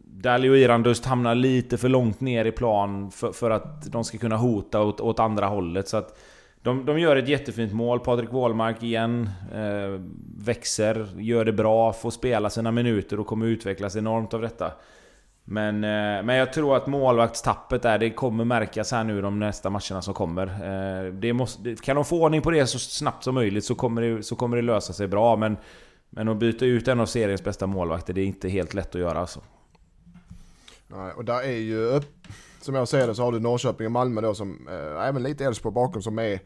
Dalio 0.03 0.49
och 0.49 0.57
Irandust 0.57 1.05
hamnar 1.05 1.35
lite 1.35 1.77
för 1.77 1.89
långt 1.89 2.21
ner 2.21 2.45
i 2.45 2.51
plan 2.51 3.11
för, 3.11 3.31
för 3.31 3.51
att 3.51 3.91
de 3.91 4.03
ska 4.03 4.17
kunna 4.17 4.37
hota 4.37 4.81
åt, 4.81 4.99
åt 4.99 5.19
andra 5.19 5.45
hållet. 5.45 5.87
Så 5.87 5.97
att 5.97 6.19
de, 6.61 6.85
de 6.85 6.99
gör 6.99 7.15
ett 7.15 7.27
jättefint 7.27 7.73
mål. 7.73 7.99
Patrik 7.99 8.31
Wålmark 8.31 8.83
igen. 8.83 9.29
Eh, 9.53 10.01
växer, 10.37 11.07
gör 11.17 11.45
det 11.45 11.53
bra, 11.53 11.93
får 11.93 12.11
spela 12.11 12.49
sina 12.49 12.71
minuter 12.71 13.19
och 13.19 13.27
kommer 13.27 13.45
utvecklas 13.45 13.95
enormt 13.95 14.33
av 14.33 14.41
detta. 14.41 14.71
Men, 15.49 15.83
eh, 15.83 16.23
men 16.23 16.35
jag 16.35 16.53
tror 16.53 16.77
att 16.77 16.87
målvaktstappet 16.87 17.81
där, 17.81 17.97
det 17.97 18.09
kommer 18.09 18.45
märkas 18.45 18.91
här 18.91 19.03
nu 19.03 19.21
de 19.21 19.39
nästa 19.39 19.69
matcherna 19.69 20.01
som 20.01 20.13
kommer. 20.13 20.47
Eh, 20.47 21.13
det 21.13 21.33
måste, 21.33 21.75
kan 21.75 21.95
de 21.95 22.05
få 22.05 22.23
ordning 22.23 22.41
på 22.41 22.51
det 22.51 22.67
så 22.67 22.79
snabbt 22.79 23.23
som 23.23 23.35
möjligt 23.35 23.65
så 23.65 23.75
kommer 23.75 24.01
det, 24.01 24.23
så 24.23 24.35
kommer 24.35 24.57
det 24.57 24.63
lösa 24.63 24.93
sig 24.93 25.07
bra. 25.07 25.35
Men, 25.35 25.57
men 26.09 26.27
att 26.27 26.37
byta 26.37 26.65
ut 26.65 26.87
en 26.87 26.99
av 26.99 27.05
seriens 27.05 27.43
bästa 27.43 27.67
målvakter, 27.67 28.13
det 28.13 28.21
är 28.21 28.25
inte 28.25 28.49
helt 28.49 28.73
lätt 28.73 28.95
att 28.95 29.01
göra 29.01 29.19
alltså. 29.19 29.39
Nej, 30.87 31.11
och 31.13 31.25
där 31.25 31.41
är 31.41 31.57
ju 31.57 32.01
som 32.61 32.75
jag 32.75 32.87
ser 32.87 33.07
det 33.07 33.15
så 33.15 33.23
har 33.23 33.31
du 33.31 33.39
Norrköping 33.39 33.85
och 33.85 33.91
Malmö 33.91 34.21
då 34.21 34.33
som, 34.33 34.67
äh, 34.67 35.07
även 35.07 35.23
lite 35.23 35.45
Elfsborg 35.45 35.73
bakom 35.73 36.01
som 36.01 36.19
är 36.19 36.39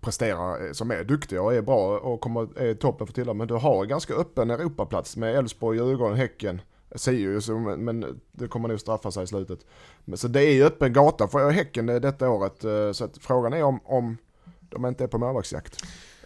presterar, 0.00 0.72
som 0.72 0.90
är 0.90 1.04
duktiga 1.04 1.42
och 1.42 1.54
är 1.54 1.62
bra 1.62 1.98
och 1.98 2.20
kommer, 2.20 2.58
är 2.58 2.74
toppen 2.74 3.06
för 3.06 3.14
tillhör. 3.14 3.34
Men 3.34 3.48
du 3.48 3.54
har 3.54 3.84
ganska 3.84 4.14
öppen 4.14 4.50
Europaplats 4.50 5.16
med 5.16 5.34
Elfsborg, 5.34 5.78
Djurgården, 5.78 6.16
Häcken. 6.16 6.60
Sirius, 6.94 7.48
men 7.78 8.20
det 8.32 8.48
kommer 8.48 8.68
nog 8.68 8.80
straffa 8.80 9.10
sig 9.10 9.24
i 9.24 9.26
slutet. 9.26 9.66
Så 10.14 10.28
det 10.28 10.42
är 10.42 10.52
ju 10.52 10.64
öppen 10.64 10.92
gata 10.92 11.28
för 11.28 11.50
Häcken 11.50 11.86
detta 11.86 12.30
året. 12.30 12.64
Eh, 12.64 12.92
så 12.92 13.04
att 13.04 13.18
frågan 13.18 13.52
är 13.52 13.62
om, 13.62 13.80
om 13.84 14.16
de 14.60 14.86
inte 14.86 15.04
är 15.04 15.08
på 15.08 15.18
målvaktsjakt. 15.18 15.76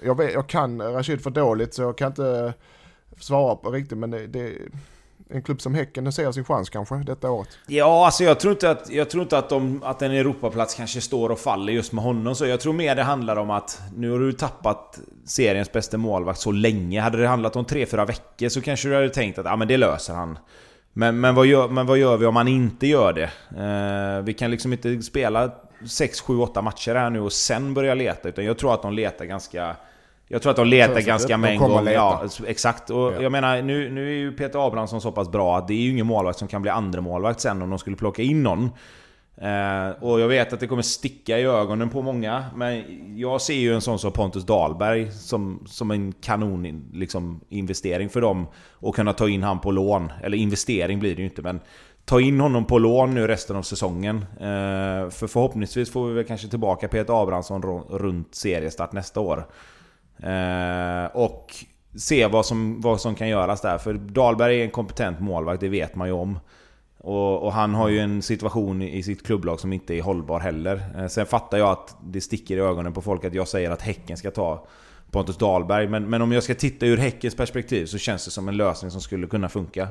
Jag, 0.03 0.33
jag 0.33 0.49
kan 0.49 0.83
Rashid 0.83 1.21
för 1.21 1.31
dåligt 1.31 1.75
så 1.75 1.83
jag 1.83 1.99
kan 1.99 2.09
inte 2.09 2.55
svara 3.19 3.57
på 3.57 3.71
riktigt 3.71 3.99
men 3.99 4.11
det, 4.11 4.27
det 4.27 4.59
en 5.35 5.43
klubb 5.43 5.61
som 5.61 5.75
Häcken 5.75 6.13
ser 6.13 6.33
sin 6.33 6.45
chans 6.45 6.71
kanske 6.71 6.95
detta 6.95 7.31
året? 7.31 7.49
Ja, 7.67 8.07
alltså 8.07 8.25
jag 8.25 8.41
tror 8.41 8.53
inte 8.53 8.71
att, 8.71 8.91
jag 8.91 9.11
tror 9.11 9.23
inte 9.23 9.39
att, 9.39 9.49
de, 9.49 9.83
att 9.85 10.03
en 10.03 10.13
Europaplats 10.13 10.75
kanske 10.75 11.01
står 11.01 11.31
och 11.31 11.39
faller 11.39 11.73
just 11.73 11.93
med 11.93 12.05
honom. 12.05 12.35
Så 12.35 12.47
jag 12.47 12.61
tror 12.61 12.73
mer 12.73 12.97
det 12.97 13.03
handlar 13.03 13.37
om 13.37 13.51
att 13.51 13.83
nu 13.97 14.11
har 14.11 14.19
du 14.19 14.33
tappat 14.33 14.99
seriens 15.25 15.73
bästa 15.73 15.99
målvakt 15.99 16.41
så 16.41 16.53
länge. 16.53 17.01
Hade 17.01 17.19
det 17.19 17.29
handlat 17.29 17.57
om 17.57 17.65
3-4 17.65 18.07
veckor 18.07 18.49
så 18.49 18.61
kanske 18.61 18.89
du 18.89 18.95
hade 18.95 19.09
tänkt 19.09 19.39
att 19.39 19.47
ah, 19.47 19.57
men 19.57 19.69
det 19.69 19.77
löser 19.77 20.15
han. 20.15 20.39
Men, 20.93 21.21
men, 21.21 21.35
vad 21.35 21.47
gör, 21.47 21.69
men 21.69 21.87
vad 21.87 21.99
gör 21.99 22.17
vi 22.17 22.27
om 22.27 22.37
han 22.37 22.49
inte 22.49 22.87
gör 22.87 23.13
det? 23.13 23.31
Eh, 23.63 24.25
vi 24.25 24.35
kan 24.35 24.51
liksom 24.51 24.73
inte 24.73 25.03
spela 25.03 25.51
6, 25.89 26.21
7, 26.21 26.39
8 26.39 26.63
matcher 26.63 26.95
här 26.95 27.11
nu 27.11 27.21
och 27.21 27.33
sen 27.33 27.75
börja 27.75 27.95
leta. 27.95 28.29
Utan 28.29 28.45
jag 28.45 28.59
tror 28.59 28.75
att 28.75 28.83
de 28.83 28.93
letar 28.93 29.25
ganska 29.25 29.77
jag 30.29 30.43
tror 30.43 30.51
att 30.51 30.57
de 30.57 30.67
letar 30.67 31.01
ganska 31.01 31.37
med 31.37 31.51
en 31.51 31.59
gång. 31.59 31.87
Ja, 31.87 32.25
exakt. 32.47 32.91
Och 32.91 33.13
ja. 33.13 33.23
jag 33.23 33.33
menar, 33.33 33.63
nu, 33.63 33.91
nu 33.91 34.09
är 34.09 34.15
ju 34.15 34.33
Peter 34.33 34.67
Abrahamsson 34.67 35.01
så 35.01 35.13
pass 35.13 35.31
bra 35.31 35.59
att 35.59 35.69
det 35.69 35.75
är 35.75 35.79
ju 35.79 35.91
ingen 35.91 36.07
målvakt 36.07 36.39
som 36.39 36.49
kan 36.49 36.63
bli 36.63 36.71
andra 36.71 37.01
målvakt 37.01 37.41
sen 37.41 37.63
om 37.63 37.71
de 37.71 37.79
skulle 37.79 37.97
plocka 37.97 38.23
in 38.23 38.43
någon. 38.43 38.71
Eh, 39.37 40.03
och 40.03 40.21
jag 40.21 40.29
vet 40.29 40.53
att 40.53 40.61
det 40.61 40.67
kommer 40.67 40.83
sticka 40.83 41.39
i 41.39 41.43
ögonen 41.43 41.91
på 41.91 42.03
många, 42.03 42.45
men 42.55 42.85
jag 43.17 43.41
ser 43.41 43.55
ju 43.55 43.75
en 43.75 43.81
sån 43.81 43.99
som 43.99 44.13
Pontus 44.13 44.45
Dahlberg 44.45 45.13
som, 45.13 45.63
som 45.67 45.91
en 45.91 46.13
kanon 46.13 46.91
liksom, 46.93 47.41
investering 47.49 48.09
för 48.09 48.21
dem. 48.21 48.47
Och 48.73 48.95
kunna 48.95 49.13
ta 49.13 49.29
in 49.29 49.43
han 49.43 49.61
på 49.61 49.71
lån. 49.71 50.13
Eller 50.23 50.37
investering 50.37 51.01
blir 51.01 51.17
det 51.17 51.23
ju 51.23 51.29
inte, 51.29 51.43
men 51.43 51.61
ta 52.05 52.21
in 52.21 52.41
honom 52.41 52.65
på 52.65 52.79
lån 52.79 53.15
nu 53.15 53.27
resten 53.27 53.57
av 53.57 53.63
säsongen. 53.63 54.17
Eh, 54.41 55.11
för 55.11 55.27
förhoppningsvis 55.27 55.91
får 55.91 56.09
vi 56.09 56.15
väl 56.15 56.25
kanske 56.25 56.49
tillbaka 56.49 56.89
Peter 56.89 57.23
Abrahamsson 57.23 57.63
runt 57.91 58.35
seriestart 58.35 58.93
nästa 58.93 59.21
år. 59.21 59.47
Eh, 60.23 61.05
och 61.13 61.55
se 61.95 62.27
vad 62.27 62.47
som, 62.47 62.81
vad 62.81 63.01
som 63.01 63.15
kan 63.15 63.29
göras 63.29 63.61
där. 63.61 63.79
För 63.79 63.95
Dahlberg 63.95 64.61
är 64.61 64.65
en 64.65 64.71
kompetent 64.71 65.21
målvakt, 65.21 65.61
det 65.61 65.69
vet 65.69 65.95
man 65.95 66.09
ju 66.09 66.15
om. 66.15 66.39
Och, 66.99 67.43
och, 67.43 67.53
han 67.53 67.75
har 67.75 67.89
ju 67.89 67.99
en 67.99 68.23
situation 68.23 68.83
i 68.83 69.03
sitt 69.03 69.27
klubblag 69.27 69.61
som 69.61 69.73
inte 69.73 69.95
är 69.95 70.03
hållbar 70.03 70.41
heller. 70.41 70.83
Eh, 70.99 71.07
sen 71.07 71.27
fattar 71.27 71.59
jag 71.59 71.71
att 71.71 71.97
det 72.05 72.21
sticker 72.21 72.57
i 72.57 72.61
ögonen 72.61 72.93
på 72.93 73.03
folk 73.03 73.25
att 73.25 73.35
jag 73.35 73.49
säger 73.49 73.71
att 73.71 73.83
Häcken 73.83 74.17
ska 74.17 74.31
ta 74.31 74.67
Pontus 75.11 75.37
Dahlberg. 75.37 75.89
Men, 75.89 76.11
men 76.11 76.23
om 76.23 76.33
jag 76.33 76.43
ska 76.43 76.55
titta 76.55 76.87
ur 76.87 76.97
Häckens 76.97 77.35
perspektiv 77.35 77.87
så 77.87 77.99
känns 77.99 78.25
det 78.25 78.31
som 78.31 78.49
en 78.49 78.57
lösning 78.57 78.91
som 78.91 79.01
skulle 79.01 79.27
kunna 79.27 79.49
funka. 79.49 79.89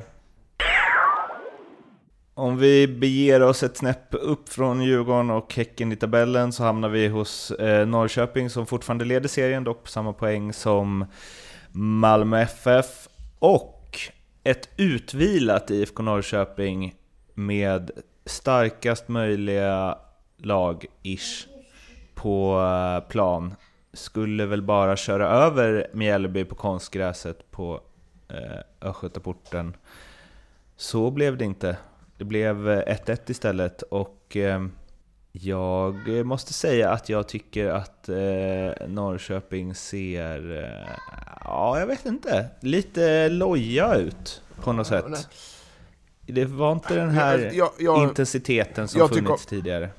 Om 2.36 2.58
vi 2.58 2.88
beger 2.88 3.42
oss 3.42 3.62
ett 3.62 3.76
snäpp 3.76 4.14
upp 4.14 4.48
från 4.48 4.82
Djurgården 4.82 5.30
och 5.30 5.54
Häcken 5.54 5.92
i 5.92 5.96
tabellen 5.96 6.52
så 6.52 6.62
hamnar 6.62 6.88
vi 6.88 7.08
hos 7.08 7.50
eh, 7.50 7.86
Norrköping 7.86 8.50
som 8.50 8.66
fortfarande 8.66 9.04
leder 9.04 9.28
serien, 9.28 9.64
dock 9.64 9.82
på 9.82 9.88
samma 9.88 10.12
poäng 10.12 10.52
som 10.52 11.04
Malmö 11.72 12.40
FF. 12.40 13.08
Och 13.38 13.98
ett 14.44 14.68
utvilat 14.76 15.70
IFK 15.70 16.02
Norrköping 16.02 16.94
med 17.34 17.90
starkast 18.24 19.08
möjliga 19.08 19.98
lag-ish 20.38 21.46
på 22.14 22.60
eh, 22.60 23.08
plan 23.08 23.54
skulle 23.92 24.46
väl 24.46 24.62
bara 24.62 24.96
köra 24.96 25.28
över 25.28 25.86
Mjällby 25.92 26.44
på 26.44 26.54
konstgräset 26.54 27.50
på 27.50 27.80
eh, 28.28 28.88
Östgötaporten. 28.88 29.76
Så 30.76 31.10
blev 31.10 31.36
det 31.36 31.44
inte. 31.44 31.76
Det 32.18 32.24
blev 32.24 32.56
1-1 32.68 33.10
eh, 33.10 33.16
istället 33.26 33.82
och 33.82 34.36
eh, 34.36 34.66
jag 35.32 36.26
måste 36.26 36.52
säga 36.52 36.90
att 36.90 37.08
jag 37.08 37.28
tycker 37.28 37.68
att 37.68 38.08
eh, 38.08 38.86
Norrköping 38.88 39.74
ser, 39.74 40.70
ja 41.44 41.78
jag 41.78 41.86
vet 41.86 42.06
inte, 42.06 42.46
lite 42.60 43.28
loja 43.28 43.94
ut 43.94 44.42
på 44.62 44.72
något 44.72 44.86
sätt. 44.86 45.28
Det 46.26 46.44
var 46.44 46.72
inte 46.72 46.94
den 46.94 47.10
här 47.10 47.50
jag, 47.54 47.70
jag, 47.78 48.02
intensiteten 48.02 48.88
som 48.88 49.08
funnits 49.08 49.46
tidigare. 49.46 49.90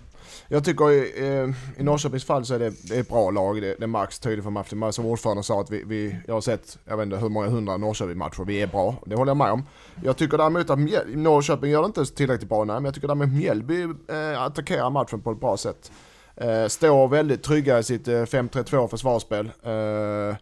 Jag 0.47 0.63
tycker 0.63 0.91
i, 0.91 1.27
eh, 1.27 1.79
i 1.81 1.83
Norrköpings 1.83 2.25
fall 2.25 2.45
så 2.45 2.53
är 2.53 2.59
det, 2.59 2.73
det 2.89 2.95
är 2.95 2.99
ett 2.99 3.09
bra 3.09 3.31
lag. 3.31 3.61
Det, 3.61 3.75
det 3.79 3.87
märks 3.87 4.19
tydligt 4.19 4.43
för 4.43 4.51
matchen. 4.51 4.93
Som 4.93 5.05
ordförande 5.05 5.43
sa 5.43 5.61
att 5.61 5.71
vi, 5.71 5.83
vi, 5.85 6.17
jag 6.27 6.33
har 6.33 6.41
sett, 6.41 6.77
jag 6.85 6.97
vet 6.97 7.03
inte 7.03 7.17
hur 7.17 7.29
många 7.29 7.47
hundra 7.47 7.77
Norrköping-matcher. 7.77 8.43
Vi 8.43 8.61
är 8.61 8.67
bra. 8.67 8.95
Det 9.05 9.15
håller 9.15 9.29
jag 9.29 9.37
med 9.37 9.51
om. 9.51 9.63
Jag 10.03 10.17
tycker 10.17 10.37
däremot 10.37 10.69
att 10.69 10.79
Mjäl 10.79 11.17
Norrköping 11.17 11.71
gör 11.71 11.81
det 11.81 11.85
inte 11.85 12.05
tillräckligt 12.05 12.49
bra, 12.49 12.63
nej. 12.63 12.75
Men 12.75 12.85
jag 12.85 12.93
tycker 12.93 13.07
däremot 13.07 13.29
Mjällby 13.29 13.83
eh, 13.83 14.41
attackerar 14.41 14.89
matchen 14.89 15.21
på 15.21 15.31
ett 15.31 15.39
bra 15.39 15.57
sätt. 15.57 15.91
Eh, 16.35 16.67
står 16.67 17.07
väldigt 17.07 17.43
trygga 17.43 17.79
i 17.79 17.83
sitt 17.83 18.07
eh, 18.07 18.11
5-3-2 18.11 18.87
försvarsspel. 18.87 19.51
Eh, 19.63 20.35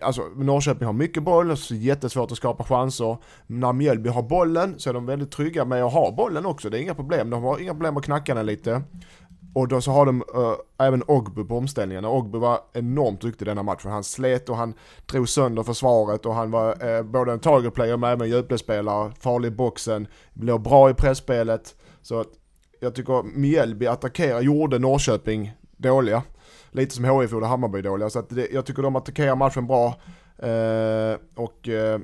Alltså, 0.00 0.22
Norrköping 0.36 0.86
har 0.86 0.92
mycket 0.92 1.22
boll, 1.22 1.56
så 1.56 1.74
jättesvårt 1.74 2.32
att 2.32 2.36
skapa 2.36 2.64
chanser. 2.64 3.16
När 3.46 3.72
Mjällby 3.72 4.08
har 4.08 4.22
bollen 4.22 4.74
så 4.78 4.90
är 4.90 4.94
de 4.94 5.06
väldigt 5.06 5.30
trygga 5.30 5.64
med 5.64 5.84
att 5.84 5.92
ha 5.92 6.12
bollen 6.12 6.46
också, 6.46 6.70
det 6.70 6.78
är 6.78 6.82
inga 6.82 6.94
problem. 6.94 7.30
De 7.30 7.42
har 7.42 7.58
inga 7.58 7.72
problem 7.72 7.96
att 7.96 8.04
knacka 8.04 8.34
den 8.34 8.46
lite. 8.46 8.82
Och 9.54 9.68
då 9.68 9.80
så 9.80 9.90
har 9.90 10.06
de 10.06 10.22
uh, 10.22 10.54
även 10.78 11.02
Ogbu 11.06 11.44
på 11.44 11.56
omställningarna. 11.56 12.08
Ogbu 12.08 12.38
var 12.38 12.60
enormt 12.72 13.20
duktig 13.20 13.48
denna 13.48 13.62
matchen. 13.62 13.90
Han 13.90 14.04
slet 14.04 14.48
och 14.48 14.56
han 14.56 14.74
drog 15.06 15.28
sönder 15.28 15.62
försvaret 15.62 16.26
och 16.26 16.34
han 16.34 16.50
var 16.50 16.98
uh, 16.98 17.02
både 17.02 17.32
en 17.32 17.38
target 17.38 17.74
player 17.74 17.96
men 17.96 18.10
även 18.10 18.28
djupledsspelare, 18.28 19.12
farlig 19.20 19.48
i 19.48 19.50
boxen, 19.50 20.06
blev 20.32 20.60
bra 20.60 20.90
i 20.90 20.94
pressspelet. 20.94 21.76
Så 22.02 22.20
att 22.20 22.28
jag 22.80 22.94
tycker 22.94 23.22
Mjällby 23.22 23.86
attackerar, 23.86 24.40
gjorde 24.40 24.78
Norrköping 24.78 25.52
dåliga 25.76 26.22
lite 26.70 26.94
som 26.94 27.04
HIF 27.04 27.32
gjorde 27.32 27.46
Hammarby 27.46 27.82
dåliga. 27.82 28.10
Så 28.10 28.18
att 28.18 28.28
det, 28.28 28.48
jag 28.52 28.66
tycker 28.66 28.82
de 28.82 28.96
attackerar 28.96 29.36
matchen 29.36 29.66
bra. 29.66 29.86
Eh, 30.38 31.18
och, 31.34 31.68
eh, 31.68 32.00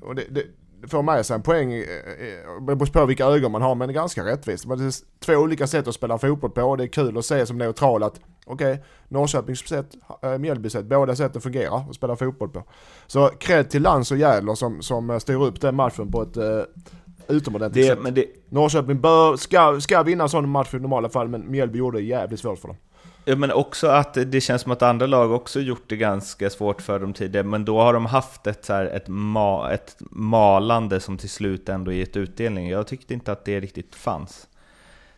och 0.00 0.14
det, 0.14 0.24
det, 0.30 0.44
får 0.88 1.02
med 1.02 1.26
sig 1.26 1.34
en 1.34 1.42
poäng, 1.42 1.72
eh, 1.72 1.80
eh, 1.80 2.64
det 2.66 2.76
beror 2.76 2.86
på 2.86 3.06
vilka 3.06 3.24
ögon 3.24 3.52
man 3.52 3.62
har, 3.62 3.74
men 3.74 3.92
ganska 3.92 4.24
rättvist. 4.24 4.66
Men 4.66 4.78
det 4.78 4.84
är 4.84 4.94
två 5.20 5.34
olika 5.34 5.66
sätt 5.66 5.88
att 5.88 5.94
spela 5.94 6.18
fotboll 6.18 6.50
på 6.50 6.62
och 6.62 6.76
det 6.76 6.84
är 6.84 6.88
kul 6.88 7.18
att 7.18 7.24
se 7.24 7.46
som 7.46 7.58
neutral 7.58 8.02
att 8.02 8.20
okej, 8.46 8.72
okay, 8.72 8.84
Norrköpings 9.08 9.68
sätt, 9.68 9.86
äh, 10.22 10.38
Mjällby 10.38 10.70
sätt, 10.70 10.84
båda 10.84 11.16
sätten 11.16 11.40
fungerar 11.40 11.76
att 11.76 11.94
spela 11.94 12.16
fotboll 12.16 12.48
på. 12.48 12.62
Så 13.06 13.28
cred 13.28 13.70
till 13.70 13.82
Lans 13.82 14.10
och 14.10 14.18
Jädler 14.18 14.54
som, 14.54 14.82
som 14.82 15.20
styr 15.20 15.42
upp 15.42 15.60
den 15.60 15.74
matchen 15.74 16.10
på 16.12 16.22
ett 16.22 16.36
uh, 16.36 16.62
utomordentligt 17.28 17.86
det, 17.86 17.94
sätt. 17.94 18.02
Men 18.02 18.14
det... 18.14 18.26
Norrköping 18.48 19.00
bör, 19.00 19.36
ska, 19.36 19.80
ska 19.80 20.02
vinna 20.02 20.24
en 20.24 20.30
sån 20.30 20.48
match 20.48 20.74
i 20.74 20.78
normala 20.78 21.08
fall, 21.08 21.28
men 21.28 21.50
Mjällby 21.50 21.78
gjorde 21.78 21.98
det 21.98 22.04
jävligt 22.04 22.40
svårt 22.40 22.58
för 22.58 22.68
dem. 22.68 22.76
Ja, 23.30 23.36
men 23.36 23.52
också 23.52 23.88
att 23.88 24.14
det 24.14 24.40
känns 24.40 24.62
som 24.62 24.72
att 24.72 24.82
andra 24.82 25.06
lag 25.06 25.32
också 25.32 25.60
gjort 25.60 25.82
det 25.86 25.96
ganska 25.96 26.50
svårt 26.50 26.82
för 26.82 27.00
dem 27.00 27.12
tidigare, 27.12 27.46
men 27.46 27.64
då 27.64 27.80
har 27.80 27.92
de 27.92 28.06
haft 28.06 28.46
ett, 28.46 28.64
så 28.64 28.72
här, 28.72 28.84
ett, 28.84 29.08
ma 29.08 29.70
ett 29.70 29.96
malande 30.10 31.00
som 31.00 31.18
till 31.18 31.30
slut 31.30 31.68
ändå 31.68 31.92
gett 31.92 32.16
utdelning. 32.16 32.68
Jag 32.68 32.86
tyckte 32.86 33.14
inte 33.14 33.32
att 33.32 33.44
det 33.44 33.60
riktigt 33.60 33.94
fanns 33.94 34.48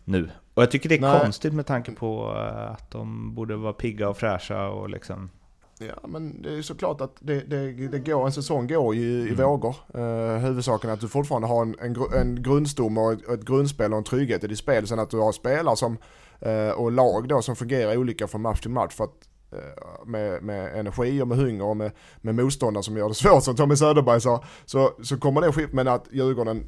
nu. 0.04 0.30
Och 0.54 0.62
jag 0.62 0.70
tycker 0.70 0.88
det 0.88 0.94
är 0.94 1.00
Nej. 1.00 1.20
konstigt 1.20 1.54
med 1.54 1.66
tanke 1.66 1.92
på 1.92 2.34
eh, 2.36 2.72
att 2.72 2.90
de 2.90 3.34
borde 3.34 3.56
vara 3.56 3.72
pigga 3.72 4.08
och 4.08 4.16
fräscha 4.16 4.68
och 4.68 4.90
liksom... 4.90 5.30
Ja 5.78 6.08
men 6.08 6.42
det 6.42 6.52
är 6.52 6.62
såklart 6.62 7.00
att 7.00 7.16
det, 7.20 7.40
det, 7.40 7.72
det 7.88 7.98
går, 7.98 8.26
en 8.26 8.32
säsong 8.32 8.66
går 8.66 8.94
ju 8.94 9.02
i 9.02 9.22
mm. 9.22 9.36
vågor. 9.36 9.76
Uh, 9.96 10.36
huvudsaken 10.36 10.90
är 10.90 10.94
att 10.94 11.00
du 11.00 11.08
fortfarande 11.08 11.48
har 11.48 11.62
en, 11.62 11.76
en, 11.80 11.96
en 12.20 12.42
grundstomme 12.42 13.00
och 13.00 13.12
ett, 13.12 13.28
ett 13.28 13.44
grundspel 13.44 13.92
och 13.92 13.98
en 13.98 14.04
trygghet 14.04 14.44
i 14.44 14.46
ditt 14.46 14.58
spel. 14.58 14.86
Sen 14.86 14.98
att 14.98 15.10
du 15.10 15.18
har 15.18 15.32
spelare 15.32 15.76
som 15.76 15.98
Eh, 16.42 16.70
och 16.70 16.92
lag 16.92 17.28
då 17.28 17.42
som 17.42 17.56
fungerar 17.56 17.96
olika 17.96 18.28
från 18.28 18.42
match 18.42 18.60
till 18.60 18.70
match 18.70 18.94
för 18.94 19.04
att 19.04 19.28
eh, 19.52 20.06
med, 20.06 20.42
med 20.42 20.78
energi 20.78 21.22
och 21.22 21.28
med 21.28 21.38
hunger 21.38 21.64
och 21.64 21.76
med, 21.76 21.92
med 22.20 22.34
motståndare 22.34 22.82
som 22.82 22.96
gör 22.96 23.08
det 23.08 23.14
svårt 23.24 23.44
som 23.44 23.56
Tommy 23.56 23.76
Söderberg 23.76 24.20
sa. 24.20 24.44
Så, 24.64 24.90
så 25.02 25.16
kommer 25.16 25.40
det 25.40 25.52
skifta, 25.52 25.76
men 25.76 25.88
att 25.88 26.08
Djurgården 26.12 26.66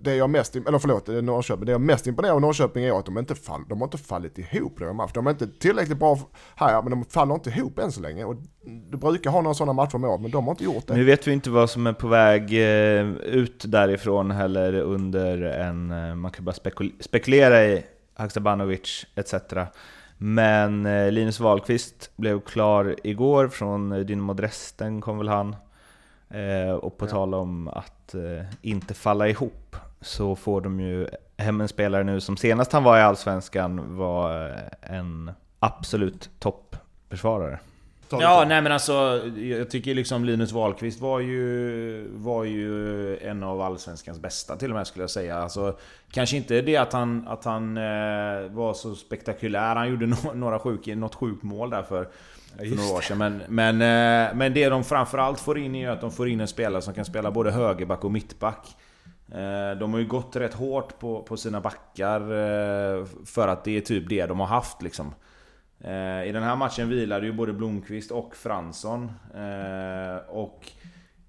det 0.00 0.14
jag 0.14 0.30
mest, 0.30 0.56
eller 0.56 0.78
förlåt, 0.78 1.08
är 1.08 1.22
Norrköping. 1.22 1.66
Det 1.66 1.72
jag 1.72 1.80
mest 1.80 2.06
imponerad 2.06 2.34
av 2.34 2.40
Norrköping 2.40 2.84
är 2.84 2.98
att 2.98 3.06
de 3.06 3.18
inte, 3.18 3.34
fall, 3.34 3.64
de 3.68 3.80
har 3.80 3.86
inte 3.86 3.98
fallit 3.98 4.38
ihop 4.38 4.80
några 4.80 4.92
matcher. 4.92 5.14
De 5.14 5.26
är 5.26 5.30
inte 5.30 5.46
tillräckligt 5.46 5.98
bra 5.98 6.18
här, 6.54 6.82
men 6.82 6.90
de 6.90 7.04
faller 7.04 7.34
inte 7.34 7.50
ihop 7.50 7.78
än 7.78 7.92
så 7.92 8.00
länge. 8.00 8.24
Och 8.24 8.36
du 8.90 8.96
brukar 8.96 9.30
ha 9.30 9.40
några 9.40 9.54
sådana 9.54 9.72
matcher 9.72 9.98
med 9.98 10.20
men 10.20 10.30
de 10.30 10.44
har 10.44 10.50
inte 10.50 10.64
gjort 10.64 10.86
det. 10.86 10.94
Nu 10.94 11.04
vet 11.04 11.28
vi 11.28 11.32
inte 11.32 11.50
vad 11.50 11.70
som 11.70 11.86
är 11.86 11.92
på 11.92 12.08
väg 12.08 12.52
ut 13.22 13.64
därifrån 13.66 14.30
heller 14.30 14.74
under 14.74 15.42
en, 15.42 15.88
man 16.20 16.30
kan 16.30 16.44
bara 16.44 16.56
spekulera 17.00 17.64
i 17.64 17.84
Haksabanovic 18.14 19.06
etc. 19.14 19.34
Men 20.18 20.86
eh, 20.86 21.12
Linus 21.12 21.40
Wahlqvist 21.40 22.10
blev 22.16 22.40
klar 22.40 22.96
igår 23.04 23.48
från 23.48 24.06
Dynamo 24.06 24.34
Dresden 24.34 25.00
kom 25.00 25.18
väl 25.18 25.28
han. 25.28 25.56
Eh, 26.30 26.70
och 26.70 26.98
på 26.98 27.06
ja. 27.06 27.10
tal 27.10 27.34
om 27.34 27.68
att 27.68 28.14
eh, 28.14 28.44
inte 28.62 28.94
falla 28.94 29.28
ihop 29.28 29.76
så 30.00 30.36
får 30.36 30.60
de 30.60 30.80
ju 30.80 31.06
hem 31.36 31.60
en 31.60 31.68
spelare 31.68 32.04
nu 32.04 32.20
som 32.20 32.36
senast 32.36 32.72
han 32.72 32.84
var 32.84 32.98
i 32.98 33.02
Allsvenskan 33.02 33.96
var 33.96 34.54
en 34.82 35.30
absolut 35.60 36.30
toppförsvarare. 36.38 37.58
Ja, 38.10 38.44
nej 38.48 38.62
men 38.62 38.72
alltså 38.72 39.22
jag 39.36 39.70
tycker 39.70 39.94
liksom 39.94 40.24
Linus 40.24 40.52
Wahlqvist 40.52 41.00
var 41.00 41.20
ju, 41.20 42.08
var 42.12 42.44
ju 42.44 43.16
en 43.16 43.42
av 43.42 43.60
Allsvenskans 43.60 44.20
bästa 44.20 44.56
till 44.56 44.70
och 44.70 44.76
med 44.76 44.86
skulle 44.86 45.02
jag 45.02 45.10
säga. 45.10 45.38
Alltså, 45.38 45.78
kanske 46.10 46.36
inte 46.36 46.60
det 46.60 46.76
att 46.76 46.92
han, 46.92 47.28
att 47.28 47.44
han 47.44 47.76
eh, 47.76 48.50
var 48.50 48.74
så 48.74 48.94
spektakulär. 48.94 49.76
Han 49.76 49.90
gjorde 49.90 50.06
no 50.06 50.16
några 50.34 50.58
sjuk, 50.58 50.86
något 50.86 51.14
sjukt 51.14 51.42
mål 51.42 51.70
där 51.70 51.82
för, 51.82 52.08
för 52.56 52.76
några 52.76 52.96
år 52.96 53.00
sedan. 53.00 53.18
Men, 53.18 53.42
men, 53.48 53.74
eh, 53.74 54.34
men 54.34 54.54
det 54.54 54.68
de 54.68 54.84
framförallt 54.84 55.40
får 55.40 55.58
in 55.58 55.74
är 55.74 55.90
att 55.90 56.00
de 56.00 56.10
får 56.10 56.28
in 56.28 56.40
en 56.40 56.48
spelare 56.48 56.82
som 56.82 56.94
kan 56.94 57.04
spela 57.04 57.30
både 57.30 57.50
högerback 57.50 58.04
och 58.04 58.12
mittback. 58.12 58.66
Eh, 59.32 59.78
de 59.78 59.92
har 59.92 59.98
ju 60.00 60.06
gått 60.06 60.36
rätt 60.36 60.54
hårt 60.54 60.98
på, 60.98 61.22
på 61.22 61.36
sina 61.36 61.60
backar 61.60 62.20
eh, 62.20 63.04
för 63.24 63.48
att 63.48 63.64
det 63.64 63.76
är 63.76 63.80
typ 63.80 64.08
det 64.08 64.26
de 64.26 64.40
har 64.40 64.46
haft 64.46 64.82
liksom. 64.82 65.14
Eh, 65.80 66.24
I 66.28 66.30
den 66.32 66.42
här 66.42 66.56
matchen 66.56 66.88
vilade 66.88 67.26
ju 67.26 67.32
både 67.32 67.52
Blomqvist 67.52 68.10
och 68.10 68.36
Fransson. 68.36 69.12
Och 70.28 70.72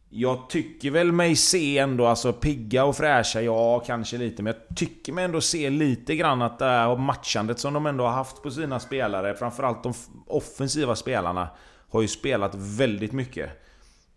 jag 0.10 0.50
tycker 0.50 0.92
väl 0.92 1.12
mig 1.12 1.36
se 1.36 1.78
ändå, 1.78 2.06
alltså 2.06 2.34
pigga 2.34 2.86
och 2.86 2.96
fräscha, 2.96 3.42
ja 3.42 3.80
kanske 3.80 4.18
lite. 4.18 4.44
Men 4.44 4.54
jag 4.54 4.78
tycker 4.78 5.14
mig 5.14 5.26
ändå 5.26 5.42
se 5.42 5.70
lite 5.70 6.16
grann 6.16 6.42
att 6.42 6.60
det 6.60 6.66
här 6.66 6.96
matchandet 6.96 7.60
som 7.60 7.74
de 7.74 7.86
ändå 7.86 8.04
har 8.04 8.12
haft 8.12 8.44
på 8.44 8.52
sina 8.52 8.80
spelare, 8.80 9.34
framförallt 9.34 9.84
de 9.84 9.94
offensiva 10.28 10.96
spelarna, 10.96 11.50
har 11.90 12.02
ju 12.02 12.08
spelat 12.08 12.56
väldigt 12.56 13.12
mycket. 13.12 13.50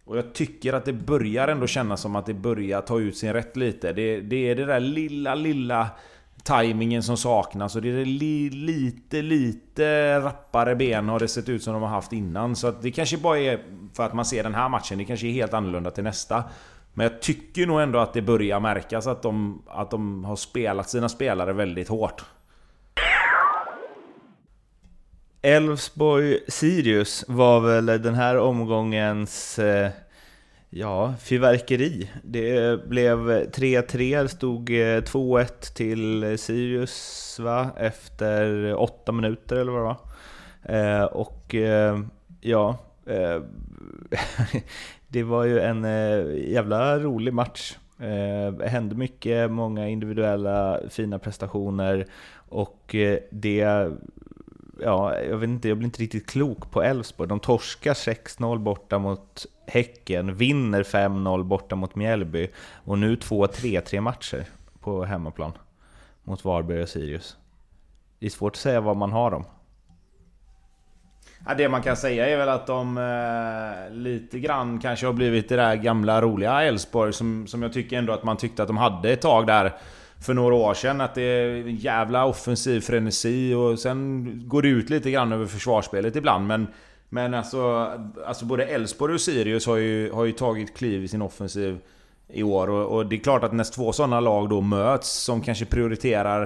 Och 0.04 0.16
jag 0.16 0.32
tycker 0.32 0.72
att 0.72 0.84
det 0.84 0.92
börjar 0.92 1.48
ändå 1.48 1.66
kännas 1.66 2.00
som 2.00 2.16
att 2.16 2.26
det 2.26 2.34
börjar 2.34 2.80
ta 2.80 3.00
ut 3.00 3.16
sin 3.16 3.32
rätt 3.32 3.56
lite. 3.56 3.92
Det, 3.92 4.20
det 4.20 4.50
är 4.50 4.54
det 4.54 4.64
där 4.64 4.80
lilla, 4.80 5.34
lilla 5.34 5.88
tajmingen 6.42 7.02
som 7.02 7.16
saknas 7.16 7.76
och 7.76 7.82
det 7.82 7.88
är 7.88 8.04
li, 8.04 8.50
lite, 8.50 9.22
lite 9.22 10.18
rappare 10.20 10.76
ben 10.76 11.08
har 11.08 11.18
det 11.18 11.28
sett 11.28 11.48
ut 11.48 11.62
som 11.62 11.72
de 11.72 11.82
har 11.82 11.88
haft 11.88 12.12
innan. 12.12 12.56
Så 12.56 12.66
att 12.66 12.82
det 12.82 12.90
kanske 12.90 13.18
bara 13.18 13.38
är 13.38 13.60
för 13.94 14.02
att 14.02 14.14
man 14.14 14.24
ser 14.24 14.42
den 14.42 14.54
här 14.54 14.68
matchen, 14.68 14.98
det 14.98 15.04
kanske 15.04 15.26
är 15.26 15.32
helt 15.32 15.54
annorlunda 15.54 15.90
till 15.90 16.04
nästa. 16.04 16.44
Men 16.94 17.04
jag 17.04 17.22
tycker 17.22 17.66
nog 17.66 17.80
ändå 17.80 17.98
att 17.98 18.12
det 18.12 18.22
börjar 18.22 18.60
märkas 18.60 19.06
att 19.06 19.22
de, 19.22 19.62
att 19.66 19.90
de 19.90 20.24
har 20.24 20.36
spelat 20.36 20.90
sina 20.90 21.08
spelare 21.08 21.52
väldigt 21.52 21.88
hårt. 21.88 22.24
Elfsborg-Sirius 25.42 27.24
var 27.28 27.60
väl 27.60 27.86
den 27.86 28.14
här 28.14 28.38
omgångens 28.38 29.58
eh, 29.58 29.90
Ja, 30.74 31.14
fyrverkeri. 31.20 32.10
Det 32.22 32.84
blev 32.88 33.18
3-3, 33.50 34.26
stod 34.26 34.70
eh, 34.70 35.02
2-1 35.02 35.74
till 35.74 36.38
Sirius 36.38 37.38
va? 37.42 37.70
efter 37.76 38.74
åtta 38.74 39.12
minuter 39.12 39.56
eller 39.56 39.72
vad 39.72 39.80
det 39.80 39.84
var. 39.84 39.98
Eh, 40.62 41.04
och 41.04 41.54
eh, 41.54 42.00
ja, 42.40 42.78
eh, 43.06 43.42
det 45.08 45.22
var 45.22 45.44
ju 45.44 45.60
en 45.60 45.84
eh, 45.84 46.50
jävla 46.52 46.98
rolig 46.98 47.34
match. 47.34 47.76
Det 48.58 48.68
hände 48.68 48.94
mycket, 48.94 49.50
många 49.50 49.88
individuella 49.88 50.80
fina 50.88 51.18
prestationer 51.18 52.06
och 52.48 52.94
det 53.30 53.90
ja, 54.80 55.20
jag 55.20 55.36
vet 55.36 55.48
inte, 55.48 55.68
jag 55.68 55.78
blir 55.78 55.86
inte 55.86 56.02
riktigt 56.02 56.30
klok 56.30 56.70
på 56.70 56.82
Elfsborg. 56.82 57.28
De 57.28 57.40
torskar 57.40 57.94
6-0 57.94 58.58
borta 58.58 58.98
mot 58.98 59.46
Häcken, 59.66 60.34
vinner 60.34 60.82
5-0 60.82 61.44
borta 61.44 61.76
mot 61.76 61.94
Mjällby 61.94 62.48
och 62.84 62.98
nu 62.98 63.16
2-3-3 63.16 64.00
matcher 64.00 64.44
på 64.80 65.04
hemmaplan 65.04 65.52
mot 66.24 66.44
Varberg 66.44 66.82
och 66.82 66.88
Sirius. 66.88 67.36
Det 68.18 68.26
är 68.26 68.30
svårt 68.30 68.52
att 68.52 68.56
säga 68.56 68.80
vad 68.80 68.96
man 68.96 69.12
har 69.12 69.30
dem. 69.30 69.44
Ja, 71.46 71.54
det 71.54 71.68
man 71.68 71.82
kan 71.82 71.96
säga 71.96 72.28
är 72.28 72.36
väl 72.36 72.48
att 72.48 72.66
de 72.66 72.98
eh, 72.98 73.94
lite 73.94 74.38
grann 74.38 74.78
kanske 74.78 75.06
har 75.06 75.12
blivit 75.12 75.48
det 75.48 75.56
där 75.56 75.76
gamla 75.76 76.22
roliga 76.22 76.62
Elfsborg 76.62 77.12
som, 77.12 77.46
som 77.46 77.62
jag 77.62 77.72
tycker 77.72 77.98
ändå 77.98 78.12
att 78.12 78.24
man 78.24 78.36
tyckte 78.36 78.62
att 78.62 78.68
de 78.68 78.76
hade 78.76 79.10
ett 79.12 79.20
tag 79.20 79.46
där 79.46 79.72
för 80.22 80.34
några 80.34 80.54
år 80.54 80.74
sedan. 80.74 81.00
Att 81.00 81.14
det 81.14 81.22
är 81.22 81.48
en 81.48 81.76
jävla 81.76 82.24
offensiv 82.24 82.80
frenesi 82.80 83.54
och 83.54 83.78
sen 83.78 84.28
går 84.48 84.62
det 84.62 84.68
ut 84.68 84.90
lite 84.90 85.10
grann 85.10 85.32
över 85.32 85.46
försvarsspelet 85.46 86.16
ibland. 86.16 86.46
Men, 86.46 86.66
men 87.08 87.34
alltså, 87.34 87.90
alltså 88.26 88.44
både 88.44 88.64
Elfsborg 88.64 89.14
och 89.14 89.20
Sirius 89.20 89.66
har 89.66 89.76
ju, 89.76 90.12
har 90.12 90.24
ju 90.24 90.32
tagit 90.32 90.76
kliv 90.76 91.04
i 91.04 91.08
sin 91.08 91.22
offensiv 91.22 91.78
i 92.28 92.42
år. 92.42 92.70
Och, 92.70 92.96
och 92.96 93.06
det 93.06 93.16
är 93.16 93.20
klart 93.20 93.44
att 93.44 93.52
när 93.52 93.64
två 93.64 93.92
sådana 93.92 94.20
lag 94.20 94.48
då 94.48 94.60
möts 94.60 95.12
som 95.12 95.40
kanske 95.40 95.64
prioriterar 95.64 96.42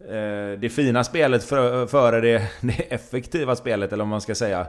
eh, 0.00 0.58
det 0.58 0.72
fina 0.72 1.04
spelet 1.04 1.44
före 1.44 1.86
för 1.86 2.22
det, 2.22 2.50
det 2.60 2.92
effektiva 2.92 3.56
spelet 3.56 3.92
eller 3.92 4.04
vad 4.04 4.10
man 4.10 4.20
ska 4.20 4.34
säga. 4.34 4.66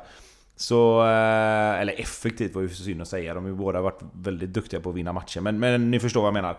Så... 0.56 1.02
Eh, 1.02 1.82
eller 1.82 2.00
effektivt 2.00 2.56
var 2.56 2.62
ju 2.62 2.70
synd 2.70 3.02
att 3.02 3.08
säga. 3.08 3.34
De 3.34 3.44
har 3.44 3.50
ju 3.50 3.56
båda 3.56 3.82
varit 3.82 4.00
väldigt 4.14 4.54
duktiga 4.54 4.80
på 4.80 4.90
att 4.90 4.96
vinna 4.96 5.14
matcher. 5.14 5.40
Men, 5.40 5.60
men 5.60 5.92
ni 5.92 6.00
förstår 6.00 6.22
vad 6.22 6.28
jag 6.28 6.34
menar. 6.34 6.58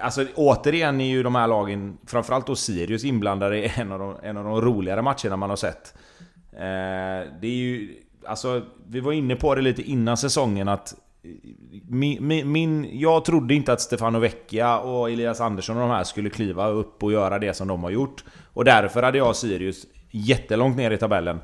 Alltså 0.00 0.26
återigen 0.34 1.00
är 1.00 1.06
ju 1.06 1.22
de 1.22 1.34
här 1.34 1.46
lagen, 1.46 1.98
framförallt 2.06 2.46
då 2.46 2.56
Sirius, 2.56 3.04
inblandade 3.04 3.58
i 3.58 3.72
en 3.76 3.92
av 3.92 3.98
de, 3.98 4.16
en 4.22 4.36
av 4.36 4.44
de 4.44 4.60
roligare 4.60 5.02
matcherna 5.02 5.36
man 5.36 5.50
har 5.50 5.56
sett. 5.56 5.94
Eh, 6.52 7.30
det 7.40 7.46
är 7.46 7.56
ju... 7.56 8.02
Alltså, 8.26 8.62
vi 8.88 9.00
var 9.00 9.12
inne 9.12 9.36
på 9.36 9.54
det 9.54 9.62
lite 9.62 9.82
innan 9.82 10.16
säsongen 10.16 10.68
att... 10.68 10.94
Eh, 11.22 11.30
min, 11.88 12.26
min, 12.26 12.52
min, 12.52 13.00
jag 13.00 13.24
trodde 13.24 13.54
inte 13.54 13.72
att 13.72 13.80
Stefano 13.80 14.18
Vecchia 14.18 14.78
och 14.78 15.10
Elias 15.10 15.40
Andersson 15.40 15.76
och 15.76 15.82
de 15.82 15.90
här 15.90 16.04
skulle 16.04 16.30
kliva 16.30 16.68
upp 16.68 17.02
och 17.02 17.12
göra 17.12 17.38
det 17.38 17.54
som 17.54 17.68
de 17.68 17.82
har 17.82 17.90
gjort. 17.90 18.24
Och 18.52 18.64
därför 18.64 19.02
hade 19.02 19.18
jag 19.18 19.36
Sirius 19.36 19.86
jättelångt 20.10 20.76
ner 20.76 20.90
i 20.90 20.98
tabellen. 20.98 21.40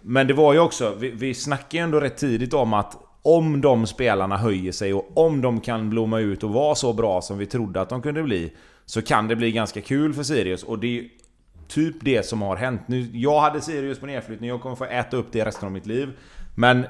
Men 0.00 0.26
det 0.26 0.34
var 0.34 0.52
ju 0.52 0.58
också, 0.58 0.94
vi, 0.98 1.10
vi 1.10 1.34
snackade 1.34 1.76
ju 1.76 1.82
ändå 1.82 2.00
rätt 2.00 2.16
tidigt 2.16 2.54
om 2.54 2.74
att 2.74 3.07
om 3.36 3.60
de 3.60 3.86
spelarna 3.86 4.36
höjer 4.36 4.72
sig 4.72 4.94
och 4.94 5.10
om 5.14 5.40
de 5.40 5.60
kan 5.60 5.90
blomma 5.90 6.18
ut 6.18 6.44
och 6.44 6.50
vara 6.50 6.74
så 6.74 6.92
bra 6.92 7.22
som 7.22 7.38
vi 7.38 7.46
trodde 7.46 7.80
att 7.80 7.88
de 7.88 8.02
kunde 8.02 8.22
bli 8.22 8.52
Så 8.86 9.02
kan 9.02 9.28
det 9.28 9.36
bli 9.36 9.52
ganska 9.52 9.80
kul 9.80 10.14
för 10.14 10.22
Sirius 10.22 10.62
och 10.62 10.78
det 10.78 10.98
är 10.98 11.04
typ 11.68 11.96
det 12.00 12.26
som 12.26 12.42
har 12.42 12.56
hänt. 12.56 12.80
Nu, 12.86 13.08
jag 13.12 13.40
hade 13.40 13.60
Sirius 13.60 13.98
på 13.98 14.06
nedflyttning, 14.06 14.50
jag 14.50 14.60
kommer 14.60 14.76
få 14.76 14.84
äta 14.84 15.16
upp 15.16 15.26
det 15.32 15.44
resten 15.44 15.66
av 15.66 15.72
mitt 15.72 15.86
liv. 15.86 16.08
Men 16.54 16.86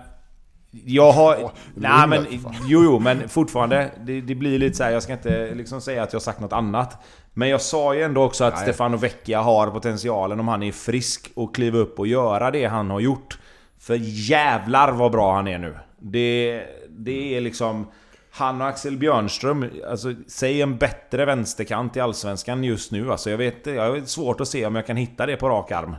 Jag 0.70 1.12
har... 1.12 1.38
Åh, 1.42 1.50
nej 1.74 2.08
men... 2.08 2.26
Jo, 2.66 2.84
jo, 2.84 2.98
men 2.98 3.28
fortfarande. 3.28 3.90
Det, 4.00 4.20
det 4.20 4.34
blir 4.34 4.58
lite 4.58 4.76
så 4.76 4.84
här, 4.84 4.90
jag 4.90 5.02
ska 5.02 5.12
inte 5.12 5.54
liksom 5.54 5.80
säga 5.80 6.02
att 6.02 6.12
jag 6.12 6.20
har 6.20 6.24
sagt 6.24 6.40
något 6.40 6.52
annat. 6.52 7.04
Men 7.34 7.48
jag 7.48 7.60
sa 7.60 7.94
ju 7.94 8.02
ändå 8.02 8.22
också 8.22 8.44
att 8.44 8.54
Nej. 8.54 8.62
Stefano 8.62 8.96
Vecchia 8.96 9.40
har 9.40 9.66
potentialen 9.70 10.40
om 10.40 10.48
han 10.48 10.62
är 10.62 10.72
frisk 10.72 11.30
och 11.34 11.54
kliva 11.54 11.78
upp 11.78 11.98
och 11.98 12.06
göra 12.06 12.50
det 12.50 12.64
han 12.64 12.90
har 12.90 13.00
gjort. 13.00 13.38
För 13.78 13.98
jävlar 14.30 14.92
vad 14.92 15.12
bra 15.12 15.34
han 15.34 15.48
är 15.48 15.58
nu. 15.58 15.74
Det, 15.98 16.66
det 16.88 17.36
är 17.36 17.40
liksom... 17.40 17.86
Han 18.30 18.60
och 18.60 18.68
Axel 18.68 18.96
Björnström, 18.96 19.70
alltså 19.86 20.14
säg 20.26 20.62
en 20.62 20.78
bättre 20.78 21.24
vänsterkant 21.24 21.96
i 21.96 22.00
Allsvenskan 22.00 22.64
just 22.64 22.92
nu. 22.92 23.12
Alltså 23.12 23.30
jag 23.30 23.38
vet, 23.38 23.66
jag 23.66 23.90
har 23.90 24.00
svårt 24.00 24.40
att 24.40 24.48
se 24.48 24.66
om 24.66 24.74
jag 24.74 24.86
kan 24.86 24.96
hitta 24.96 25.26
det 25.26 25.36
på 25.36 25.48
rak 25.48 25.72
arm. 25.72 25.96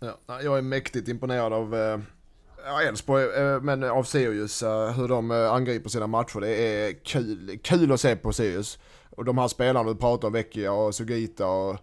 Ja, 0.00 0.42
jag 0.42 0.58
är 0.58 0.62
mäktigt 0.62 1.08
imponerad 1.08 1.52
av 1.52 1.74
eh, 1.74 1.98
Elfsborg, 2.88 3.24
eh, 3.24 3.60
men 3.60 3.84
av 3.84 4.02
Sirius, 4.02 4.62
eh, 4.62 4.92
hur 4.92 5.08
de 5.08 5.30
eh, 5.30 5.52
angriper 5.52 5.88
sina 5.88 6.06
matcher. 6.06 6.40
Det 6.40 6.48
är 6.48 7.04
kul, 7.04 7.58
kul 7.62 7.92
att 7.92 8.00
se 8.00 8.16
på 8.16 8.32
Sirius. 8.32 8.78
Och 9.10 9.24
de 9.24 9.38
här 9.38 9.48
spelarna 9.48 9.88
du 9.88 9.96
pratar 9.96 10.28
om, 10.28 10.32
Vecchia 10.32 10.72
och 10.72 10.94
Sugita 10.94 11.46
och 11.46 11.76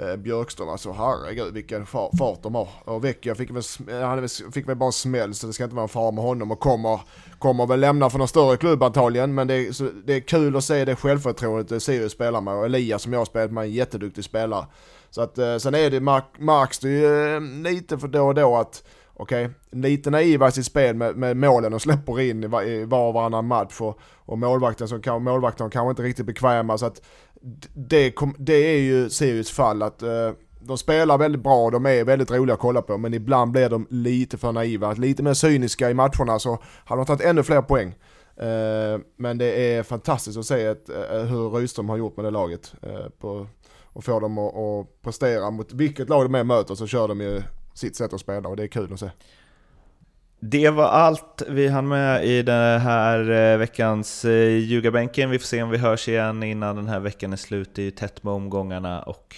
eh, 0.00 0.16
Björkström, 0.16 0.68
alltså 0.68 0.92
herregud 0.92 1.54
vilken 1.54 1.86
fart, 1.86 2.42
de 2.42 2.54
har. 2.54 2.68
Och 2.84 3.04
Vecchia 3.04 3.34
fick 3.34 3.50
väl, 3.50 3.62
eh, 3.88 4.00
han 4.00 4.28
fick 4.28 4.68
väl 4.68 4.76
bara 4.76 4.86
en 4.86 4.92
smäll 4.92 5.34
så 5.34 5.46
det 5.46 5.52
ska 5.52 5.64
inte 5.64 5.76
vara 5.76 5.82
en 5.82 5.88
fara 5.88 6.10
med 6.10 6.24
honom 6.24 6.50
och 6.50 6.60
kommer, 6.60 7.00
kommer 7.38 7.66
väl 7.66 7.80
lämna 7.80 8.10
för 8.10 8.18
någon 8.18 8.28
större 8.28 8.56
klubb 8.56 8.82
antagligen. 8.82 9.34
Men 9.34 9.46
det 9.46 9.54
är, 9.54 9.72
så, 9.72 9.90
det 10.04 10.14
är 10.14 10.20
kul 10.20 10.56
att 10.56 10.64
se 10.64 10.84
det 10.84 10.96
självförtroendet 10.96 11.72
eh, 11.72 11.78
Sirius 11.78 12.12
spelar 12.12 12.40
med 12.40 12.54
och 12.54 12.64
Elias 12.64 13.02
som 13.02 13.12
jag 13.12 13.20
har 13.20 13.26
spelat 13.26 13.52
med, 13.52 13.62
är 13.62 13.66
en 13.66 13.72
jätteduktig 13.72 14.24
spelare. 14.24 14.66
Så 15.10 15.22
att 15.22 15.38
eh, 15.38 15.56
sen 15.56 15.74
är 15.74 15.90
det, 15.90 16.00
mark, 16.00 16.24
märks 16.38 16.78
det 16.78 16.88
ju 16.88 17.34
eh, 17.34 17.40
lite 17.40 17.98
för 17.98 18.08
då 18.08 18.26
och 18.26 18.34
då 18.34 18.56
att 18.56 18.82
Okej, 19.18 19.50
lite 19.70 20.10
naiva 20.10 20.48
i 20.48 20.52
sitt 20.52 20.66
spel 20.66 20.96
med, 20.96 21.16
med 21.16 21.36
målen 21.36 21.74
och 21.74 21.82
släpper 21.82 22.20
in 22.20 22.44
i, 22.44 22.46
var 22.84 23.08
och 23.08 23.14
varannan 23.14 23.46
match 23.46 23.80
och, 23.80 23.98
och 24.16 24.38
målvakten 24.38 24.88
som 24.88 25.02
kan, 25.02 25.22
målvakten 25.22 25.70
kanske 25.70 25.90
inte 25.90 26.02
riktigt 26.02 26.26
bekväma 26.26 26.78
så 26.78 26.86
att 26.86 27.02
det, 27.74 28.10
kom, 28.10 28.34
det 28.38 28.74
är 28.74 28.78
ju 28.78 29.10
Sirius 29.10 29.50
fall 29.50 29.82
att 29.82 30.02
eh, 30.02 30.30
de 30.60 30.78
spelar 30.78 31.18
väldigt 31.18 31.42
bra, 31.42 31.70
de 31.70 31.86
är 31.86 32.04
väldigt 32.04 32.30
roliga 32.30 32.54
att 32.54 32.60
kolla 32.60 32.82
på 32.82 32.98
men 32.98 33.14
ibland 33.14 33.52
blir 33.52 33.68
de 33.68 33.86
lite 33.90 34.38
för 34.38 34.52
naiva, 34.52 34.92
lite 34.92 35.22
mer 35.22 35.34
cyniska 35.34 35.90
i 35.90 35.94
matcherna 35.94 36.38
så 36.38 36.58
hade 36.84 37.00
de 37.00 37.06
tagit 37.06 37.26
ännu 37.26 37.42
fler 37.42 37.62
poäng. 37.62 37.94
Eh, 38.36 39.00
men 39.16 39.38
det 39.38 39.74
är 39.74 39.82
fantastiskt 39.82 40.38
att 40.38 40.46
se 40.46 40.64
ett, 40.64 40.88
eh, 40.88 41.18
hur 41.18 41.50
Rydström 41.50 41.88
har 41.88 41.96
gjort 41.96 42.16
med 42.16 42.24
det 42.24 42.30
laget 42.30 42.74
eh, 42.82 43.08
på, 43.20 43.46
och 43.82 44.04
få 44.04 44.20
dem 44.20 44.38
att, 44.38 44.54
att 44.56 45.02
prestera 45.02 45.50
mot 45.50 45.72
vilket 45.72 46.08
lag 46.08 46.24
de 46.24 46.34
än 46.34 46.46
möter 46.46 46.74
så 46.74 46.86
kör 46.86 47.08
de 47.08 47.20
ju 47.20 47.42
sitt 47.74 47.96
sätt 47.96 48.12
att 48.12 48.20
spela 48.20 48.48
och 48.48 48.56
det 48.56 48.62
är 48.62 48.68
kul 48.68 48.92
att 48.92 49.00
se. 49.00 49.10
Det 50.40 50.70
var 50.70 50.84
allt 50.84 51.42
vi 51.48 51.68
hann 51.68 51.88
med 51.88 52.24
i 52.24 52.42
den 52.42 52.80
här 52.80 53.30
eh, 53.30 53.58
veckans 53.58 54.24
eh, 54.24 54.48
ljugarbänken. 54.48 55.30
Vi 55.30 55.38
får 55.38 55.46
se 55.46 55.62
om 55.62 55.70
vi 55.70 55.78
hörs 55.78 56.08
igen 56.08 56.42
innan 56.42 56.76
den 56.76 56.88
här 56.88 57.00
veckan 57.00 57.32
är 57.32 57.36
slut. 57.36 57.70
Det 57.74 57.82
är 57.82 57.84
ju 57.84 57.90
tätt 57.90 58.22
med 58.22 58.32
omgångarna 58.32 59.02
och 59.02 59.36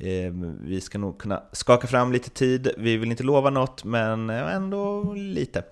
eh, 0.00 0.32
vi 0.60 0.80
ska 0.80 0.98
nog 0.98 1.18
kunna 1.18 1.42
skaka 1.52 1.86
fram 1.86 2.12
lite 2.12 2.30
tid. 2.30 2.68
Vi 2.78 2.96
vill 2.96 3.10
inte 3.10 3.22
lova 3.22 3.50
något, 3.50 3.84
men 3.84 4.30
ändå 4.30 5.12
lite. 5.14 5.64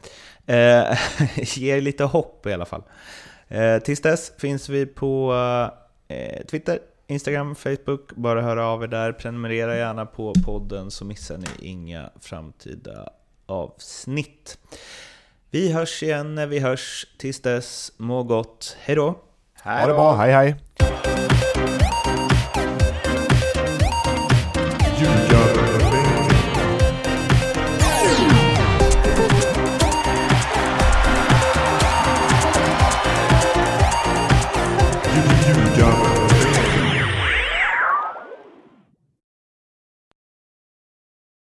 Ge 1.36 1.80
lite 1.80 2.05
hopp 2.05 2.46
i 2.46 2.53
alla 2.53 2.64
fall. 2.64 2.82
Tills 3.84 4.00
dess 4.00 4.32
finns 4.38 4.68
vi 4.68 4.86
på 4.86 5.34
Twitter, 6.50 6.78
Instagram, 7.07 7.55
Facebook. 7.55 8.12
Bara 8.16 8.42
höra 8.42 8.66
av 8.66 8.82
er 8.82 8.86
där. 8.86 9.12
Prenumerera 9.12 9.76
gärna 9.76 10.07
på 10.07 10.32
podden 10.44 10.90
så 10.90 11.05
missar 11.05 11.36
ni 11.38 11.68
inga 11.68 12.11
framtida 12.20 13.09
avsnitt. 13.53 14.59
Vi 15.50 15.72
hörs 15.72 16.03
igen 16.03 16.34
när 16.34 16.46
vi 16.46 16.59
hörs. 16.59 17.07
Tills 17.18 17.40
dess, 17.40 17.92
må 17.96 18.22
gott. 18.22 18.76
Hej 18.80 18.96
då! 18.96 19.18
Ha 19.64 19.86
det 19.86 19.94
bra, 19.94 20.14
hej 20.14 20.32
hej! 20.32 20.55